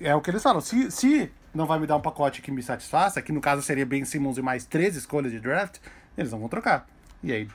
[0.00, 0.62] é, o que eles falam.
[0.62, 3.84] Se, se não vai me dar um pacote que me satisfaça, que no caso seria
[3.84, 5.78] Ben Simmons e mais três escolhas de draft,
[6.16, 6.86] eles não vão trocar.
[7.22, 7.48] E aí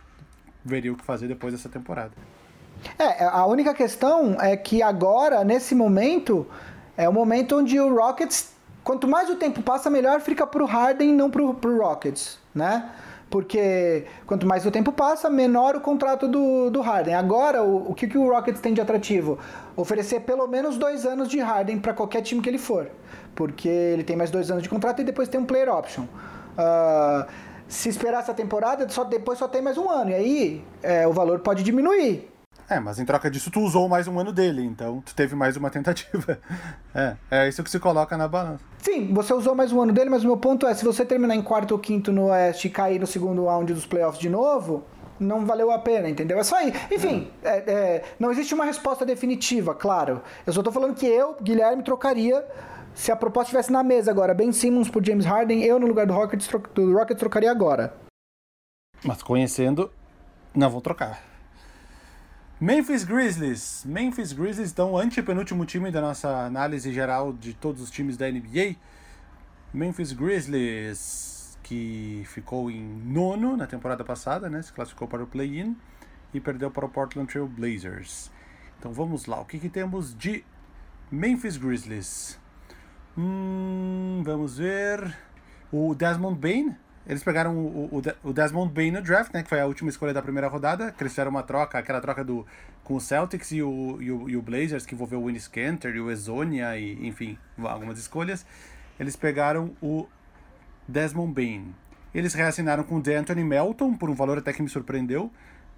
[0.65, 2.11] veria o que fazer depois dessa temporada.
[2.97, 6.45] É, a única questão é que agora, nesse momento,
[6.97, 8.51] é o momento onde o Rockets,
[8.83, 12.89] quanto mais o tempo passa, melhor fica pro Harden, não pro, pro Rockets, né?
[13.29, 17.15] Porque quanto mais o tempo passa, menor o contrato do, do Harden.
[17.15, 19.39] Agora, o, o que, que o Rockets tem de atrativo?
[19.75, 22.87] Oferecer pelo menos dois anos de Harden para qualquer time que ele for.
[23.33, 26.03] Porque ele tem mais dois anos de contrato e depois tem um player option.
[26.03, 27.25] Uh,
[27.67, 30.11] se esperar essa temporada, só depois só tem mais um ano.
[30.11, 32.29] E aí é, o valor pode diminuir.
[32.67, 35.55] É, mas em troca disso tu usou mais um ano dele, então tu teve mais
[35.55, 36.39] uma tentativa.
[36.97, 38.63] É, é isso que se coloca na balança.
[38.81, 41.35] Sim, você usou mais um ano dele, mas o meu ponto é, se você terminar
[41.35, 44.85] em quarto ou quinto no Oeste e cair no segundo round dos playoffs de novo,
[45.19, 46.39] não valeu a pena, entendeu?
[46.39, 46.73] É só aí.
[46.89, 50.21] Enfim, é, é, não existe uma resposta definitiva, claro.
[50.47, 52.45] Eu só tô falando que eu, Guilherme, trocaria
[52.95, 56.07] se a proposta estivesse na mesa agora, Ben Simmons por James Harden, eu no lugar
[56.07, 57.93] do Rockets, do trocaria agora.
[59.03, 59.91] Mas conhecendo,
[60.55, 61.21] não vou trocar.
[62.59, 63.83] Memphis Grizzlies.
[63.85, 68.77] Memphis Grizzlies, então, antepenúltimo time da nossa análise geral de todos os times da NBA.
[69.73, 74.61] Memphis Grizzlies, que ficou em nono na temporada passada, né?
[74.61, 75.75] Se classificou para o play-in
[76.33, 78.31] e perdeu para o Portland Trail Blazers.
[78.79, 80.45] Então vamos lá, o que, que temos de
[81.11, 82.39] Memphis Grizzlies?
[83.17, 85.15] Hum, vamos ver.
[85.71, 86.75] O Desmond Bain.
[87.07, 89.43] Eles pegaram o, o, o, Desmond Bain no draft, né?
[89.43, 90.91] Que foi a última escolha da primeira rodada.
[90.91, 92.45] Que eles fizeram uma troca, aquela troca do,
[92.83, 95.95] com o Celtics e o, e o, e o Blazers, que envolveu o Winnie Scanter
[95.95, 98.45] e o Ezonia, e enfim, algumas escolhas.
[98.99, 100.07] Eles pegaram o
[100.87, 101.75] Desmond Bain.
[102.13, 105.31] Eles reassinaram com o DeAnthony Melton por um valor até que me surpreendeu.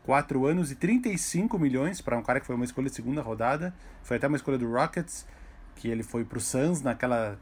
[0.04, 3.74] 4 anos e 35 milhões para um cara que foi uma escolha de segunda rodada.
[4.04, 5.26] Foi até uma escolha do Rockets
[5.78, 7.38] que ele foi pro Suns naquela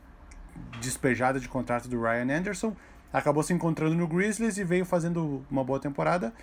[0.80, 2.76] despejada de contrato do Ryan Anderson,
[3.12, 6.34] acabou se encontrando no Grizzlies e veio fazendo uma boa temporada,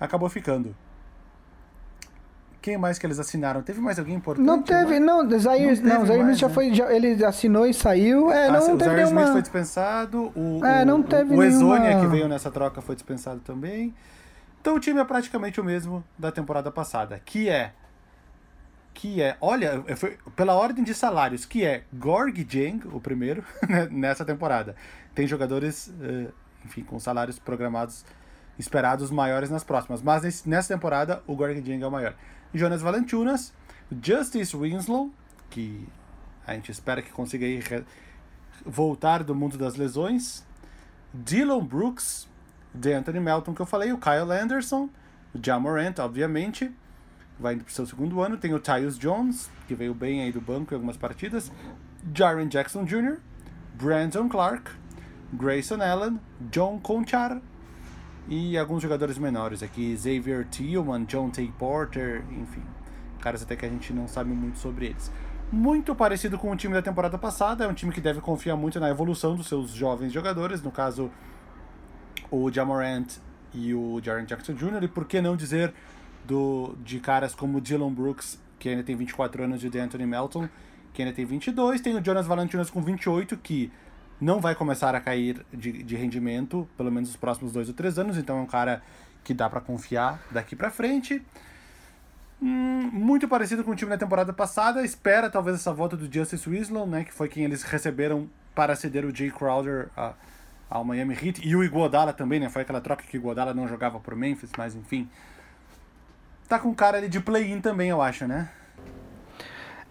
[0.00, 0.74] acabou ficando.
[2.60, 3.62] Quem mais que eles assinaram?
[3.62, 4.44] Teve mais alguém importante?
[4.44, 5.28] Não teve, não.
[5.38, 6.54] Zaire, não, não Zaire Smith já né?
[6.54, 6.74] foi.
[6.74, 8.32] Já, ele assinou e saiu.
[8.32, 9.20] É, ah, não, o teve Zaire nenhuma...
[9.20, 10.32] Smith foi dispensado.
[10.34, 12.00] O, é, não teve o, o Exonia nenhuma...
[12.00, 13.94] que veio nessa troca foi dispensado também.
[14.60, 17.72] Então o time é praticamente o mesmo da temporada passada, que é
[18.98, 23.86] que é, olha, foi pela ordem de salários, que é Gorg Jang, o primeiro, né,
[23.88, 24.74] nessa temporada.
[25.14, 26.32] Tem jogadores, eh,
[26.64, 28.04] enfim, com salários programados
[28.58, 32.16] esperados maiores nas próximas, mas nessa temporada o Gorg Jang é o maior.
[32.52, 33.54] Jonas Valanciunas,
[34.02, 35.12] Justice Winslow,
[35.48, 35.86] que
[36.44, 37.46] a gente espera que consiga
[38.66, 40.44] voltar do mundo das lesões,
[41.14, 42.28] Dylan Brooks,
[42.74, 44.90] de Anthony Melton, que eu falei, o Kyle Anderson,
[45.32, 46.74] o Jamorant, obviamente,
[47.38, 48.36] vai indo para o seu segundo ano.
[48.36, 51.52] Tem o Tyus Jones, que veio bem aí do banco em algumas partidas.
[52.14, 53.18] Jaren Jackson Jr.,
[53.74, 54.70] Brandon Clark,
[55.32, 56.18] Grayson Allen,
[56.50, 57.40] John Conchar
[58.28, 61.50] e alguns jogadores menores aqui, Xavier Tillman, John T.
[61.58, 62.62] Porter, enfim,
[63.20, 65.10] caras até que a gente não sabe muito sobre eles.
[65.50, 68.78] Muito parecido com o time da temporada passada, é um time que deve confiar muito
[68.78, 71.10] na evolução dos seus jovens jogadores, no caso
[72.30, 73.06] o Jamorant
[73.54, 75.72] e o Jaren Jackson Jr., e por que não dizer
[76.28, 80.46] do, de caras como Dylan Brooks, que ainda tem 24 anos, e o Anthony Melton,
[80.92, 81.80] que ainda tem 22.
[81.80, 83.72] Tem o Jonas Valanciunas com 28, que
[84.20, 87.98] não vai começar a cair de, de rendimento, pelo menos nos próximos dois ou três
[87.98, 88.82] anos, então é um cara
[89.24, 91.22] que dá para confiar daqui para frente.
[92.42, 96.48] Hum, muito parecido com o time da temporada passada, espera talvez essa volta do Justice
[96.48, 100.12] Winslow, né, que foi quem eles receberam para ceder o Jay Crowder a,
[100.68, 103.66] ao Miami Heat, e o Iguodala também, né, foi aquela troca que o Iguodala não
[103.66, 105.08] jogava por Memphis, mas enfim,
[106.48, 108.48] tá com cara ali de play-in também, eu acho, né?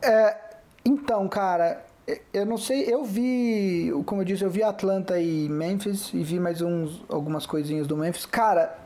[0.01, 0.37] É,
[0.83, 1.85] então, cara,
[2.33, 6.39] eu não sei, eu vi, como eu disse, eu vi Atlanta e Memphis e vi
[6.39, 8.25] mais uns, algumas coisinhas do Memphis.
[8.25, 8.77] Cara,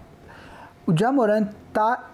[0.85, 2.09] o Jamoran tá.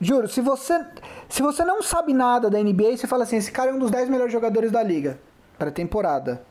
[0.00, 0.84] Juro, se você,
[1.28, 3.90] se você não sabe nada da NBA, você fala assim: esse cara é um dos
[3.90, 5.18] 10 melhores jogadores da liga
[5.56, 6.42] para temporada.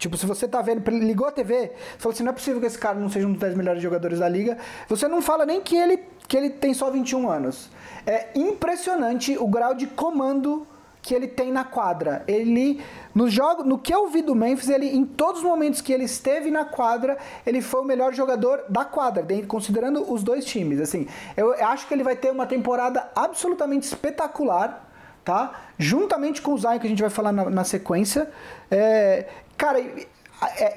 [0.00, 2.78] Tipo, se você tá vendo, ligou a TV, fala assim: não é possível que esse
[2.78, 4.56] cara não seja um dos 10 melhores jogadores da liga.
[4.88, 7.68] Você não fala nem que ele, que ele tem só 21 anos.
[8.06, 10.66] É impressionante o grau de comando
[11.02, 12.24] que ele tem na quadra.
[12.26, 12.82] Ele
[13.14, 16.04] no jogo, no que eu vi do Memphis, ele em todos os momentos que ele
[16.04, 20.80] esteve na quadra, ele foi o melhor jogador da quadra, considerando os dois times.
[20.80, 21.06] Assim,
[21.36, 24.88] eu acho que ele vai ter uma temporada absolutamente espetacular,
[25.22, 25.52] tá?
[25.78, 28.30] Juntamente com o Zion que a gente vai falar na, na sequência.
[28.70, 29.26] É,
[29.60, 30.08] cara, e,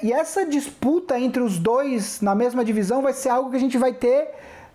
[0.02, 3.78] e essa disputa entre os dois na mesma divisão vai ser algo que a gente
[3.78, 4.28] vai ter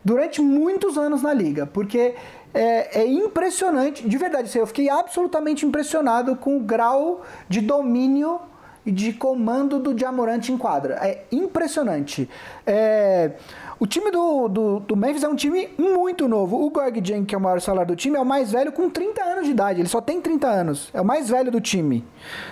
[0.04, 2.16] durante muitos anos na liga, porque
[2.52, 8.40] é, é, impressionante, de verdade, assim, eu fiquei absolutamente impressionado com o grau de domínio
[8.84, 10.96] e de comando do Diamorante em quadra.
[10.96, 12.28] É impressionante.
[12.66, 13.34] É,
[13.80, 16.62] o time do, do, do, Memphis é um time muito novo.
[16.62, 18.90] O Gorg Jang, que é o maior salário do time, é o mais velho com
[18.90, 19.80] 30 anos de idade.
[19.80, 20.90] Ele só tem 30 anos.
[20.94, 22.06] É o mais velho do time.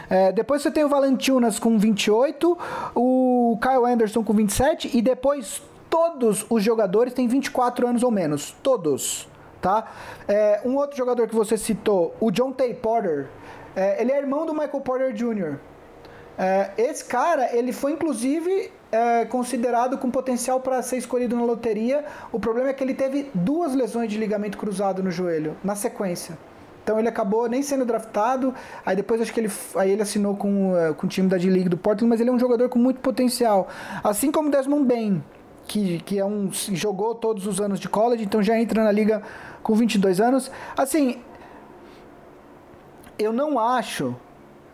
[0.09, 2.57] É, depois você tem o Valentinas com 28,
[2.95, 8.55] o Kyle Anderson com 27 e depois todos os jogadores têm 24 anos ou menos.
[8.63, 9.27] Todos.
[9.61, 9.85] Tá?
[10.29, 13.27] É, um outro jogador que você citou, o John Tay Porter,
[13.75, 15.57] é, ele é irmão do Michael Porter Jr.
[16.37, 22.05] É, esse cara, ele foi inclusive é, considerado com potencial para ser escolhido na loteria.
[22.31, 26.37] O problema é que ele teve duas lesões de ligamento cruzado no joelho, na sequência.
[26.83, 28.53] Então ele acabou nem sendo draftado.
[28.85, 31.67] Aí depois acho que ele, aí ele assinou com, uh, com o time da D-League
[31.67, 33.67] do Portland, mas ele é um jogador com muito potencial.
[34.01, 35.21] Assim como Desmond Bain,
[35.67, 39.21] que, que é um jogou todos os anos de college, então já entra na liga
[39.61, 40.49] com 22 anos.
[40.77, 41.21] Assim,
[43.19, 44.15] eu não acho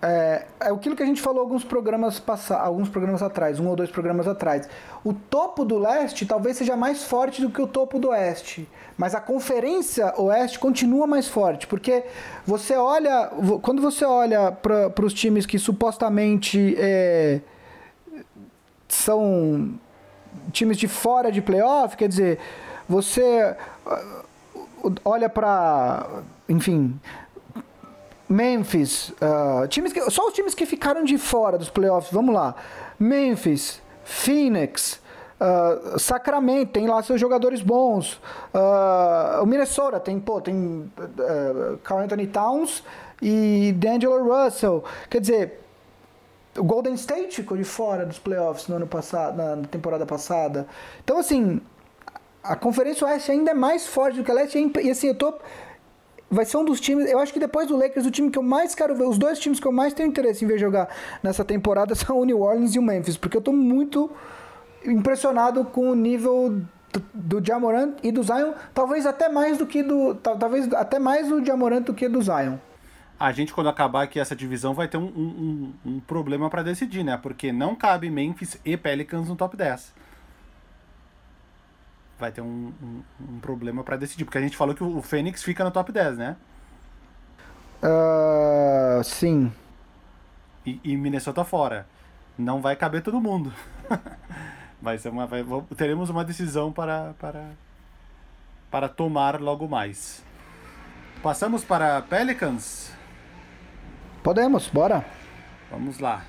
[0.05, 3.75] é, é aquilo que a gente falou alguns programas passa, alguns programas atrás, um ou
[3.75, 4.67] dois programas atrás.
[5.01, 9.15] O topo do leste talvez seja mais forte do que o topo do oeste, mas
[9.15, 12.03] a conferência oeste continua mais forte, porque
[12.45, 13.31] você olha,
[13.61, 17.39] quando você olha para os times que supostamente é,
[18.89, 19.73] são
[20.51, 22.39] times de fora de playoff, quer dizer,
[22.89, 23.55] você
[23.85, 26.05] uh, olha para,
[26.49, 26.99] enfim,
[28.33, 32.55] Memphis, uh, times que, só os times que ficaram de fora dos playoffs, vamos lá.
[32.97, 34.99] Memphis, Phoenix,
[35.39, 38.19] uh, Sacramento tem lá seus jogadores bons.
[38.51, 40.55] Uh, o Minnesota tem, pô, tem
[40.97, 42.83] uh, Carl Anthony Towns
[43.21, 44.83] e D'Angelo Russell.
[45.11, 45.59] Quer dizer,
[46.57, 50.65] o Golden State ficou de fora dos playoffs no ano passado, na temporada passada.
[51.03, 51.61] Então, assim,
[52.43, 54.71] a Conferência Oeste ainda é mais forte do que a Leste.
[54.81, 55.35] E assim, eu tô.
[56.33, 57.09] Vai ser um dos times.
[57.09, 59.39] Eu acho que depois do Lakers, o time que eu mais quero ver, os dois
[59.39, 60.89] times que eu mais tenho interesse em ver jogar
[61.21, 64.09] nessa temporada são o New Orleans e o Memphis, porque eu tô muito
[64.85, 66.61] impressionado com o nível
[67.13, 70.15] do Jamorant e do Zion, talvez até mais do que do.
[70.15, 72.57] Talvez até mais do Jamorant do que do Zion.
[73.19, 77.03] A gente, quando acabar aqui essa divisão, vai ter um, um, um problema para decidir,
[77.03, 77.17] né?
[77.21, 79.93] Porque não cabe Memphis e Pelicans no top 10.
[82.23, 82.71] Vai ter um,
[83.19, 84.23] um problema para decidir.
[84.23, 86.37] Porque a gente falou que o Fênix fica no top 10, né?
[87.83, 89.51] Uh, sim.
[90.65, 91.85] E, e Minnesota fora.
[92.37, 93.51] Não vai caber todo mundo.
[94.81, 95.43] vai ser uma, vai,
[95.75, 97.43] teremos uma decisão para, para,
[98.71, 100.23] para tomar logo mais.
[101.21, 102.93] Passamos para Pelicans?
[104.23, 105.03] Podemos, bora.
[105.69, 106.23] Vamos lá.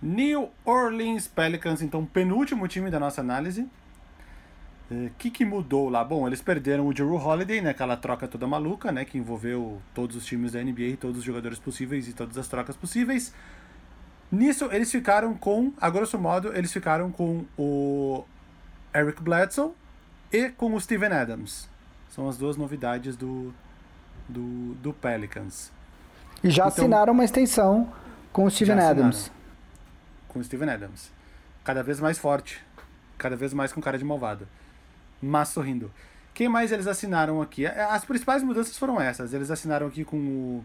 [0.00, 3.68] New Orleans Pelicans, então, penúltimo time da nossa análise.
[4.90, 6.02] O é, que, que mudou lá?
[6.02, 7.70] Bom, eles perderam o Drew Holiday, né?
[7.70, 9.04] Aquela troca toda maluca, né?
[9.04, 12.76] Que envolveu todos os times da NBA, todos os jogadores possíveis e todas as trocas
[12.76, 13.32] possíveis.
[14.32, 18.24] Nisso, eles ficaram com, a grosso modo, eles ficaram com o
[18.94, 19.72] Eric Bledsoe
[20.32, 21.68] e com o Steven Adams.
[22.08, 23.54] São as duas novidades do,
[24.28, 25.72] do, do Pelicans.
[26.42, 27.92] E já então, assinaram uma extensão
[28.32, 29.30] com o Steven Adams.
[30.26, 31.12] Com o Steven Adams.
[31.62, 32.60] Cada vez mais forte.
[33.18, 34.48] Cada vez mais com cara de malvado
[35.20, 35.90] mas sorrindo.
[36.32, 37.66] Quem mais eles assinaram aqui?
[37.66, 39.34] É, as principais mudanças foram essas.
[39.34, 40.64] Eles assinaram aqui com o,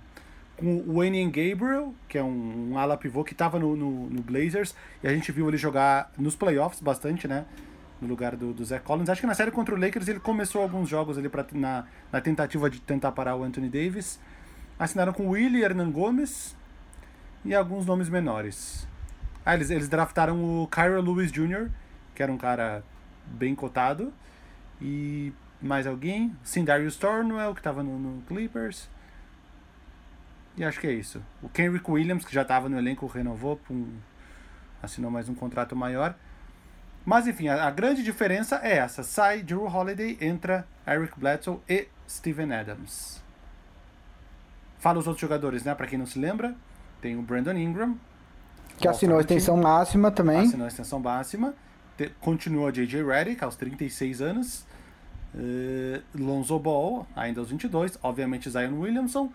[0.57, 4.21] com o Wayne Gabriel, que é um, um ala pivô que estava no, no, no,
[4.21, 7.45] Blazers, e a gente viu ele jogar nos playoffs bastante, né?
[7.99, 9.09] No lugar do, do Zach Collins.
[9.09, 12.21] Acho que na série contra o Lakers ele começou alguns jogos ali pra, na, na
[12.21, 14.19] tentativa de tentar parar o Anthony Davis.
[14.77, 16.55] Assinaram com o Willie Hernan Gomes
[17.43, 18.87] e alguns nomes menores.
[19.45, 21.69] Ah, eles, eles draftaram o Kyra Lewis Jr.,
[22.13, 22.83] que era um cara
[23.25, 24.13] bem cotado.
[24.81, 26.35] E mais alguém?
[26.43, 28.89] Sim, Darius Thornwell, que estava no, no, Clippers.
[30.57, 31.21] E acho que é isso.
[31.41, 33.87] O Kenrick Williams, que já estava no elenco, renovou, um,
[34.81, 36.15] assinou mais um contrato maior.
[37.05, 39.03] Mas enfim, a, a, grande diferença é essa.
[39.03, 43.21] Sai Drew Holiday, entra Eric Bledsoe e Steven Adams.
[44.79, 45.75] Fala os outros jogadores, né?
[45.75, 46.55] Para quem não se lembra,
[47.01, 47.97] tem o Brandon Ingram.
[48.77, 50.41] Que assinou a extensão máxima também.
[50.41, 51.53] Assinou a extensão máxima
[52.19, 53.03] continua J.J.
[53.03, 54.65] Redick aos 36 anos.
[55.33, 57.99] Uh, Lonzo Ball, ainda aos 22.
[58.01, 59.31] Obviamente Zion Williamson.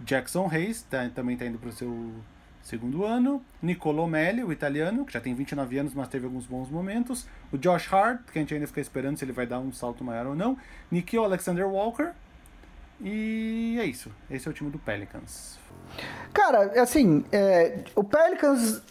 [0.00, 2.12] Jackson Hayes, tá, também está indo para o seu
[2.62, 3.44] segundo ano.
[3.62, 7.26] Nicolo Melli, o italiano, que já tem 29 anos, mas teve alguns bons momentos.
[7.52, 10.02] O Josh Hart, que a gente ainda fica esperando se ele vai dar um salto
[10.02, 10.58] maior ou não.
[10.90, 12.12] Nikhil Alexander Walker.
[13.00, 14.10] E é isso.
[14.30, 15.58] Esse é o time do Pelicans.
[16.32, 18.82] Cara, assim, é, o Pelicans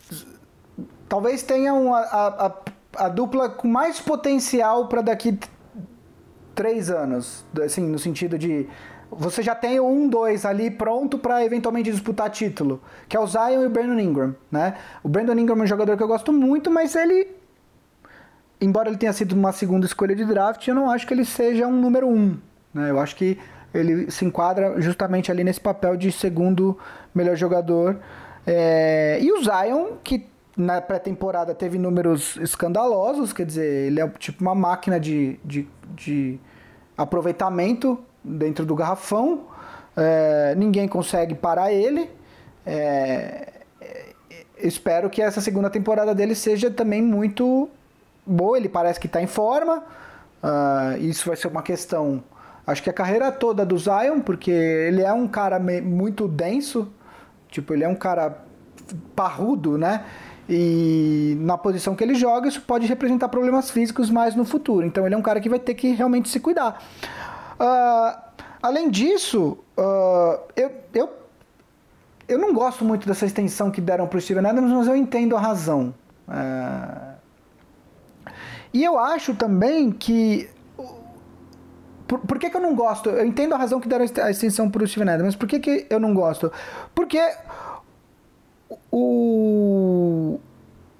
[1.09, 2.53] talvez tenha um, a, a,
[2.95, 5.37] a dupla com mais potencial para daqui
[6.55, 8.67] três anos, assim, no sentido de
[9.09, 13.61] você já tem um, dois ali pronto para eventualmente disputar título, que é o Zion
[13.61, 14.75] e o Brandon Ingram, né?
[15.03, 17.27] O Brandon Ingram é um jogador que eu gosto muito, mas ele,
[18.59, 21.67] embora ele tenha sido uma segunda escolha de draft, eu não acho que ele seja
[21.67, 22.37] um número um,
[22.73, 22.89] né?
[22.89, 23.37] Eu acho que
[23.73, 26.77] ele se enquadra justamente ali nesse papel de segundo
[27.13, 27.99] melhor jogador.
[28.45, 29.19] É...
[29.21, 34.53] e o Zion, que na pré-temporada teve números escandalosos, quer dizer, ele é tipo uma
[34.53, 36.39] máquina de, de, de
[36.97, 39.45] aproveitamento dentro do garrafão,
[39.95, 42.09] é, ninguém consegue parar ele.
[42.65, 43.53] É,
[44.57, 47.69] espero que essa segunda temporada dele seja também muito
[48.25, 48.57] boa.
[48.57, 49.83] Ele parece que está em forma.
[50.41, 52.23] Uh, isso vai ser uma questão.
[52.65, 56.87] Acho que a carreira toda do Zion, porque ele é um cara muito denso,
[57.49, 58.41] tipo, ele é um cara
[59.13, 60.05] parrudo, né?
[60.47, 64.85] E na posição que ele joga, isso pode representar problemas físicos mais no futuro.
[64.85, 66.83] Então ele é um cara que vai ter que realmente se cuidar.
[67.59, 68.19] Uh,
[68.61, 71.09] além disso, uh, eu, eu,
[72.27, 75.37] eu não gosto muito dessa extensão que deram para o Steven Adams, mas eu entendo
[75.37, 75.93] a razão.
[76.27, 77.13] Uh,
[78.73, 80.49] e eu acho também que.
[82.07, 83.09] Por, por, que, que eu não gosto?
[83.09, 85.59] Eu entendo a razão que deram a extensão para o Steven Adams, mas por que,
[85.59, 86.51] que eu não gosto?
[86.93, 87.19] Porque
[88.95, 90.39] o,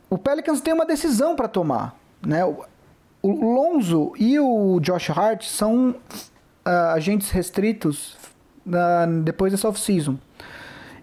[0.09, 1.95] o Pelicans tem uma decisão para tomar.
[2.25, 2.43] Né?
[2.43, 2.65] O,
[3.21, 8.17] o Lonzo e o Josh Hart são uh, agentes restritos
[8.65, 10.17] uh, depois dessa off-season.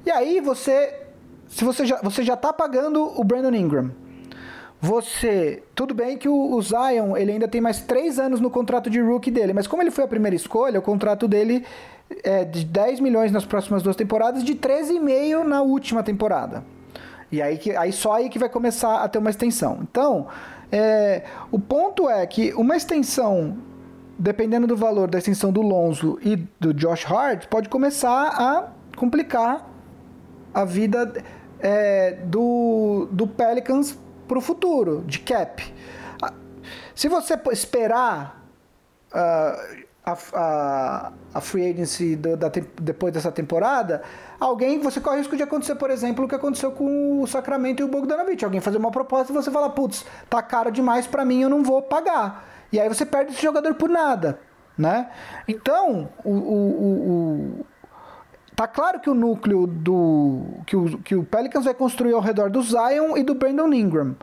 [0.05, 1.07] E aí você,
[1.47, 3.93] se você já, você já tá pagando o Brandon Ingram,
[4.81, 8.91] você, tudo bem que o, o, Zion ele ainda tem mais três anos no contrato
[8.91, 11.65] de rookie dele, mas como ele foi a primeira escolha, o contrato dele
[12.25, 16.65] é de 10 milhões nas próximas duas temporadas, de 13,5 na última temporada.
[17.33, 19.79] E aí, que, aí só aí que vai começar a ter uma extensão.
[19.83, 20.27] Então,
[20.71, 23.59] é, o ponto é que uma extensão,
[24.19, 29.69] dependendo do valor da extensão do Lonzo e do Josh Hart, pode começar a complicar
[30.53, 31.13] a vida
[31.61, 33.97] é, do, do Pelicans
[34.27, 35.63] para o futuro, de cap.
[36.95, 38.45] Se você esperar
[39.13, 42.51] uh, a, a, a, free agency do, da,
[42.81, 44.03] depois dessa temporada,
[44.39, 47.81] alguém, você corre o risco de acontecer, por exemplo, o que aconteceu com o Sacramento
[47.81, 48.45] e o Bogdanovich.
[48.45, 51.63] Alguém fazer uma proposta e você fala, putz, tá caro demais para mim, eu não
[51.63, 52.45] vou pagar.
[52.73, 54.39] E aí você perde esse jogador por nada,
[54.77, 55.11] né?
[55.49, 57.67] Então, o, o, o,
[58.61, 60.43] Tá claro que o núcleo do.
[60.67, 64.15] Que o, que o Pelicans vai construir ao redor do Zion e do Brandon Ingram.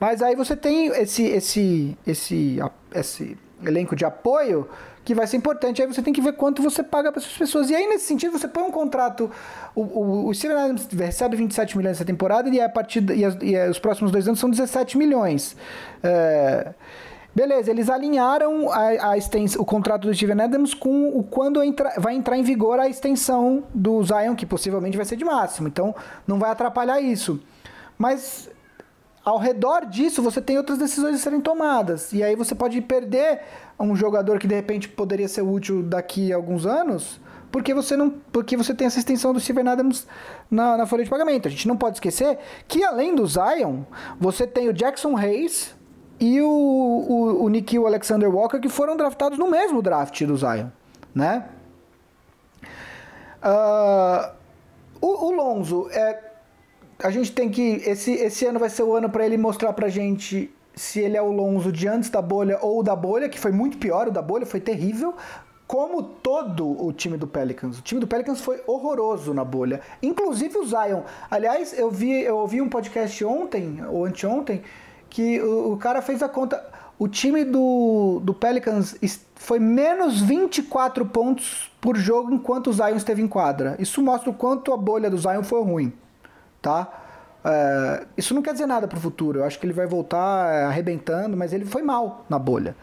[0.00, 2.58] Mas aí você tem esse, esse, esse,
[2.92, 4.68] esse elenco de apoio
[5.06, 5.80] que vai ser importante.
[5.80, 7.70] Aí você tem que ver quanto você paga para essas pessoas.
[7.70, 9.30] E aí, nesse sentido, você põe um contrato.
[9.72, 13.36] O, o, o Steven Adams recebe 27 milhões essa temporada e, a partir, e, as,
[13.40, 15.56] e os próximos dois anos são 17 milhões.
[16.02, 16.74] É,
[17.32, 21.92] Beleza, eles alinharam a, a extens, o contrato do Steven Adams com o quando entra,
[21.98, 25.68] vai entrar em vigor a extensão do Zion, que possivelmente vai ser de máximo.
[25.68, 25.94] Então
[26.26, 27.38] não vai atrapalhar isso.
[27.98, 28.48] Mas
[29.26, 32.12] ao redor disso você tem outras decisões a serem tomadas.
[32.12, 33.40] E aí você pode perder
[33.78, 37.20] um jogador que de repente poderia ser útil daqui a alguns anos,
[37.50, 40.06] porque você não, porque você tem essa extensão do Steven Adams
[40.48, 41.48] na, na folha de pagamento.
[41.48, 42.38] A gente não pode esquecer
[42.68, 43.82] que além do Zion,
[44.20, 45.74] você tem o Jackson Hayes,
[46.18, 50.68] e o, o, o Nikhil Alexander Walker, que foram draftados no mesmo draft do Zion,
[51.14, 51.46] né?
[53.42, 54.32] Uh,
[55.00, 56.18] o, o, Lonzo, é,
[57.02, 57.82] a gente tem que.
[57.84, 61.22] Esse, esse ano vai ser o ano para ele mostrar pra gente se ele é
[61.22, 64.22] o Lonzo de antes da bolha ou da bolha, que foi muito pior, o da
[64.22, 65.14] bolha foi terrível.
[65.66, 67.80] Como todo o time do Pelicans.
[67.80, 69.80] O time do Pelicans foi horroroso na bolha.
[70.00, 71.02] Inclusive o Zion.
[71.28, 74.62] Aliás, eu vi, eu ouvi um podcast ontem, ou anteontem,
[75.10, 76.64] que o, o cara fez a conta.
[76.98, 78.96] O time do, do Pelicans
[79.34, 83.76] foi menos 24 pontos por jogo enquanto o Zion esteve em quadra.
[83.80, 85.92] Isso mostra o quanto a bolha do Zion foi ruim,
[86.66, 86.88] tá?
[87.44, 89.38] É, isso não quer dizer nada pro futuro.
[89.38, 92.74] Eu acho que ele vai voltar é, arrebentando, mas ele foi mal na bolha.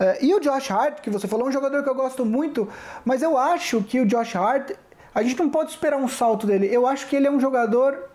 [0.00, 2.66] É, e o Josh Hart, que você falou, é um jogador que eu gosto muito,
[3.04, 4.70] mas eu acho que o Josh Hart,
[5.14, 6.66] a gente não pode esperar um salto dele.
[6.72, 8.08] Eu acho que ele é um jogador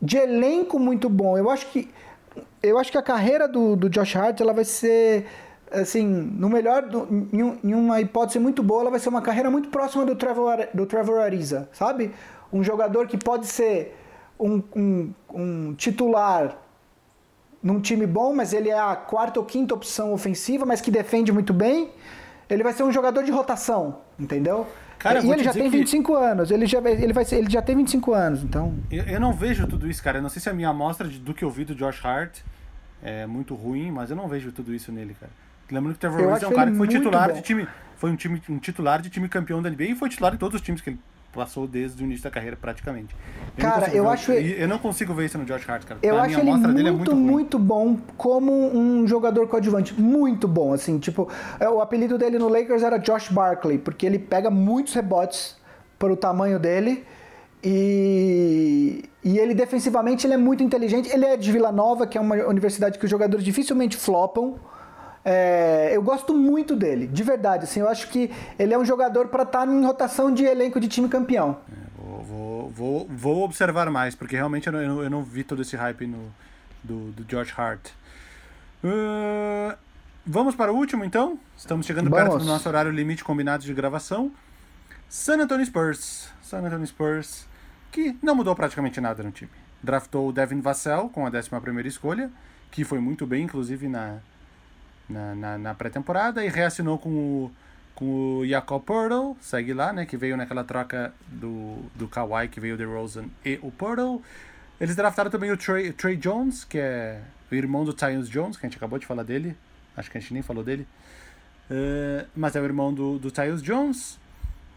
[0.00, 1.36] de elenco muito bom.
[1.36, 1.90] Eu acho que
[2.62, 5.26] eu acho que a carreira do, do Josh Hart ela vai ser
[5.70, 6.84] assim, no melhor,
[7.32, 10.86] em, uma hipótese muito boa, ela vai ser uma carreira muito próxima do Trevor, do
[10.86, 12.12] Trevor Ariza, sabe?
[12.52, 13.96] Um jogador que pode ser
[14.38, 16.56] um, um, um titular
[17.62, 21.32] num time bom, mas ele é a quarta ou quinta opção ofensiva, mas que defende
[21.32, 21.90] muito bem.
[22.48, 24.66] Ele vai ser um jogador de rotação, entendeu?
[24.98, 26.18] Cara, e ele já tem 25 que...
[26.18, 28.74] anos, ele já, ele, vai ser, ele já tem 25 anos, então.
[28.90, 30.18] Eu, eu, não vejo tudo isso, cara.
[30.18, 32.38] Eu não sei se a minha amostra de, do que eu vi do Josh Hart
[33.02, 35.32] é muito ruim, mas eu não vejo tudo isso nele, cara.
[35.70, 37.34] Lembrando que o Trevor Reeves é um cara que foi titular bom.
[37.34, 37.68] de time.
[37.96, 40.60] Foi um, time, um titular de time campeão da NBA e foi titular em todos
[40.60, 41.00] os times que ele
[41.36, 43.14] passou desde o início da carreira, praticamente.
[43.56, 44.32] Eu cara, eu ver, acho.
[44.32, 46.00] Eu não consigo ver isso no Josh Hart, cara.
[46.02, 49.94] Eu acho ele muito, é muito, muito, bom como um jogador coadjuvante.
[49.94, 50.98] Muito bom, assim.
[50.98, 51.30] Tipo,
[51.60, 55.56] é, o apelido dele no Lakers era Josh Barkley, porque ele pega muitos rebotes
[55.98, 57.04] para o tamanho dele.
[57.62, 61.08] E, e ele defensivamente ele é muito inteligente.
[61.12, 64.56] Ele é de Vila Nova, que é uma universidade que os jogadores dificilmente flopam.
[65.28, 67.64] É, eu gosto muito dele, de verdade.
[67.64, 70.78] Assim, eu acho que ele é um jogador para estar tá em rotação de elenco
[70.78, 71.58] de time campeão.
[71.68, 75.62] É, vou, vou, vou, vou, observar mais, porque realmente eu não, eu não, vi todo
[75.62, 76.32] esse hype no,
[76.84, 77.88] do, do George Hart.
[78.84, 79.76] Uh,
[80.24, 81.36] vamos para o último então?
[81.56, 82.28] Estamos chegando vamos.
[82.28, 84.30] perto do nosso horário limite combinado de gravação.
[85.08, 86.28] San Antonio Spurs.
[86.40, 87.48] San Antonio Spurs,
[87.90, 89.50] que não mudou praticamente nada no time.
[89.82, 92.30] Draftou o Devin Vassell com a 11 escolha,
[92.70, 94.20] que foi muito bem, inclusive, na,
[95.08, 97.52] na, na, na pré-temporada e reassinou com o,
[97.94, 102.60] com o Jacob Portal, segue lá, né, que veio naquela troca do, do Kawhi, que
[102.60, 104.20] veio o DeRozan e o Portal.
[104.80, 108.66] Eles draftaram também o Trey, Trey Jones, que é o irmão do Tyus Jones, que
[108.66, 109.56] a gente acabou de falar dele,
[109.96, 110.86] acho que a gente nem falou dele,
[111.70, 114.18] uh, mas é o irmão do, do Tyus Jones.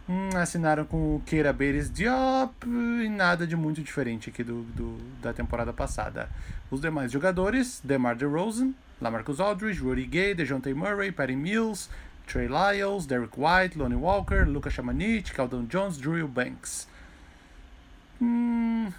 [0.07, 4.97] Hum, assinaram com o Keira Beres Diop e nada de muito diferente aqui do, do,
[5.21, 6.27] da temporada passada.
[6.71, 11.89] Os demais jogadores, DeMar DeRozan, LaMarcus Aldridge, Rudy Gay, DeJounte Murray, Patty Mills,
[12.27, 16.87] Trey Lyles, Derek White, Lonnie Walker, Lucas Chamanich, Caldon Jones, Drew Banks.
[18.21, 18.91] Hum,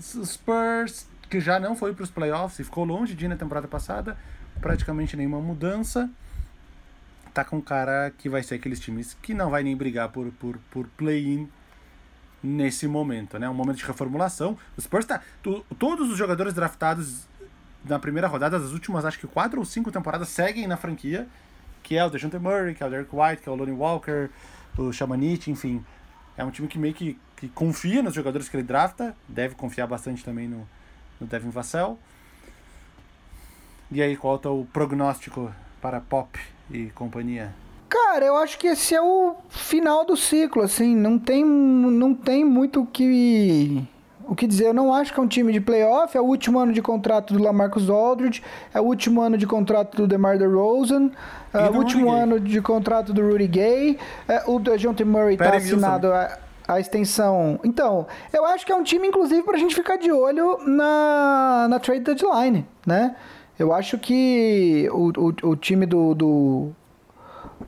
[0.00, 3.68] Spurs, que já não foi para os playoffs e ficou longe de ir na temporada
[3.68, 4.16] passada,
[4.60, 6.10] praticamente nenhuma mudança.
[7.32, 10.58] Tá com cara que vai ser aqueles times que não vai nem brigar por, por,
[10.70, 11.48] por play-in
[12.42, 13.48] nesse momento, né?
[13.48, 14.56] Um momento de reformulação.
[14.76, 15.22] O Spurs tá.
[15.78, 17.26] Todos os jogadores draftados
[17.84, 21.26] na primeira rodada, das últimas acho que quatro ou cinco temporadas seguem na franquia,
[21.82, 24.30] que é o DeJounte Murray, que é o Derek White, que é o Lonnie Walker,
[24.78, 25.84] o Shamanich, enfim.
[26.36, 29.86] É um time que meio que, que confia nos jogadores que ele drafta, deve confiar
[29.86, 30.66] bastante também no,
[31.20, 31.98] no Devin Vassell.
[33.90, 36.38] E aí, qual é o prognóstico para Pop
[36.70, 37.54] e companhia?
[37.88, 42.44] Cara, eu acho que esse é o final do ciclo, assim, não tem, não tem
[42.44, 43.86] muito o que
[44.28, 46.58] o que dizer, eu não acho que é um time de playoff, é o último
[46.58, 48.42] ano de contrato do Lamarcus Aldridge,
[48.72, 51.10] é o último ano de contrato do DeMar DeRozan,
[51.52, 53.98] é o último ano de contrato do Rudy Gay,
[54.28, 57.60] é, o DeJounte Murray está assinado a, a, extensão.
[57.62, 61.66] Então, eu acho que é um time, inclusive, para a gente ficar de olho na,
[61.68, 63.14] na trade deadline, né?
[63.58, 66.72] Eu acho que o, o, o time do, do,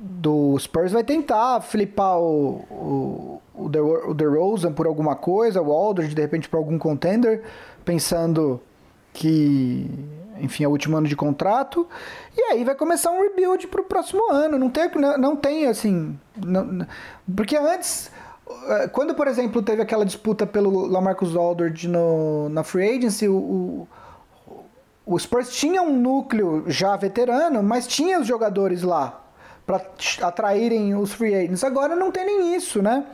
[0.00, 6.14] do Spurs vai tentar flipar o, o o, The, o por alguma coisa, o Aldridge
[6.14, 7.42] de repente por algum contender,
[7.84, 8.60] pensando
[9.12, 9.90] que,
[10.38, 11.88] enfim, é o último ano de contrato.
[12.36, 14.58] E aí vai começar um rebuild para o próximo ano.
[14.58, 16.18] Não tem, não tem assim.
[16.36, 16.86] Não,
[17.34, 18.10] porque antes.
[18.68, 23.36] Eh, quando, por exemplo, teve aquela disputa pelo Lamarcus Aldridge no, na Free Agency, o,
[23.36, 23.88] o,
[25.06, 29.22] o Spurs tinha um núcleo já veterano, mas tinha os jogadores lá
[29.66, 29.80] para
[30.22, 31.64] atraírem os free agents.
[31.64, 33.04] Agora não tem nem isso, né?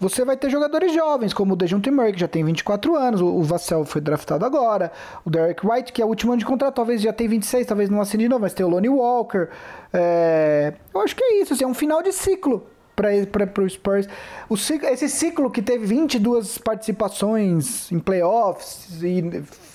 [0.00, 3.42] Você vai ter jogadores jovens, como o Dejounte Murray, que já tem 24 anos, o
[3.42, 4.90] Vassell foi draftado agora,
[5.26, 7.90] o Derek White, que é o último ano de contrato, talvez já tem 26, talvez
[7.90, 9.48] não assine de novo, mas tem o Lonnie Walker.
[9.92, 10.72] É...
[10.94, 12.66] Eu acho que é isso, assim, é um final de ciclo
[13.26, 14.08] para o Spurs.
[14.48, 19.22] O ciclo, esse ciclo que teve 22 participações em playoffs e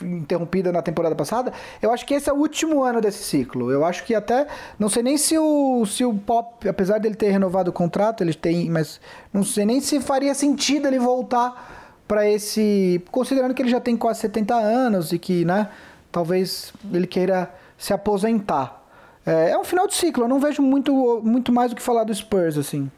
[0.02, 3.72] interrompida na temporada passada, eu acho que esse é o último ano desse ciclo.
[3.72, 4.48] Eu acho que até,
[4.78, 8.34] não sei nem se o, se o Pop, apesar dele ter renovado o contrato, ele
[8.34, 9.00] tem, mas
[9.34, 13.98] não sei nem se faria sentido ele voltar para esse, considerando que ele já tem
[13.98, 15.70] quase 70 anos e que, né,
[16.12, 18.84] talvez ele queira se aposentar.
[19.26, 22.04] É, é um final de ciclo, eu não vejo muito, muito mais o que falar
[22.04, 22.92] do Spurs, assim.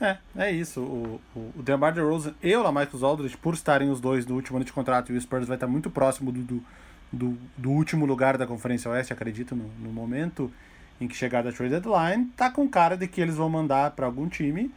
[0.00, 0.80] É, é isso.
[0.80, 4.56] O, o, o DeMar DeRozan e o LaMarcus Aldridge, por estarem os dois no último
[4.56, 6.64] ano de contrato e o Spurs vai estar muito próximo do, do,
[7.12, 10.52] do, do último lugar da Conferência Oeste, acredito, no, no momento
[11.00, 14.06] em que chegar da trade deadline, tá com cara de que eles vão mandar para
[14.06, 14.70] algum time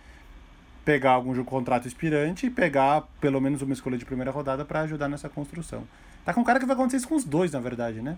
[0.84, 5.08] pegar algum contrato expirante e pegar pelo menos uma escolha de primeira rodada para ajudar
[5.08, 5.84] nessa construção.
[6.26, 8.18] Tá com cara que vai acontecer isso com os dois, na verdade, né?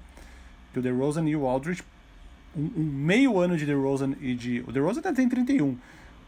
[0.72, 1.84] Que o DeRozan e o Aldridge,
[2.56, 4.64] um, um meio ano de DeRozan e de...
[4.66, 5.78] O DeRozan tem 31,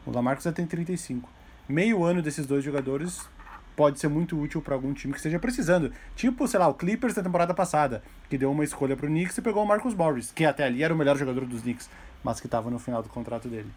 [0.05, 1.30] o Lamarcus já tem 35.
[1.67, 3.27] Meio ano desses dois jogadores
[3.75, 5.91] pode ser muito útil para algum time que esteja precisando.
[6.15, 9.38] Tipo, sei lá, o Clippers da temporada passada, que deu uma escolha para o Knicks
[9.38, 11.89] e pegou o Marcus Morris, que até ali era o melhor jogador dos Knicks,
[12.23, 13.71] mas que estava no final do contrato dele.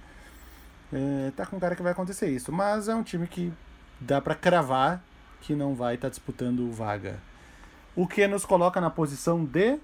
[0.92, 3.52] É, tá com cara que vai acontecer isso, mas é um time que
[4.00, 5.02] dá para cravar
[5.40, 7.18] que não vai estar tá disputando vaga.
[7.94, 9.78] O que nos coloca na posição de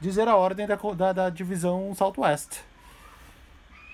[0.00, 2.60] dizer a ordem da, da, da divisão Southwest.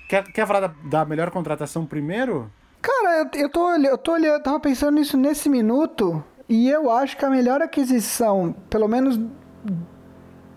[0.08, 2.50] Quer, quer falar da, da melhor contratação primeiro?
[2.80, 7.16] Cara, eu, eu tô eu tô olhando, tava pensando nisso nesse minuto e eu acho
[7.16, 9.20] que a melhor aquisição, pelo menos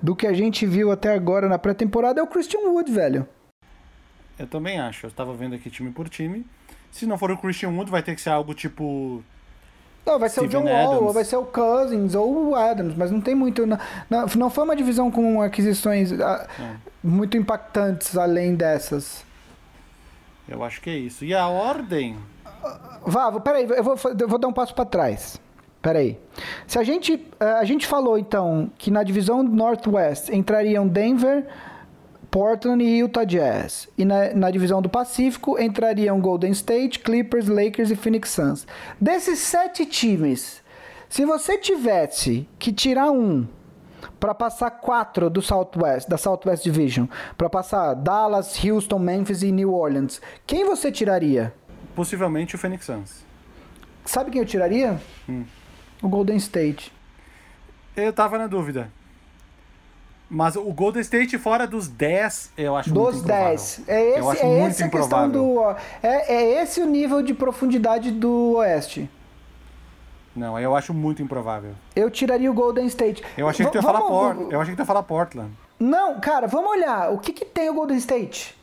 [0.02, 3.28] do que a gente viu até agora na pré-temporada, é o Christian Wood, velho.
[4.40, 5.06] Eu também acho.
[5.06, 6.46] Eu estava vendo aqui time por time.
[6.90, 9.22] Se não for o Christian Wood, vai ter que ser algo tipo.
[10.06, 12.96] Não, vai ser Steven o John Wall, ou vai ser o Cousins, ou o Adams,
[12.96, 13.68] mas não tem muito.
[13.68, 13.78] Não,
[14.10, 16.76] não, não foi uma divisão com aquisições ah, é.
[17.04, 19.24] muito impactantes além dessas.
[20.48, 21.24] Eu acho que é isso.
[21.26, 22.18] E a ordem.
[23.06, 25.40] Vá, peraí, eu vou, eu vou dar um passo para trás.
[25.82, 26.18] Peraí.
[26.68, 31.48] Se a gente, eh, a gente falou então que na divisão Northwest entrariam Denver,
[32.30, 33.90] Portland e Utah Jazz.
[33.98, 38.68] E na, na divisão do Pacífico entrariam Golden State, Clippers, Lakers e Phoenix Suns.
[39.00, 40.62] Desses sete times,
[41.10, 43.48] se você tivesse que tirar um
[44.22, 49.74] para passar quatro do Southwest, da Southwest Division, para passar Dallas, Houston, Memphis e New
[49.74, 51.52] Orleans, quem você tiraria?
[51.96, 53.26] Possivelmente o Phoenix Suns.
[54.06, 55.02] Sabe quem eu tiraria?
[55.28, 55.44] Hum.
[56.04, 56.94] O Golden State.
[57.96, 58.92] Eu tava na dúvida.
[60.30, 63.56] Mas o Golden State fora dos 10, eu acho dos muito improvável.
[63.56, 63.90] Dos 10.
[63.90, 65.32] É esse, eu acho é muito essa improvável.
[65.32, 66.08] questão do.
[66.08, 69.10] É, é esse o nível de profundidade do Oeste.
[70.36, 71.72] Não, eu acho muito improvável.
[71.96, 73.24] Eu tiraria o Golden State.
[73.38, 74.38] Eu achei que tu ia falar Port...
[74.50, 75.52] Eu achei que tu ia falar Portland.
[75.80, 77.12] Não, cara, vamos olhar.
[77.12, 78.58] O que que tem o Golden State?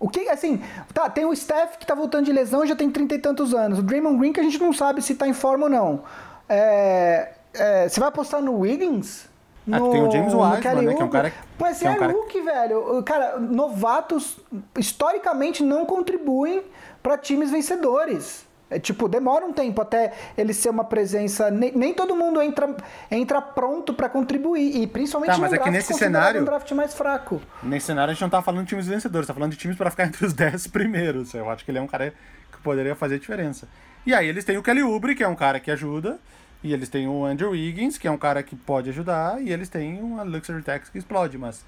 [0.00, 0.60] O que, assim,
[0.92, 3.78] tá, tem o Steph que tá voltando de lesão já tem trinta e tantos anos.
[3.78, 6.02] O Draymond Green que a gente não sabe se tá em forma ou não.
[6.48, 9.30] É, é, você vai apostar no Wiggins?
[9.64, 11.32] No, ah, tem o James Wiseman, né, que é um cara...
[11.56, 12.12] Mas que é, um cara...
[12.12, 13.02] Hulk, velho.
[13.04, 14.40] Cara, novatos
[14.76, 16.64] historicamente não contribuem
[17.00, 18.44] para times vencedores.
[18.72, 21.50] É, tipo, demora um tempo até ele ser uma presença.
[21.50, 22.74] Nem, nem todo mundo entra,
[23.10, 24.76] entra pronto para contribuir.
[24.76, 26.42] E principalmente tá, mas é que nesse cenário.
[26.42, 27.40] um draft mais fraco.
[27.62, 29.90] Nesse cenário a gente não tá falando de times vencedores, tá falando de times para
[29.90, 31.34] ficar entre os 10 primeiros.
[31.34, 32.12] Eu acho que ele é um cara
[32.50, 33.68] que poderia fazer diferença.
[34.06, 36.18] E aí eles têm o Kelly Oubre, que é um cara que ajuda.
[36.64, 39.42] E eles têm o Andrew Wiggins, que é um cara que pode ajudar.
[39.42, 41.64] E eles têm uma Luxury Tax que explode, mas.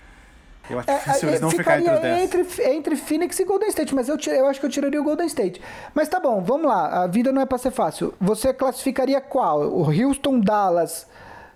[0.68, 2.58] Eu acho difícil eles não ficarem ficaria entre os 10.
[2.58, 5.26] entre, entre Phoenix e Golden State, mas eu, eu acho que eu tiraria o Golden
[5.26, 5.60] State.
[5.94, 7.02] Mas tá bom, vamos lá.
[7.02, 8.14] A vida não é pra ser fácil.
[8.20, 9.60] Você classificaria qual?
[9.60, 11.06] O Houston, Dallas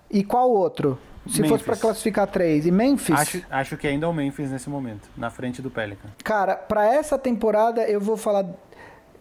[0.09, 0.99] e qual outro?
[1.27, 1.65] Se fosse Memphis.
[1.65, 2.65] pra classificar três.
[2.65, 3.15] E Memphis?
[3.19, 6.09] Acho, acho que ainda é o Memphis nesse momento, na frente do Pelican.
[6.23, 8.45] Cara, pra essa temporada eu vou falar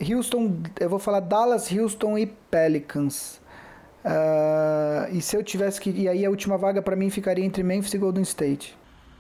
[0.01, 3.41] Houston, eu vou falar Dallas, Houston e Pelicans.
[4.05, 5.91] Ah, e se eu tivesse que.
[5.91, 8.78] E aí a última vaga pra mim ficaria entre Memphis e Golden State.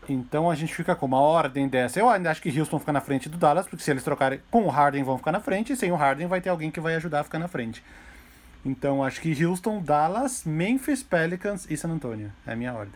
[0.09, 2.01] Então a gente fica com uma ordem dessa.
[2.01, 4.65] Eu ainda acho que Houston fica na frente do Dallas, porque se eles trocarem com
[4.65, 6.95] o Harden vão ficar na frente, e sem o Harden vai ter alguém que vai
[6.95, 7.85] ajudar a ficar na frente.
[8.65, 12.33] Então acho que Houston, Dallas, Memphis, Pelicans e San Antonio.
[12.47, 12.95] É a minha ordem.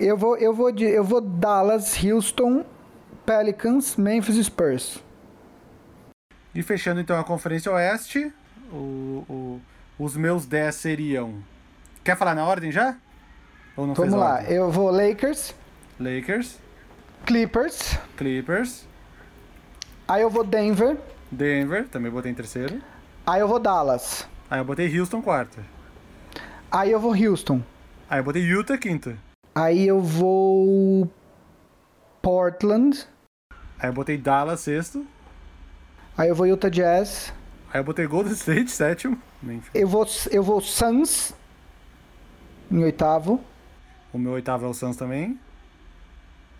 [0.00, 2.64] Eu vou, eu vou, de, eu vou Dallas, Houston,
[3.26, 5.02] Pelicans, Memphis e Spurs.
[6.54, 8.32] E fechando então a Conferência Oeste,
[8.72, 9.60] o- o-
[9.98, 11.34] os meus 10 seriam.
[12.02, 12.96] Quer falar na ordem já?
[13.76, 14.52] Ou não Vamos lá, ordem?
[14.52, 15.54] eu vou Lakers,
[15.98, 16.58] Lakers,
[17.26, 18.86] Clippers, Clippers,
[20.08, 20.98] aí eu vou Denver,
[21.30, 22.80] Denver, também botei em terceiro.
[23.26, 25.58] aí eu vou Dallas, Aí eu botei Houston quarto.
[26.70, 27.62] aí eu vou Houston,
[28.10, 29.16] Aí eu botei Utah quinto.
[29.54, 31.10] aí eu vou
[32.20, 33.06] Portland,
[33.78, 35.06] Aí eu botei Dallas sexto.
[36.16, 37.32] aí eu vou Utah Jazz,
[37.72, 39.20] Aí eu botei Golden State sétimo.
[39.74, 41.34] Eu vou, eu vou Suns
[42.70, 43.40] em oitavo,
[44.12, 45.38] O meu oitavo é o Suns também.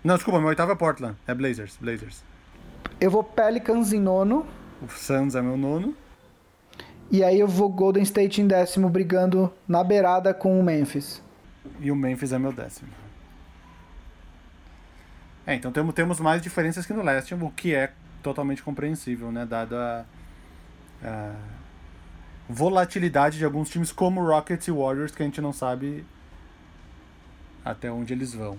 [0.05, 1.17] Não, desculpa, meu oitavo é Portland.
[1.27, 1.79] É Blazers.
[1.81, 2.23] Blazers.
[3.01, 4.47] eu vou Pelicans em nono,
[4.83, 5.97] O Suns é meu nono.
[7.11, 11.23] e aí eu vou Golden State em décimo, brigando na beirada com o Memphis.
[11.81, 12.91] E o Memphis é meu décimo.
[15.47, 19.45] É, então temos, temos mais diferenças que no leste, o que é totalmente compreensível, né?
[19.45, 20.05] Dado a,
[21.03, 21.33] a
[22.49, 26.05] volatilidade de alguns times como Rockets e Warriors, que a gente não sabe
[27.65, 28.59] até onde eles vão.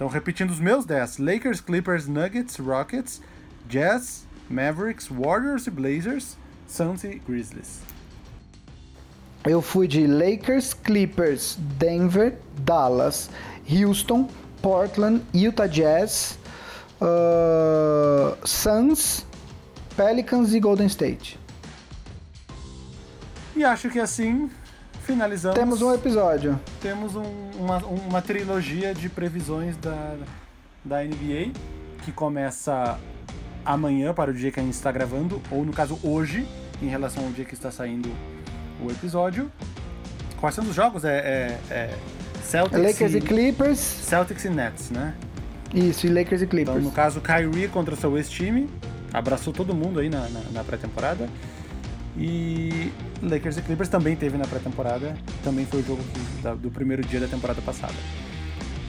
[0.00, 3.20] Então, repetindo os meus 10: Lakers, Clippers, Nuggets, Rockets,
[3.68, 7.80] Jazz, Mavericks, Warriors e Blazers, Suns e Grizzlies.
[9.44, 13.28] Eu fui de Lakers, Clippers, Denver, Dallas,
[13.70, 14.26] Houston,
[14.62, 16.38] Portland, Utah Jazz,
[16.98, 19.26] uh, Suns,
[19.98, 21.38] Pelicans e Golden State.
[23.54, 24.50] E acho que assim
[25.12, 25.58] finalizamos.
[25.58, 26.58] Temos um episódio.
[26.80, 30.16] temos um- uma, uma trilogia de previsões da,
[30.84, 31.52] da NBA
[32.04, 32.98] que começa
[33.64, 36.46] amanhã para o dia que a gente está gravando, ou no caso hoje,
[36.82, 38.08] em relação ao dia que está saindo
[38.82, 39.50] o episódio.
[40.40, 41.04] Quais são os jogos?
[41.04, 41.98] É, é, é
[42.42, 43.78] Celtics, Lakers e Clippers.
[43.78, 45.14] Celtics e Nets, né?
[45.74, 46.82] Isso, e Lakers e Então, Clippers.
[46.84, 48.68] no caso, Kyrie contra o seu ex-time,
[49.12, 51.28] abraçou todo mundo aí na, na, na pré-temporada.
[52.16, 52.92] E
[53.22, 57.02] Lakers e Clippers também teve na pré-temporada, também foi o jogo que- da- do primeiro
[57.02, 57.94] dia da temporada passada.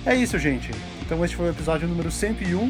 [0.05, 0.71] É isso, gente.
[1.05, 2.67] Então este foi o episódio número 101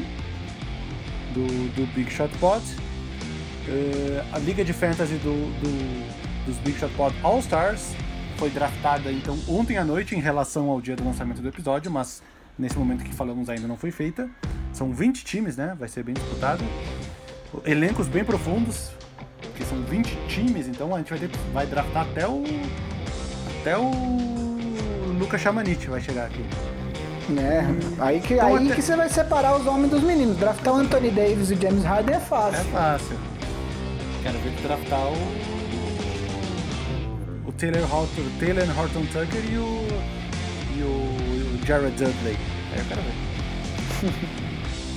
[1.34, 2.62] do, do Big Shot Pod.
[3.68, 7.94] Eh, a liga de fantasy do, do- dos Big Shot Pod All Stars
[8.38, 12.22] foi draftada então ontem à noite em relação ao dia do lançamento do episódio, mas
[12.60, 14.30] nesse momento que falamos ainda não foi feita.
[14.74, 15.76] São 20 times, né?
[15.80, 16.64] Vai ser bem disputado.
[17.66, 18.90] Elencos bem profundos,
[19.48, 22.44] porque são 20 times, então a gente vai, ter, vai draftar até o.
[23.62, 23.92] Até o.
[25.20, 26.44] Lucas Chamanite vai chegar aqui.
[27.38, 27.64] É,
[28.04, 30.38] aí que, Então, aí até- que você vai separar os homens dos meninos.
[30.38, 32.64] Draftar o Anthony Davis e o James Harden é É fácil.
[32.72, 33.18] fácil.
[34.24, 35.52] Quero ver draftar o.
[37.48, 39.88] O Taylor Horton, Taylor Horton Tucker e o.
[40.78, 42.38] E o, o Jared Dudley.
[42.74, 43.14] Aí eu quero ver.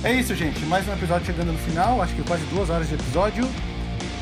[0.09, 0.59] é isso, gente.
[0.65, 2.01] Mais um episódio chegando no final.
[2.01, 3.47] Acho que quase duas horas de episódio.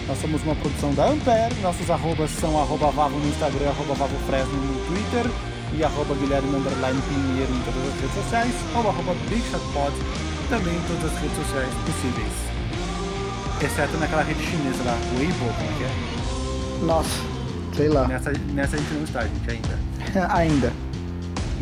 [0.08, 1.56] Nós somos uma produção da Ampere.
[1.62, 5.32] Nossos arrobas são arroba Vavo no Instagram, arroba Vavo Fresno no Twitter
[5.76, 9.94] e arroba Guilherme Underline Pinheiro em todas as redes sociais, ou arroba Big Shot Pod
[10.50, 12.34] também em todas as redes sociais possíveis.
[13.62, 16.86] Exceto naquela rede chinesa lá, Weibo, como é que é?
[16.86, 17.10] Nossa,
[17.76, 18.08] sei lá.
[18.08, 19.80] Nessa, nessa a gente não está, gente, ainda.
[20.36, 20.74] Ainda.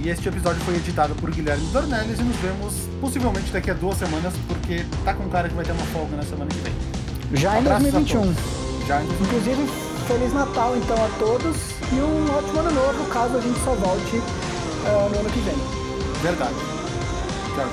[0.03, 3.99] E este episódio foi editado por Guilherme Dornelles e nos vemos possivelmente daqui a duas
[3.99, 7.01] semanas, porque tá com cara que vai ter uma folga na semana que vem.
[7.34, 8.22] Já em Abraços a 2021.
[8.22, 8.88] todos.
[8.88, 9.26] Já em 2021.
[9.26, 11.56] Inclusive, Feliz Natal então a todos
[11.91, 14.22] e um ótimo ano novo, caso a gente só volte
[14.86, 15.56] ah, no ano que vem.
[16.22, 16.56] Verdade.
[17.56, 17.70] Tchau.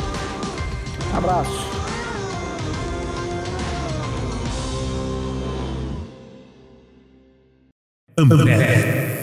[1.17, 1.69] Abraço.
[8.19, 9.18] Ambev.